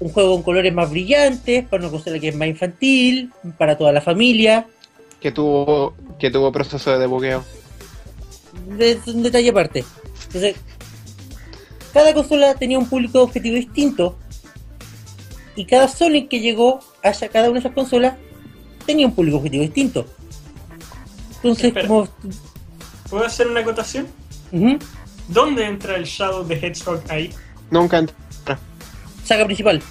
un 0.00 0.10
juego 0.10 0.34
con 0.34 0.42
colores 0.42 0.72
más 0.74 0.90
brillantes, 0.90 1.66
para 1.66 1.84
una 1.84 1.90
consola 1.90 2.18
que 2.18 2.28
es 2.28 2.36
más 2.36 2.48
infantil, 2.48 3.32
para 3.56 3.76
toda 3.76 3.92
la 3.92 4.00
familia. 4.00 4.66
Que 5.20 5.32
tuvo, 5.32 5.94
que 6.18 6.30
tuvo 6.30 6.52
proceso 6.52 6.92
de 6.92 6.98
debugueo. 6.98 7.44
Es 8.78 9.06
un 9.06 9.22
detalle 9.22 9.50
aparte. 9.50 9.84
Entonces, 10.26 10.56
cada 11.92 12.12
consola 12.14 12.54
tenía 12.54 12.78
un 12.78 12.88
público 12.88 13.22
objetivo 13.22 13.56
distinto. 13.56 14.18
Y 15.56 15.64
cada 15.64 15.88
Sonic 15.88 16.28
que 16.28 16.40
llegó 16.40 16.80
a 17.02 17.12
cada 17.12 17.46
una 17.50 17.54
de 17.54 17.58
esas 17.60 17.72
consolas 17.72 18.14
tenía 18.86 19.06
un 19.06 19.14
público 19.14 19.38
objetivo 19.38 19.62
distinto. 19.62 20.06
Entonces, 21.36 21.66
Espera. 21.66 21.88
como. 21.88 22.08
¿Puedo 23.10 23.24
hacer 23.24 23.46
una 23.48 23.60
acotación? 23.60 24.06
¿Dónde 25.28 25.64
entra 25.64 25.96
el 25.96 26.04
Shadow 26.04 26.44
de 26.46 26.54
Hedgehog 26.56 27.02
ahí? 27.08 27.30
Nunca 27.70 27.98
entra. 27.98 28.14
saga 29.24 29.44
principal. 29.44 29.82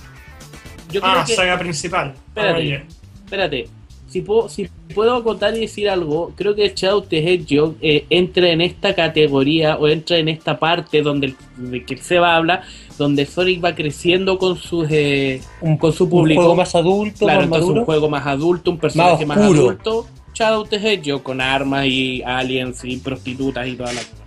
Yo 0.92 1.02
creo 1.02 1.14
Ah, 1.14 1.24
que. 1.26 1.36
saga 1.36 1.60
principal. 1.60 2.16
Espérate. 2.30 2.86
Espérate. 3.26 3.70
Si 4.10 4.22
puedo, 4.22 4.48
si 4.50 4.70
puedo 4.94 5.16
acotar 5.16 5.56
y 5.56 5.62
decir 5.62 5.90
algo, 5.90 6.32
creo 6.36 6.56
que 6.56 6.72
Shadow 6.76 7.02
the 7.02 7.18
Hedgehog 7.20 7.76
eh, 7.82 8.06
entra 8.10 8.50
en 8.50 8.62
esta 8.62 8.96
categoría 8.96 9.78
o 9.78 9.88
entra 9.88 10.18
en 10.18 10.28
esta 10.30 10.58
parte 10.60 11.02
donde 11.02 11.28
el- 11.28 11.72
de 11.72 11.84
que 11.86 11.98
se 11.98 12.20
va 12.20 12.34
a 12.34 12.38
hablar, 12.38 12.64
donde 12.98 13.26
Sonic 13.26 13.64
va 13.64 13.76
creciendo 13.76 14.38
con 14.40 14.58
sus 14.58 14.88
eh, 14.90 15.42
Un, 15.62 15.78
con 15.78 15.94
su 15.94 16.06
un 16.06 16.10
público. 16.10 16.42
juego 16.42 16.56
más 16.56 16.74
adulto, 16.76 17.20
claro, 17.26 17.40
más 17.40 17.44
entonces 17.46 17.66
maduro. 17.68 17.80
un 17.82 17.86
juego 17.86 18.10
más 18.10 18.26
adulto, 18.28 18.72
un 18.72 18.78
personaje 18.80 19.26
más, 19.26 19.38
adulto. 19.38 20.08
Shadow 20.34 20.66
the 20.66 20.76
Hedgehog 20.78 21.24
con 21.24 21.42
armas 21.42 21.86
y 21.88 22.22
aliens 22.24 22.84
y 22.84 22.98
prostitutas 22.98 23.68
y 23.68 23.76
toda 23.76 23.92
la 23.94 24.02
cosa. 24.02 24.24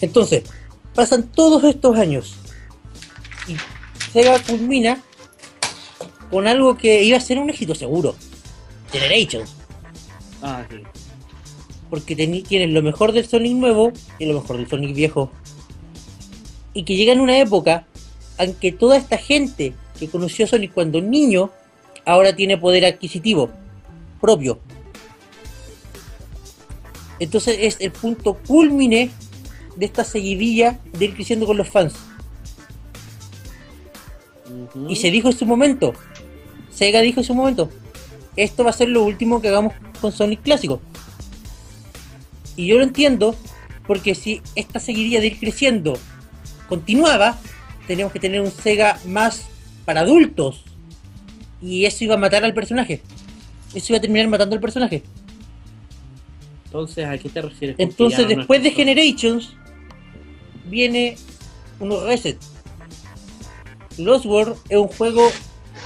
Entonces, 0.00 0.44
pasan 0.94 1.28
todos 1.32 1.64
estos 1.64 1.96
años. 1.96 2.36
Y 3.48 3.54
Sega 4.12 4.38
culmina 4.40 5.00
con 6.30 6.46
algo 6.46 6.76
que 6.76 7.02
iba 7.02 7.16
a 7.16 7.20
ser 7.20 7.38
un 7.38 7.50
éxito 7.50 7.74
seguro. 7.74 8.14
Generations. 8.92 9.56
Ah, 10.42 10.64
sí. 10.68 10.76
Porque 11.88 12.16
tienes 12.16 12.70
lo 12.70 12.82
mejor 12.82 13.12
del 13.12 13.26
Sonic 13.26 13.52
nuevo 13.52 13.92
y 14.18 14.26
lo 14.26 14.40
mejor 14.40 14.56
del 14.56 14.68
Sonic 14.68 14.94
viejo. 14.94 15.30
Y 16.74 16.84
que 16.84 16.96
llega 16.96 17.12
en 17.12 17.20
una 17.20 17.38
época 17.38 17.86
en 18.38 18.54
que 18.54 18.72
toda 18.72 18.96
esta 18.96 19.18
gente 19.18 19.74
que 19.98 20.08
conoció 20.08 20.46
a 20.46 20.48
Sonic 20.48 20.72
cuando 20.72 21.00
niño, 21.00 21.50
ahora 22.04 22.34
tiene 22.34 22.58
poder 22.58 22.84
adquisitivo 22.84 23.50
propio. 24.20 24.58
Entonces 27.18 27.56
es 27.60 27.76
el 27.80 27.92
punto 27.92 28.34
culmine 28.34 29.10
de 29.76 29.86
esta 29.86 30.02
seguidilla 30.02 30.80
de 30.98 31.04
ir 31.04 31.14
creciendo 31.14 31.46
con 31.46 31.56
los 31.56 31.68
fans. 31.68 31.94
Y 34.88 34.96
se 34.96 35.10
dijo 35.10 35.28
en 35.28 35.36
su 35.36 35.46
momento, 35.46 35.92
Sega 36.70 37.00
dijo 37.00 37.20
en 37.20 37.24
su 37.24 37.34
momento, 37.34 37.70
esto 38.36 38.64
va 38.64 38.70
a 38.70 38.74
ser 38.74 38.88
lo 38.88 39.02
último 39.02 39.40
que 39.40 39.48
hagamos 39.48 39.74
con 40.00 40.12
Sonic 40.12 40.42
clásico. 40.42 40.80
Y 42.56 42.66
yo 42.66 42.76
lo 42.76 42.84
entiendo, 42.84 43.36
porque 43.86 44.14
si 44.14 44.42
esta 44.54 44.78
seguidilla 44.78 45.20
de 45.20 45.28
ir 45.28 45.38
creciendo 45.38 45.98
continuaba, 46.68 47.38
teníamos 47.86 48.12
que 48.12 48.20
tener 48.20 48.40
un 48.40 48.50
Sega 48.50 48.98
más 49.06 49.46
para 49.84 50.00
adultos. 50.00 50.64
Y 51.60 51.84
eso 51.84 52.04
iba 52.04 52.14
a 52.14 52.18
matar 52.18 52.44
al 52.44 52.54
personaje. 52.54 53.02
Eso 53.74 53.92
iba 53.92 53.98
a 53.98 54.00
terminar 54.00 54.28
matando 54.28 54.54
al 54.54 54.60
personaje. 54.60 55.02
Entonces, 56.66 57.06
¿a 57.06 57.18
qué 57.18 57.28
te 57.28 57.42
refieres? 57.42 57.76
Entonces, 57.78 58.26
después 58.26 58.62
de 58.62 58.70
Generations, 58.70 59.54
viene 60.64 61.16
un 61.78 61.90
reset. 62.06 62.38
Lost 63.98 64.24
World 64.24 64.56
es 64.68 64.78
un 64.78 64.88
juego 64.88 65.30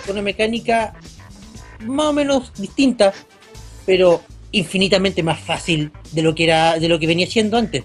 con 0.05 0.15
una 0.15 0.23
mecánica 0.23 0.95
más 1.81 2.07
o 2.07 2.13
menos 2.13 2.53
distinta, 2.59 3.13
pero 3.85 4.23
infinitamente 4.53 5.23
más 5.23 5.41
fácil 5.41 5.93
de 6.13 6.23
lo 6.23 6.35
que 6.35 6.45
era, 6.45 6.79
de 6.79 6.89
lo 6.89 6.99
que 6.99 7.07
venía 7.07 7.27
siendo 7.27 7.57
antes. 7.57 7.85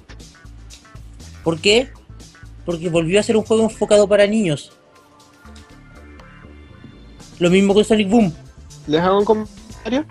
¿Por 1.43 1.59
qué? 1.59 1.89
Porque 2.65 2.89
volvió 2.89 3.19
a 3.19 3.23
ser 3.23 3.35
un 3.37 3.43
juego 3.43 3.63
enfocado 3.63 4.07
para 4.07 4.27
niños. 4.27 4.71
Lo 7.39 7.49
mismo 7.49 7.73
con 7.73 7.83
Sonic 7.83 8.09
Boom. 8.09 8.33
¿Les 8.87 9.01
hago 9.01 9.19
un 9.19 9.25
comentario? 9.25 10.05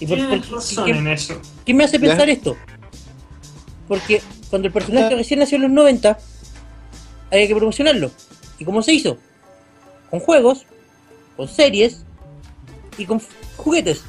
¿Y 0.00 0.06
por- 0.06 0.18
por- 0.28 0.50
razón 0.52 0.84
qué- 0.84 0.90
en 0.92 1.08
eso. 1.08 1.40
¿Qué 1.64 1.74
me 1.74 1.84
hace 1.84 1.98
Ya. 1.98 2.06
pensar 2.08 2.28
esto? 2.30 2.56
Porque 3.88 4.22
cuando 4.50 4.68
el 4.68 4.72
personaje 4.72 5.14
recién 5.14 5.40
nació 5.40 5.56
en 5.56 5.62
los 5.62 5.70
90, 5.70 6.18
había 7.32 7.46
que 7.48 7.54
promocionarlo. 7.54 8.10
¿Y 8.58 8.64
cómo 8.64 8.82
se 8.82 8.92
hizo? 8.92 9.18
Con 10.10 10.20
juegos, 10.20 10.64
con 11.36 11.48
series 11.48 12.04
y 12.98 13.06
con 13.06 13.20
juguetes. 13.56 14.02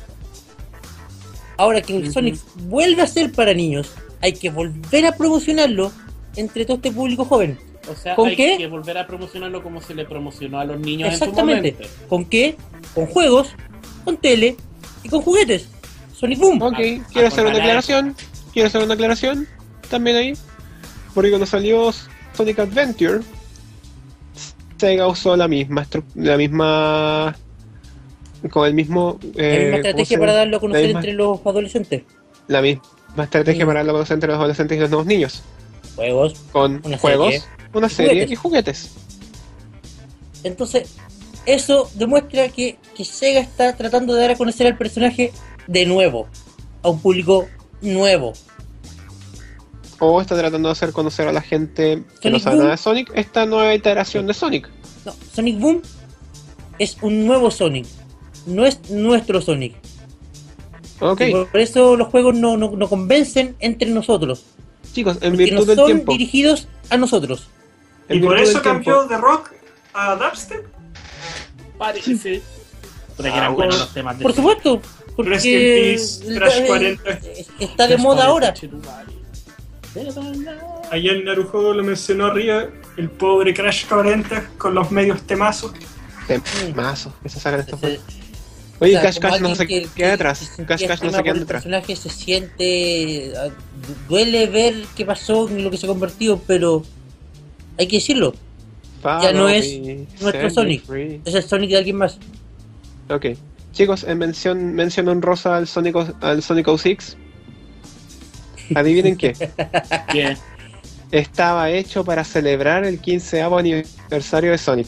Ahora 1.58 1.82
que 1.82 1.96
el. 1.98 2.12
Sonic 2.12 2.38
vuelve 2.68 3.02
a 3.02 3.08
ser 3.08 3.32
para 3.32 3.54
niños, 3.54 3.92
hay 4.22 4.34
que 4.34 4.50
volver 4.50 5.06
a 5.06 5.14
promocionarlo 5.16 5.92
entre 6.36 6.66
todo 6.66 6.78
este 6.78 6.92
público 6.92 7.26
joven. 7.26 7.58
O 7.90 7.96
sea, 7.96 8.16
¿Con 8.16 8.30
hay 8.30 8.36
qué? 8.36 8.56
que 8.58 8.68
volver 8.68 8.98
a 8.98 9.06
promocionarlo 9.08 9.62
como 9.62 9.80
se 9.82 9.94
le 9.94 10.06
promocionó 10.06 10.60
a 10.60 10.66
los 10.66 10.80
niños 10.80 11.14
Exactamente. 11.14 11.70
en 11.70 11.76
su 11.76 11.82
momento. 11.84 12.08
¿Con 12.10 12.26
qué? 12.26 12.58
Con 12.96 13.06
juegos, 13.06 13.50
con 14.04 14.18
tele 14.18 14.58
y 15.04 15.10
con 15.10 15.22
juguetes. 15.22 15.70
Sonic 16.14 16.40
Boom. 16.40 16.62
Ok, 16.62 16.74
Ah, 16.80 17.08
quiero 17.14 17.28
hacer 17.28 17.46
una 17.46 17.58
aclaración. 17.58 18.16
Quiero 18.54 18.68
hacer 18.68 18.84
una 18.84 18.94
aclaración 18.96 19.48
también 19.90 20.18
ahí. 20.18 20.34
Porque 21.14 21.30
cuando 21.30 21.46
salió 21.46 21.94
Sonic 22.36 22.60
Adventure, 22.60 23.20
Sega 24.78 25.08
usó 25.08 25.36
la 25.38 25.48
misma 25.48 25.88
la 26.16 26.38
misma 26.38 27.36
con 28.50 28.68
el 28.68 28.74
mismo 28.74 29.20
La 29.34 29.44
eh, 29.44 29.60
misma 29.60 29.72
¿cómo 29.72 29.76
estrategia 29.78 30.20
para 30.20 30.34
darlo 30.34 30.58
a 30.58 30.60
conocer 30.60 30.86
misma, 30.86 31.00
entre 31.00 31.14
los 31.14 31.40
adolescentes. 31.46 32.04
la 32.48 32.62
misma 32.62 32.84
estrategia 33.24 33.66
para 33.66 33.80
darlo 33.80 33.92
a 33.92 33.96
conocer 33.96 34.14
entre 34.16 34.30
los 34.30 34.38
adolescentes 34.38 34.78
y 34.78 34.82
los 34.82 34.90
nuevos 34.90 35.06
niños 35.08 35.44
Juegos, 35.96 36.34
con 36.52 36.82
Una 36.84 36.98
juegos, 36.98 37.34
serie 37.34 37.44
una 37.74 37.90
serie 37.90 38.12
juguetes. 38.12 38.32
y 38.32 38.36
juguetes. 38.36 38.92
Entonces, 40.44 40.96
eso 41.46 41.90
demuestra 41.96 42.50
que, 42.50 42.78
que 42.96 43.06
Sega 43.06 43.40
está 43.40 43.76
tratando 43.76 44.14
de 44.14 44.22
dar 44.22 44.32
a 44.32 44.36
conocer 44.36 44.68
al 44.68 44.78
personaje 44.78 45.32
de 45.68 45.86
nuevo, 45.86 46.28
a 46.84 46.90
un 46.90 47.00
público 47.00 47.48
nuevo. 47.82 48.34
O 50.00 50.20
está 50.22 50.38
tratando 50.38 50.68
de 50.70 50.74
hacer 50.74 50.92
conocer 50.92 51.28
a 51.28 51.32
la 51.32 51.42
gente 51.42 52.04
que 52.20 52.30
no 52.30 52.40
Sonic 52.40 52.44
sabe 52.44 52.56
Boom. 52.58 52.64
nada 52.66 52.76
de 52.76 52.82
Sonic 52.82 53.12
esta 53.16 53.46
nueva 53.46 53.74
iteración 53.74 54.28
de 54.28 54.34
Sonic. 54.34 54.70
No, 55.06 55.14
Sonic 55.34 55.60
Boom 55.60 55.82
es 56.80 56.98
un 57.02 57.26
nuevo 57.26 57.50
Sonic, 57.50 57.88
no 58.46 58.66
es 58.66 58.90
nuestro 58.90 59.42
Sonic. 59.42 59.76
Ok, 61.00 61.22
Y 61.22 61.32
por 61.32 61.60
eso 61.60 61.96
los 61.98 62.08
juegos 62.08 62.36
no, 62.36 62.56
no, 62.58 62.72
no 62.72 62.88
convencen 62.88 63.56
entre 63.60 63.90
nosotros, 63.90 64.44
chicos, 64.94 65.18
en 65.22 65.32
porque 65.34 65.52
no 65.52 65.58
virtud 65.58 65.68
del 65.68 65.76
son 65.78 65.86
tiempo. 65.88 66.12
dirigidos 66.14 66.68
a 66.90 66.98
nosotros. 66.98 67.48
en 68.08 68.18
Y 68.18 68.22
por 68.22 68.36
virtud 68.36 68.50
eso 68.52 68.62
cambió 68.62 69.04
de 69.06 69.18
rock 69.18 69.52
a 69.94 70.16
dubstep. 70.16 70.66
Parece. 71.78 72.42
Pero 73.18 73.30
que 73.30 73.36
Ah, 73.36 73.38
eran 73.38 73.56
bueno. 73.56 73.72
buenos 73.72 73.80
los 73.80 73.94
temas 73.94 74.18
de 74.18 74.24
Por 74.24 74.34
supuesto, 74.34 74.82
porque 75.16 75.32
peace, 75.96 76.28
el- 76.28 76.38
Crash 76.38 76.58
el- 76.60 76.68
40. 76.68 77.20
está 77.60 77.88
de 77.88 77.98
moda 77.98 78.26
ahora. 78.26 78.54
Ayer 80.92 81.24
Narujodo 81.24 81.74
lo 81.74 81.84
mencionó 81.84 82.26
arriba, 82.28 82.66
el 82.98 83.10
pobre 83.10 83.54
Crash 83.54 83.86
40 83.88 84.50
con 84.58 84.76
los 84.76 84.92
medios 84.92 85.22
temazos. 85.24 85.72
Temazos 86.28 87.14
que 87.24 87.30
se 87.30 87.40
sacan 87.40 87.62
estos. 87.62 87.80
Oye, 88.80 88.98
O 88.98 89.02
sea, 89.02 89.10
Cash 89.10 89.20
Cash 89.20 89.40
no 89.42 89.56
se 89.56 89.68
que- 89.68 89.82
queda 89.84 89.94
que- 89.96 90.06
atrás. 90.12 90.52
que 90.58 90.66
Cash 90.66 90.86
Cash 90.86 91.02
no 91.02 91.12
se 91.12 91.24
queda 91.24 91.36
el 91.36 91.44
atrás. 91.44 91.64
personaje 91.64 91.96
se 91.96 92.10
siente. 92.10 93.32
ah, 93.38 93.46
du- 93.48 93.96
Duele 94.10 94.48
ver 94.48 94.84
qué 94.96 95.06
pasó 95.06 95.48
en 95.50 95.64
lo 95.64 95.72
que 95.72 95.78
se 95.78 95.86
ha 95.86 95.90
convertido, 95.90 96.42
pero 96.46 96.84
hay 97.78 97.88
que 97.88 97.98
decirlo. 97.98 98.34
Ya 99.04 99.32
no 99.34 99.48
es 99.50 99.66
nuestro 100.20 100.50
Sonic. 100.50 100.84
free. 100.86 101.22
Es 101.26 101.36
el 101.36 101.44
Sonic 101.44 101.70
de 101.70 101.78
alguien 101.78 101.96
más. 101.98 102.18
Ok. 103.10 103.28
Chicos, 103.72 104.04
en 104.04 104.18
mención, 104.18 104.74
mención 104.74 105.08
honrosa 105.10 105.56
al 105.58 105.68
Sonic, 105.68 105.96
al 106.22 106.42
Sonic 106.42 106.68
06. 106.78 107.16
Adivinen 108.74 109.16
qué. 109.16 109.34
Que 110.12 110.38
Estaba 111.12 111.70
hecho 111.70 112.04
para 112.04 112.24
celebrar 112.24 112.84
el 112.84 113.00
15 113.00 113.42
aniversario 113.42 114.52
de 114.52 114.58
Sonic. 114.58 114.88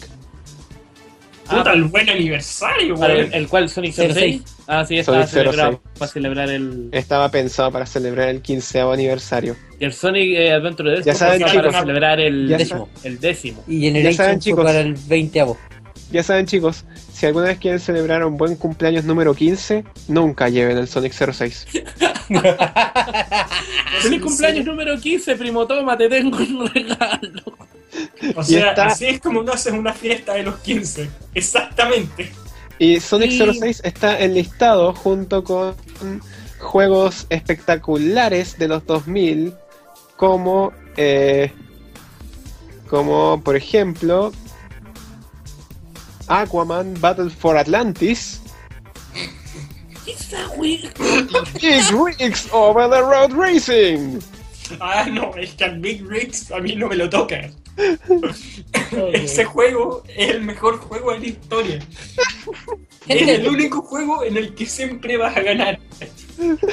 Puta, 1.49 1.73
el 1.73 1.83
buen 1.85 2.09
aniversario, 2.09 2.95
para 2.95 3.13
el, 3.13 3.33
el 3.33 3.47
cual 3.47 3.69
Sonic 3.69 3.93
06. 3.93 4.13
06. 4.13 4.41
Ah, 4.67 4.85
sí, 4.85 4.97
estaba 4.99 5.25
Sonic 5.25 5.29
celebrado 5.33 5.71
06. 5.83 5.97
para 5.99 6.11
celebrar 6.11 6.49
el, 6.49 6.89
Estaba 6.91 7.31
pensado 7.31 7.71
para 7.71 7.85
celebrar 7.85 8.29
el 8.29 8.41
15 8.41 8.81
aniversario. 8.81 9.55
y 9.79 9.85
el 9.85 9.93
Sonic 9.93 10.37
eh, 10.37 10.51
Adventure 10.53 10.91
Death 10.91 11.05
Ya 11.05 11.15
saben, 11.15 11.41
para 11.41 11.53
chicos. 11.53 11.75
celebrar 11.75 12.19
el 12.19 12.47
Ya 12.49 12.57
décimo. 12.57 12.89
El 13.03 13.19
décimo. 13.19 13.63
Y 13.67 13.79
Generation 13.81 14.13
saben, 14.15 14.33
fue 14.35 14.43
chicos. 14.43 14.65
para 14.65 14.79
el 14.81 14.93
20 14.93 15.45
Ya 16.11 16.23
saben, 16.23 16.45
chicos, 16.45 16.85
si 17.13 17.25
alguna 17.25 17.47
vez 17.47 17.57
quieren 17.59 17.79
celebrar 17.79 18.25
un 18.25 18.37
buen 18.37 18.55
cumpleaños 18.55 19.05
número 19.05 19.33
15, 19.33 19.83
nunca 20.09 20.49
lleven 20.49 20.77
el 20.77 20.87
Sonic 20.87 21.13
06. 21.13 21.67
Feliz 24.01 24.21
cumpleaños 24.21 24.65
número 24.65 24.99
15, 24.99 25.35
primo, 25.35 25.65
toma, 25.65 25.97
te 25.97 26.09
tengo 26.09 26.37
un 26.37 26.67
regalo. 26.67 27.57
O 28.35 28.43
sea, 28.43 28.69
está- 28.69 28.87
así 28.87 29.05
es 29.05 29.19
como 29.19 29.43
no 29.43 29.53
haces 29.53 29.73
una 29.73 29.93
fiesta 29.93 30.33
de 30.33 30.43
los 30.43 30.55
15. 30.59 31.09
Exactamente. 31.33 32.31
Y 32.79 32.99
Sonic 32.99 33.31
Y- 33.31 33.37
06 33.59 33.81
está 33.83 34.19
enlistado 34.19 34.93
junto 34.93 35.43
con 35.43 35.75
juegos 36.59 37.25
espectaculares 37.29 38.57
de 38.57 38.67
los 38.67 38.85
2000 38.85 39.53
como 40.15 40.73
eh, 40.95 41.51
como 42.89 43.41
por 43.43 43.55
ejemplo 43.55 44.31
Aquaman 46.27 46.95
Battle 46.99 47.29
for 47.29 47.57
Atlantis. 47.57 48.41
Big 50.59 50.89
Rigs 51.91 52.47
Over 52.51 52.89
the 52.89 53.01
Road 53.01 53.31
Racing 53.33 54.19
Ah, 54.79 55.05
no, 55.09 55.33
es 55.35 55.53
que 55.53 55.63
al 55.63 55.79
Big 55.79 56.05
Rigs 56.05 56.51
a 56.51 56.59
mí 56.59 56.75
no 56.75 56.87
me 56.89 56.95
lo 56.95 57.09
toca. 57.09 57.49
Ese 59.13 59.45
juego 59.45 60.03
es 60.07 60.29
el 60.31 60.41
mejor 60.41 60.77
juego 60.77 61.11
de 61.13 61.19
la 61.19 61.25
historia. 61.27 61.79
Es 63.07 63.27
el 63.27 63.47
único 63.47 63.81
juego 63.81 64.23
en 64.23 64.37
el 64.37 64.55
que 64.55 64.65
siempre 64.65 65.17
vas 65.17 65.35
a 65.37 65.41
ganar. 65.41 65.79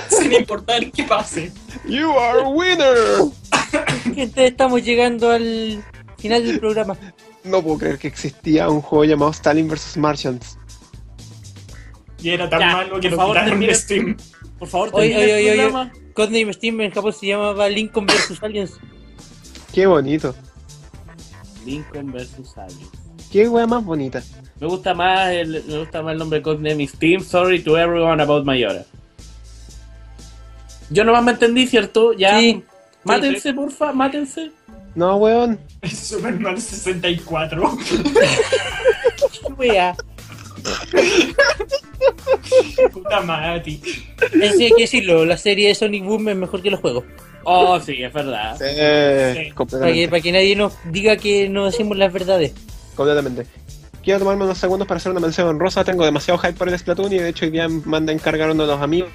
Sin 0.08 0.32
importar 0.32 0.90
qué 0.90 1.04
pase. 1.04 1.52
You 1.86 2.10
are 2.18 2.42
a 2.42 2.48
winner 2.48 2.96
gente, 4.14 4.46
estamos 4.46 4.82
llegando 4.82 5.30
al 5.30 5.82
final 6.18 6.46
del 6.46 6.60
programa. 6.60 6.96
No 7.44 7.62
puedo 7.62 7.78
creer 7.78 7.98
que 7.98 8.08
existía 8.08 8.68
un 8.68 8.80
juego 8.80 9.04
llamado 9.04 9.30
Stalin 9.32 9.68
vs. 9.68 9.96
Martians 9.98 10.58
Y 12.18 12.30
era 12.30 12.48
tan 12.48 12.60
Ya, 12.60 12.72
malo 12.72 13.00
que 13.00 13.08
por 13.10 13.10
lo 13.10 13.16
favor, 13.18 13.36
quitaron 13.38 13.60
de. 13.60 13.74
Steam. 13.74 14.16
Por 14.58 14.68
favor, 14.68 14.90
Oye, 14.92 15.08
termina 15.10 15.24
oye, 15.24 15.32
el 15.32 15.36
oye, 15.36 15.50
oye. 15.50 15.62
programa. 15.70 15.92
Codename 16.14 16.52
Steam 16.52 16.80
en 16.80 16.90
Japón 16.92 17.12
se 17.12 17.26
llamaba 17.26 17.68
Lincoln 17.68 18.06
vs 18.06 18.42
Aliens. 18.42 18.72
Qué 19.72 19.86
bonito 19.86 20.34
Lincoln 21.64 22.12
versus 22.12 22.56
Alice. 22.56 22.86
Qué 23.30 23.48
wea 23.48 23.66
más 23.66 23.84
bonita. 23.84 24.22
Me 24.60 24.66
gusta 24.66 24.94
más 24.94 25.30
el, 25.30 25.64
me 25.66 25.78
gusta 25.78 26.02
más 26.02 26.12
el 26.12 26.18
nombre 26.18 26.42
codename 26.42 26.84
is 26.84 26.92
Team. 26.92 27.20
Sorry 27.20 27.62
to 27.62 27.76
everyone 27.76 28.22
about 28.22 28.44
Mayora. 28.44 28.84
Yo 30.90 31.04
nomás 31.04 31.24
me 31.24 31.32
entendí, 31.32 31.66
¿cierto? 31.66 32.12
Ya. 32.12 32.38
Sí. 32.38 32.62
Mátense, 33.04 33.52
porfa, 33.52 33.92
mátense. 33.92 34.52
No, 34.94 35.16
weón. 35.16 35.58
Es 35.82 35.98
Superman 35.98 36.60
64. 36.60 37.78
Qué 39.32 39.52
wea. 39.56 39.96
Puta 42.92 43.20
Mati. 43.20 43.80
Eso 44.40 44.60
hay 44.60 44.72
que 44.72 44.82
decirlo, 44.82 45.24
la 45.24 45.36
serie 45.36 45.68
de 45.68 45.74
Sonic 45.74 46.04
Boom 46.04 46.28
es 46.28 46.36
mejor 46.36 46.62
que 46.62 46.70
los 46.70 46.80
juegos. 46.80 47.04
Oh, 47.44 47.78
sí, 47.80 48.02
es 48.02 48.12
verdad. 48.12 48.56
Sí, 48.58 48.64
Sí. 48.64 48.74
Para 48.74 49.34
que, 49.44 49.52
completamente. 49.54 50.08
para 50.08 50.22
que 50.22 50.32
nadie 50.32 50.56
nos 50.56 50.72
diga 50.90 51.16
que 51.16 51.48
no 51.48 51.66
decimos 51.66 51.96
las 51.96 52.12
verdades. 52.12 52.52
completamente. 52.94 53.46
Quiero 54.02 54.18
tomarme 54.18 54.44
unos 54.44 54.58
segundos 54.58 54.86
para 54.86 54.98
hacer 54.98 55.10
una 55.12 55.20
mención 55.22 55.48
honrosa. 55.48 55.82
Tengo 55.82 56.04
demasiado 56.04 56.36
hype 56.38 56.52
por 56.52 56.68
el 56.68 56.78
Splatoon 56.78 57.10
y 57.14 57.16
de 57.18 57.30
hecho 57.30 57.46
hoy 57.46 57.50
día 57.50 57.66
me 57.70 57.80
manda 57.86 58.12
a 58.12 58.14
encargar 58.14 58.50
uno 58.50 58.64
de 58.66 58.72
los 58.72 58.82
amigos. 58.82 59.08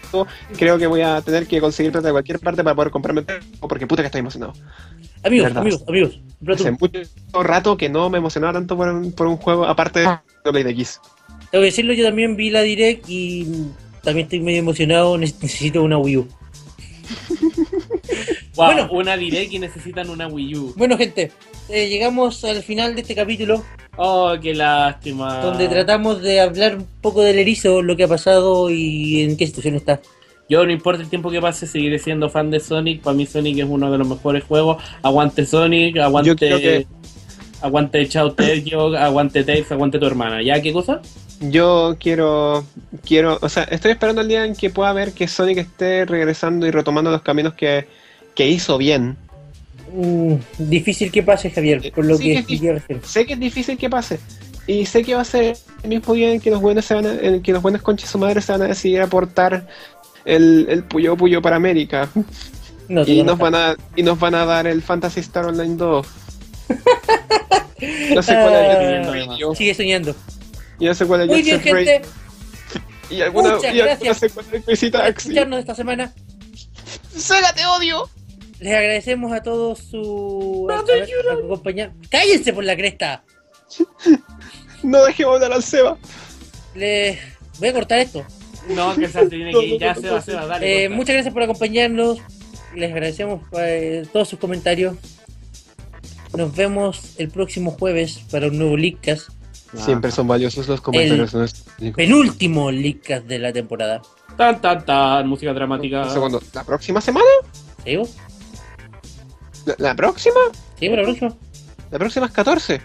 Creo 0.58 0.80
que 0.80 0.88
voy 0.88 1.02
a 1.02 1.22
tener 1.22 1.46
que 1.46 1.62
conseguir 1.62 1.92
plata 1.92 2.08
de 2.08 2.12
cualquier 2.12 2.40
parte 2.40 2.64
para 2.64 2.76
poder 2.76 2.90
comprarme 2.90 3.24
porque 3.60 3.86
puta 3.86 4.02
que 4.02 4.08
estoy 4.08 4.20
emocionado. 4.20 4.54
Amigos, 5.24 5.56
amigos, 5.56 5.84
amigos. 5.88 6.20
Hace 6.48 6.72
mucho 6.72 7.02
rato 7.44 7.78
que 7.78 7.88
no 7.88 8.10
me 8.10 8.18
emocionaba 8.18 8.54
tanto 8.54 8.76
por 8.76 8.88
un, 8.88 9.12
por 9.12 9.28
un 9.28 9.38
juego 9.38 9.66
aparte 9.66 10.00
de 10.00 10.18
Play 10.52 10.64
de. 10.64 10.74
Tengo 10.74 10.98
que 11.52 11.60
decirlo, 11.60 11.94
yo 11.94 12.04
también 12.06 12.36
vi 12.36 12.50
la 12.50 12.62
direct 12.64 13.06
y 13.08 13.46
también 14.04 14.24
estoy 14.26 14.40
medio 14.40 14.58
emocionado. 14.60 15.20
ne- 15.20 15.26
Necesito 15.40 15.84
una 15.84 16.00
Wii 16.00 16.18
U. 16.18 16.28
Wow, 18.60 18.74
Bueno. 18.74 18.90
una 18.92 19.16
direct 19.16 19.54
y 19.54 19.60
necesitan 19.60 20.10
una 20.10 20.28
Wii 20.28 20.56
U. 20.58 20.74
Bueno, 20.76 20.98
gente, 20.98 21.32
eh, 21.70 21.88
llegamos 21.88 22.44
al 22.44 22.62
final 22.62 22.94
de 22.94 23.02
este 23.02 23.16
capítulo 23.16 23.64
Oh, 23.96 24.34
qué 24.42 24.54
lástima. 24.54 25.38
donde 25.40 25.70
tratamos 25.70 26.22
de 26.22 26.42
hablar 26.42 26.76
un 26.76 26.88
poco 27.02 27.22
del 27.22 27.40
erizo, 27.40 27.82
lo 27.82 27.96
que 27.96 28.04
ha 28.04 28.08
pasado 28.10 28.70
y 28.70 29.22
en 29.22 29.38
qué 29.38 29.48
situación 29.48 29.76
está. 29.76 30.02
Yo 30.50 30.66
no 30.66 30.72
importa 30.74 31.02
el 31.02 31.10
tiempo 31.10 31.32
que 31.32 31.40
pase, 31.40 31.68
seguiré 31.68 32.00
siendo 32.00 32.30
fan 32.30 32.52
de 32.52 32.60
Sonic. 32.60 33.02
Para 33.02 33.16
mí 33.16 33.26
Sonic 33.26 33.60
es 33.60 33.66
uno 33.70 33.90
de 33.92 33.98
los 33.98 34.08
mejores 34.08 34.44
juegos. 34.44 34.84
Aguante 35.04 35.46
Sonic, 35.46 35.98
aguante... 35.98 36.28
Yo 36.30 36.36
creo 36.36 36.58
que- 36.60 36.88
Aguante 37.62 38.08
Chao 38.08 38.32
Tergio, 38.34 38.96
aguante 38.98 39.44
Tails, 39.44 39.72
aguante 39.72 40.00
tu 40.00 40.06
hermana. 40.06 40.42
¿Ya 40.42 40.62
qué 40.62 40.72
cosa? 40.74 41.02
Yo 41.42 41.96
quiero, 42.00 42.66
quiero, 43.06 43.38
o 43.42 43.48
sea, 43.50 43.64
estoy 43.64 43.92
esperando 43.92 44.22
el 44.22 44.28
día 44.28 44.44
en 44.46 44.56
que 44.56 44.70
pueda 44.70 44.92
ver 44.94 45.14
que 45.14 45.28
Sonic 45.28 45.58
esté 45.60 46.06
regresando 46.06 46.66
y 46.68 46.72
retomando 46.72 47.12
los 47.12 47.22
caminos 47.22 47.54
que, 47.54 47.86
que 48.40 48.48
hizo 48.48 48.78
bien. 48.78 49.18
Mm, 49.94 50.36
difícil 50.60 51.12
que 51.12 51.22
pase, 51.24 51.52
Javier, 51.52 51.92
por 51.94 52.06
lo 52.06 52.16
Sí, 52.16 52.42
que 52.46 52.58
que 52.58 52.72
recién. 52.72 53.02
Sé 53.04 53.26
que 53.26 53.34
es 53.34 53.40
difícil 53.40 53.78
que 53.78 53.90
pase. 53.90 54.18
Y 54.66 54.86
sé 54.86 55.04
que 55.04 55.14
va 55.14 55.22
a 55.22 55.26
ser 55.26 55.58
el 55.84 55.90
mismo 55.90 56.14
día 56.14 56.32
en 56.32 56.40
que 56.40 56.50
los 56.50 56.62
buenos 56.62 56.86
se 56.86 56.94
van 56.94 57.06
a, 57.06 57.16
en 57.16 57.42
que 57.44 57.52
los 57.52 57.62
buenos 57.62 57.82
conches 57.82 58.10
su 58.10 58.18
madre 58.18 58.40
se 58.42 58.54
van 58.54 58.62
a 58.62 58.68
decidir 58.68 59.02
aportar 59.02 59.68
el, 60.24 60.68
el 60.70 60.86
Puyo 60.86 61.18
Puyo 61.18 61.42
para 61.42 61.58
América. 61.58 62.08
No, 62.88 63.04
Y 63.06 63.18
no 63.18 63.32
nos 63.32 63.40
van 63.40 63.56
a, 63.56 63.76
y 63.98 64.04
nos 64.04 64.18
van 64.18 64.36
a 64.36 64.46
dar 64.46 64.68
el 64.68 64.82
Fantasy 64.82 65.20
Star 65.20 65.44
Online 65.46 65.76
2. 65.76 66.08
No 68.16 68.22
sé 68.24 68.34
cuál 68.34 68.54
es 68.54 68.78
el 68.78 69.06
Ah, 69.06 69.12
Radio. 69.28 69.54
Sigue 69.56 69.74
soñando. 69.74 70.16
Y 70.80 70.86
no 70.86 70.94
sé 70.94 71.06
cuál 71.06 71.22
es 71.22 71.28
Muy 71.28 71.42
bien, 71.42 71.60
gente. 71.60 72.02
Y 73.10 73.20
alguna, 73.22 73.56
Muchas 73.56 73.74
y 73.74 73.78
gracias 73.80 74.18
sé 74.18 74.30
cuál 74.30 74.46
es 74.48 74.54
el 74.54 74.64
Crazy 74.64 74.92
Por 74.92 75.02
Taxi. 75.02 75.28
escucharnos 75.30 75.60
esta 75.60 75.76
semana. 75.76 76.14
¡Sega, 77.16 77.52
te 77.54 77.66
odio! 77.66 78.10
Les 78.60 78.74
agradecemos 78.74 79.32
a 79.32 79.42
todos 79.42 79.80
su 79.80 80.68
a 80.70 80.82
ver, 80.84 81.08
acompañar. 81.46 81.94
¡Cállense 82.10 82.54
por 82.54 82.64
la 82.64 82.76
cresta! 82.76 83.24
No 84.82 85.04
dejemos 85.04 85.36
hablar 85.36 85.52
al 85.52 85.62
Seba. 85.64 85.98
Les 86.74 87.20
voy 87.60 87.68
a 87.68 87.74
cortar 87.74 88.00
esto. 88.00 88.24
No, 88.70 88.96
que 88.96 89.10
se 89.10 89.26
tiene 89.26 89.52
que 89.52 89.66
ir. 89.66 89.80
Ya 89.82 89.94
se 89.94 90.10
va, 90.10 90.22
se 90.22 90.34
va. 90.34 90.46
Dale, 90.46 90.86
Eh, 90.86 90.90
muchas 90.90 91.16
gracias 91.16 91.34
por 91.34 91.44
acompañarnos. 91.44 92.20
Les 92.76 92.90
agradecemos 92.90 93.42
eh, 93.58 94.08
todos 94.14 94.30
sus 94.30 94.40
comentarios. 94.40 94.96
Nos 96.34 96.56
vemos 96.56 97.16
el 97.18 97.30
próximo 97.30 97.72
jueves 97.72 98.22
para 98.32 98.48
un 98.48 98.58
nuevo 98.58 98.78
Leakcast. 98.78 99.32
Ah. 99.74 99.84
Siempre 99.84 100.12
son 100.12 100.28
valiosos 100.28 100.68
los 100.70 100.80
comentarios. 100.80 101.34
¿no? 101.34 101.46
Un 101.82 101.94
Penúltimo 101.94 102.72
Leakcast 102.72 103.26
de 103.26 103.40
la 103.40 103.52
temporada. 103.52 104.02
Tan, 104.38 104.62
tan, 104.62 104.86
tan. 104.86 105.28
Música 105.28 105.54
dramática. 105.54 106.10
segundo. 106.10 106.42
¿La 106.54 106.64
próxima 106.64 107.02
semana? 107.02 107.26
¿Sigo? 107.84 108.08
¿La, 109.66 109.76
la 109.78 109.96
próxima? 109.96 110.40
¿Sigo 110.80 110.96
la 110.96 111.04
próxima? 111.04 111.34
La 111.92 112.00
próxima 112.00 112.26
es 112.28 112.32
14. 112.32 112.82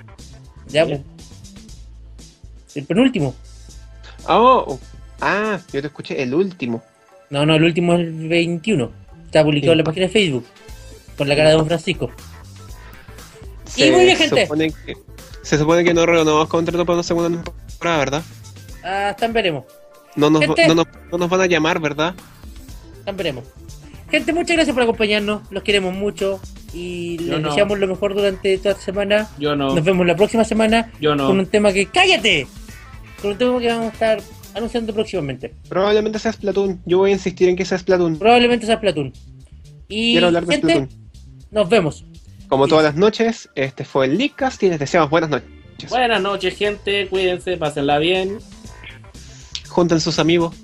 Ya, 0.69 0.87
pues. 0.87 1.01
El 2.75 2.85
penúltimo. 2.85 3.35
Oh, 4.27 4.79
ah, 5.21 5.61
yo 5.73 5.81
te 5.81 5.87
escuché 5.87 6.23
el 6.23 6.35
último. 6.35 6.83
No, 7.31 7.45
no, 7.45 7.55
el 7.55 7.65
último 7.65 7.95
es 7.95 8.01
el 8.01 8.29
21. 8.29 8.91
Está 9.27 9.45
publicado 9.45 9.73
en 9.73 9.79
la 9.79 9.85
página 9.85 10.07
de 10.07 10.13
Facebook. 10.13 10.45
Con 11.17 11.29
la 11.29 11.37
cara 11.37 11.51
de 11.51 11.57
Don 11.57 11.67
Francisco. 11.67 12.11
Y 13.77 13.91
muy 13.91 14.05
bien, 14.05 14.17
gente. 14.17 14.43
Supone 14.45 14.73
que, 14.73 14.97
se 15.43 15.59
supone 15.59 15.85
que 15.85 15.95
no 15.95 16.07
renovamos 16.07 16.49
contrato 16.49 16.85
para 16.85 16.95
una 16.95 17.03
segunda 17.03 17.43
temporada, 17.69 17.99
¿verdad? 17.99 18.23
Hasta 18.83 19.29
veremos. 19.29 19.65
No 20.17 20.31
nos, 20.31 20.43
Gente. 20.43 20.69
no, 20.69 20.75
nos, 20.75 20.87
no 21.11 21.19
nos 21.19 21.29
van 21.29 21.41
a 21.41 21.47
llamar, 21.47 21.81
¿verdad? 21.81 22.15
Hasta 22.99 23.13
veremos. 23.13 23.45
Gente, 24.11 24.33
muchas 24.33 24.57
gracias 24.57 24.75
por 24.75 24.83
acompañarnos. 24.83 25.43
Los 25.51 25.63
queremos 25.63 25.95
mucho. 25.95 26.41
Y 26.75 27.17
Yo 27.19 27.33
les 27.35 27.41
no. 27.43 27.49
deseamos 27.51 27.79
lo 27.79 27.87
mejor 27.87 28.15
durante 28.15 28.59
toda 28.59 28.73
esta 28.73 28.83
semana. 28.85 29.29
Yo 29.39 29.55
no. 29.55 29.75
Nos 29.75 29.85
vemos 29.85 30.07
la 30.07 30.17
próxima 30.17 30.45
semana 30.45 30.91
Yo 31.01 31.15
no. 31.15 31.29
con 31.29 31.39
un 31.39 31.47
tema 31.47 31.73
que. 31.73 31.87
¡Cállate! 31.87 32.47
Con 33.23 33.33
un 33.33 33.39
tema 33.39 33.59
que 33.61 33.69
vamos 33.69 33.87
a 33.87 33.93
estar 33.93 34.21
anunciando 34.55 34.93
próximamente. 34.93 35.55
Probablemente 35.69 36.19
sea 36.19 36.33
Splatoon. 36.33 36.81
Yo 36.85 36.99
voy 36.99 37.11
a 37.11 37.15
insistir 37.15 37.49
en 37.49 37.57
que 37.57 37.65
sea 37.65 37.79
Splatoon. 37.79 38.19
Probablemente 38.19 38.67
sea 38.67 38.81
Platoon. 38.81 39.13
Y 39.89 40.13
Quiero 40.13 40.27
hablar 40.29 40.47
de 40.47 40.55
gente, 40.57 40.73
Splatoon. 40.75 40.89
nos 41.51 41.69
vemos. 41.69 42.05
Como 42.49 42.69
todas 42.69 42.85
las 42.85 42.95
noches, 42.97 43.49
este 43.55 43.85
fue 43.85 44.07
el 44.07 44.19
Leakcast 44.19 44.63
y 44.63 44.69
les 44.69 44.79
deseamos 44.79 45.11
buenas 45.11 45.31
noches. 45.31 45.49
Buenas 45.89 46.21
noches, 46.23 46.57
gente. 46.57 47.09
Cuídense, 47.09 47.57
pásenla 47.57 47.99
bien. 47.99 48.39
Junten 49.69 50.01
sus 50.01 50.19
amigos. 50.19 50.55